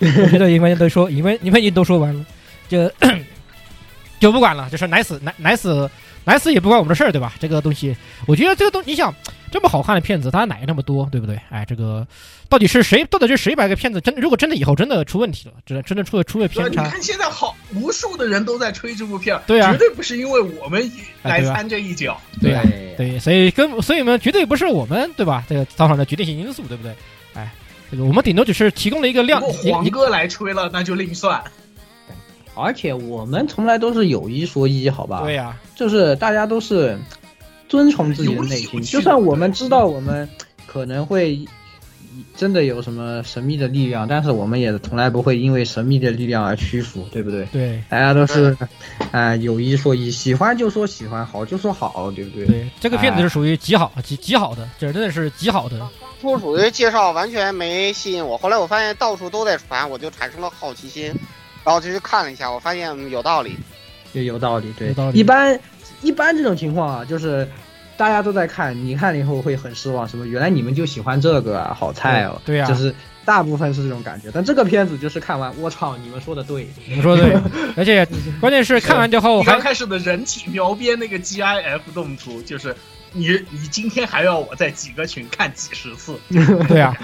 [0.00, 2.24] 我觉得你们都说，你们你们已经都说完了，
[2.68, 2.90] 就
[4.20, 5.88] 就不管了，就是奶死奶奶死
[6.24, 7.32] 奶死也不关我们的事儿，对吧？
[7.38, 7.96] 这个东西，
[8.26, 9.14] 我觉得这个东，你想
[9.56, 11.40] 这么好看的片子，它奶那么多，对不对？
[11.48, 12.06] 哎，这个。
[12.50, 13.02] 到底是谁？
[13.06, 14.14] 到底是谁把个片子真？
[14.16, 16.84] 如果真的以后真的出问题了，真真的出了出了偏差。
[16.84, 20.92] 你看现在好无数的人都在吹这部片，对啊，绝对不是因为我们
[21.22, 22.62] 来掺这一脚，对啊，
[22.98, 25.42] 对，所以跟所以呢，绝对不是我们，对吧？
[25.48, 26.94] 这个造成的决定性因素，对不对？
[27.32, 27.50] 哎，
[27.90, 29.40] 这个我们顶多只是提供了一个量。
[29.40, 31.42] 黄哥来吹了，那就另算。
[32.54, 35.22] 而且我们从来都是有一说一，好吧？
[35.22, 36.98] 对呀，就是大家都是
[37.68, 40.28] 遵从自己的内心，就算我们知道我们
[40.66, 41.38] 可能会。
[42.34, 47.44] 真的有什么神秘的力量，但是我们也从来不会因为神秘的力量而屈服，对不对？
[47.52, 48.56] 对，大家都是，
[49.12, 52.46] 啊，有一说一，喜欢就说喜欢，好就说好，对不对？
[52.46, 55.86] 对，这个片子是属于极好、极极好的，这真的是极好的。
[56.22, 61.12] 初属于介绍完全没吸引我，后来我发现到处都在传，我就产生了好奇心，
[61.64, 63.58] 然后就去看了一下，我发现有道理，
[64.14, 65.58] 也有道理，对，一般
[66.02, 67.48] 一般这种情况啊，就是。
[67.98, 70.26] 大家都在看，你看了以后会很失望，什么？
[70.26, 72.38] 原来你们就喜欢这个啊，好菜哦！
[72.44, 72.94] 对呀，就是
[73.24, 74.28] 大部分是这种感觉。
[74.34, 77.40] 但这个片子就是看完，我操，你们说的对，你们说的对，
[77.74, 78.06] 而且
[78.38, 82.76] 关键是看完之后，刚开始的人体描边那个 GIF 动图，就是
[83.12, 86.18] 你你今天还要我在几个群看几十次？
[86.68, 86.94] 对啊，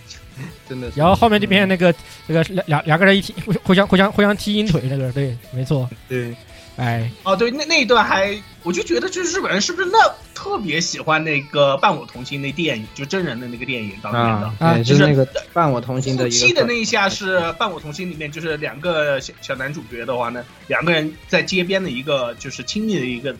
[0.66, 0.90] 真的。
[0.94, 1.94] 然后后面这边那个
[2.26, 6.34] 那个两两两个人一踢，互相互相互相踢阴腿，那个对，没错，对。
[6.80, 9.98] 哎，哦，对，那那一段还，我就觉得就是日本人是不是那
[10.34, 23.36] 特别喜欢那个《伴我同行》那电影，就真人的那个电影当年的，啊，就是那个《伴我同行》的一期的那一下是《伴我同行》里面就是两个小小男主角的话呢，两个人在街边的一个就是亲密的一个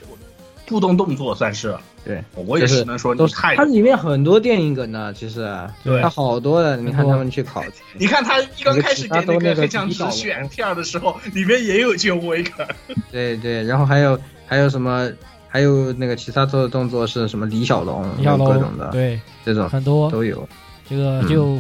[0.69, 1.75] 互动动作，算是
[2.05, 5.49] 对，我也是能说都是你太它里面很多电影梗呢，其实
[5.85, 7.63] 对它好多的，你看他们去考，
[7.95, 12.67] 你看他一刚开始给那那个其他都那个个黑长直比较选片儿的时候，里面也有救威梗。
[13.13, 15.11] 对对，然后还有还有什么，
[15.47, 20.49] 还有那个其他做的动作是什么李小龙，李小龙各种的，对这种很多都有。
[20.89, 21.59] 这个嗯就、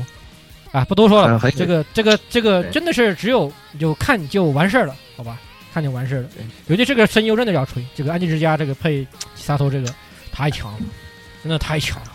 [0.72, 5.38] 啊不多说了这个这个这个真的是只有就看就完事儿了，好吧？
[5.72, 6.28] 看就完事儿了。
[6.66, 9.06] 尤其这个声优真的要吹，这个安吉之家这个配
[9.36, 9.88] 其他头这个
[10.40, 10.78] 太强了，
[11.42, 12.12] 真的太强了，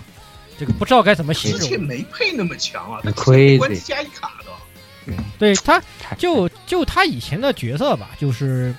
[0.58, 1.88] 这个不知道该怎么形之前容。
[1.88, 4.52] 没配那么强啊，他亏关机加一卡的。
[5.38, 5.80] 对他
[6.18, 8.74] 就就他以前的角色吧，就是，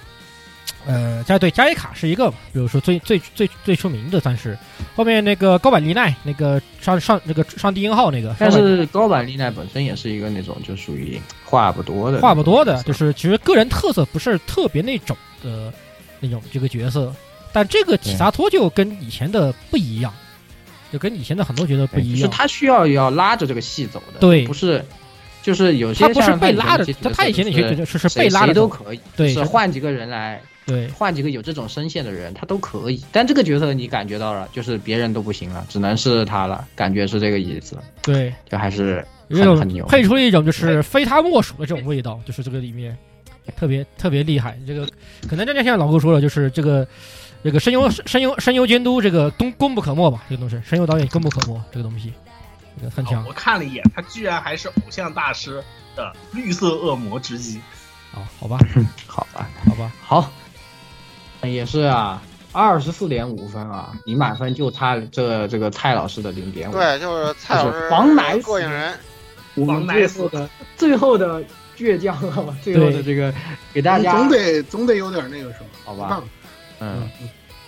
[0.84, 4.58] 呃，加对加伊卡是一个，比如说最最最最出名的算是，
[4.96, 15.72] 后面那个高坂丽奈那个上上那个上帝音号那个，但是高坂丽奈本身也是一个那种就属于话不多的，话不多的，就是其实个人特色不是特别那种的
[16.18, 17.14] 那种这个角色，
[17.56, 20.12] 但这个体萨托就跟以前的不一样，
[20.92, 22.20] 就跟以前的很多角色不一样。
[22.20, 24.84] 就是他需要要拉着这个戏走的，对不是。
[25.42, 33.00] 就是有些他不是被拉着他他以前那些角色是是被拉着走谁都可以，对是换几个人来，对换几个有这种声线的人，他都可以。
[33.12, 39.86] 但这个角色你感觉到了，就是别人都不行了，只能是他了，感觉是这个意思，对，就还是有一种很很牛。
[39.86, 42.98] 配出了一种就是非他莫属的这种味道，就是这个里面
[43.56, 44.58] 特别特别厉害。
[44.66, 44.84] 这个
[45.28, 46.84] 可能真的像老哥说了，就是这个
[47.44, 52.12] 这个声优声优声优监督这个功功不可没吧，这个东西声优导演功不可没，这个东西
[52.78, 53.24] 这个很强。
[53.26, 55.62] 我看了一眼，他居然还是偶像大师
[55.94, 57.60] 的绿色恶魔之一。
[58.14, 58.58] 哦，好吧，
[59.06, 60.30] 好吧，好吧，好，
[61.42, 62.20] 也是啊，
[62.52, 66.72] 二十四点五分啊，你满分就差这这个蔡老师的零点五。
[66.72, 68.94] 对，就是蔡老师就是黄乃膈应人。
[69.54, 71.42] 我们最后的 最后的
[71.76, 73.32] 倔强啊，最后的这个
[73.72, 76.22] 给大家总得总得有点那个什么，好吧？
[76.80, 77.08] 嗯，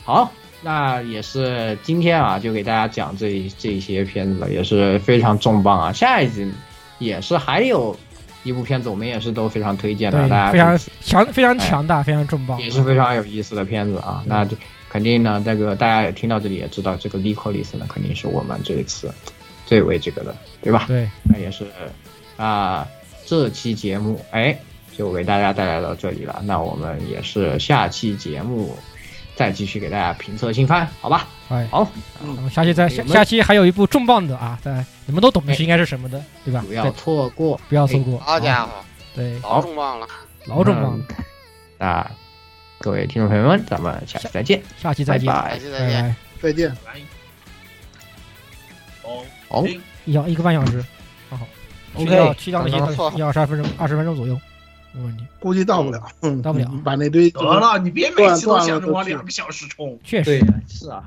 [0.05, 0.32] 好，
[0.62, 5.93] 那也是今天啊，就给大家讲这这些片子了，也是非常重磅啊。
[5.93, 6.51] 下一集
[6.98, 7.97] 也是还有
[8.43, 14.22] 一部片子，我们也是都非常推荐的，大家，非常强，非常强大，非常重磅，也是非常有意思的片子啊。
[14.26, 14.56] 那就
[14.89, 19.12] 肯定呢，这个大家也听到这里也知道，这个《利克里斯》呢，肯定是我们这一次
[19.66, 20.85] 最为这个的，对吧？
[20.89, 21.66] 对，那也是
[22.36, 22.89] 啊，
[23.26, 24.59] 这期节目哎，
[24.97, 26.40] 就给大家带来到这里了。
[26.44, 28.74] 那我们也是下期节目
[29.39, 31.28] 再继续给大家评测新番，好吧？
[31.48, 31.89] 哎，好，
[32.20, 36.65] 嗯，下期再下下期还有一部重磅的啊，在你们都懂的是应该是什么的，对吧？
[36.66, 36.90] 不要对。
[36.94, 38.19] 错过，不要错过。
[38.19, 38.73] 好家伙，
[39.15, 40.09] 对，老重磅了，
[40.47, 40.98] 老重磅。
[40.98, 41.05] 了。
[41.78, 42.10] 那
[42.81, 45.59] 各位听众朋友们，咱们下期再见，下期再见，拜拜。
[45.60, 46.15] 拜拜。
[46.43, 46.77] 再见。
[49.05, 49.69] 哦，哦，
[50.05, 50.85] 一小一个半小时，
[51.31, 51.47] 刚好。
[51.94, 52.77] OK，去掉去掉那些
[53.16, 54.36] 一二十分钟，二十分钟左右，
[54.98, 55.24] 没问题。
[55.40, 59.98] 估计到不了，嗯，到不了，把那堆得了，你别每期都想着往两个小时冲。
[60.02, 61.04] 确实是啊，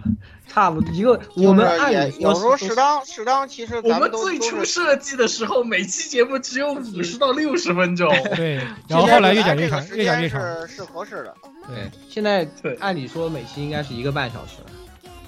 [0.47, 8.09] 差不多一个我们按有时候适当适当，其实我们咱们最初设计的时候，每期节目只有五十到六十分钟。
[8.35, 8.55] 对，
[8.87, 10.41] 然后后来越讲越长，越讲越长。
[10.41, 11.35] 是是合适的。
[11.67, 12.47] 对，现在
[12.79, 14.57] 按理说每期应该是一个半小时，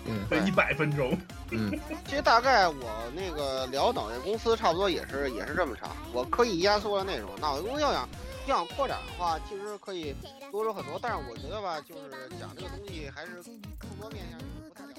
[0.07, 1.17] 嗯，一百分钟。
[1.51, 1.71] 嗯，
[2.09, 2.73] 其实大概我
[3.15, 7.29] 那个聊脑业公司差不多也是也是这么长，我刻意压缩了内容。
[7.39, 8.09] 脑业公司要想要
[8.45, 10.13] 想扩展的话，其实可以
[10.51, 12.01] 多说很多，但是我觉得吧，就是
[12.39, 13.41] 讲这个东西还是
[13.79, 14.91] 更多面向不太了。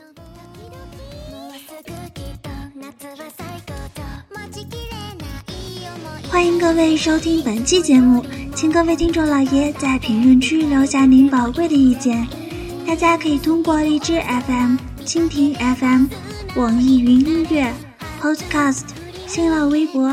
[6.31, 8.25] 欢迎各位收听本期节目，
[8.57, 12.27] 请各位听众老爷在评论区留下您宝贵的意见。
[12.87, 16.07] 大家可以通过荔枝 FM、蜻蜓 FM、
[16.57, 17.73] 网易云音乐、
[18.21, 18.85] Podcast、
[19.27, 20.13] 新浪微博、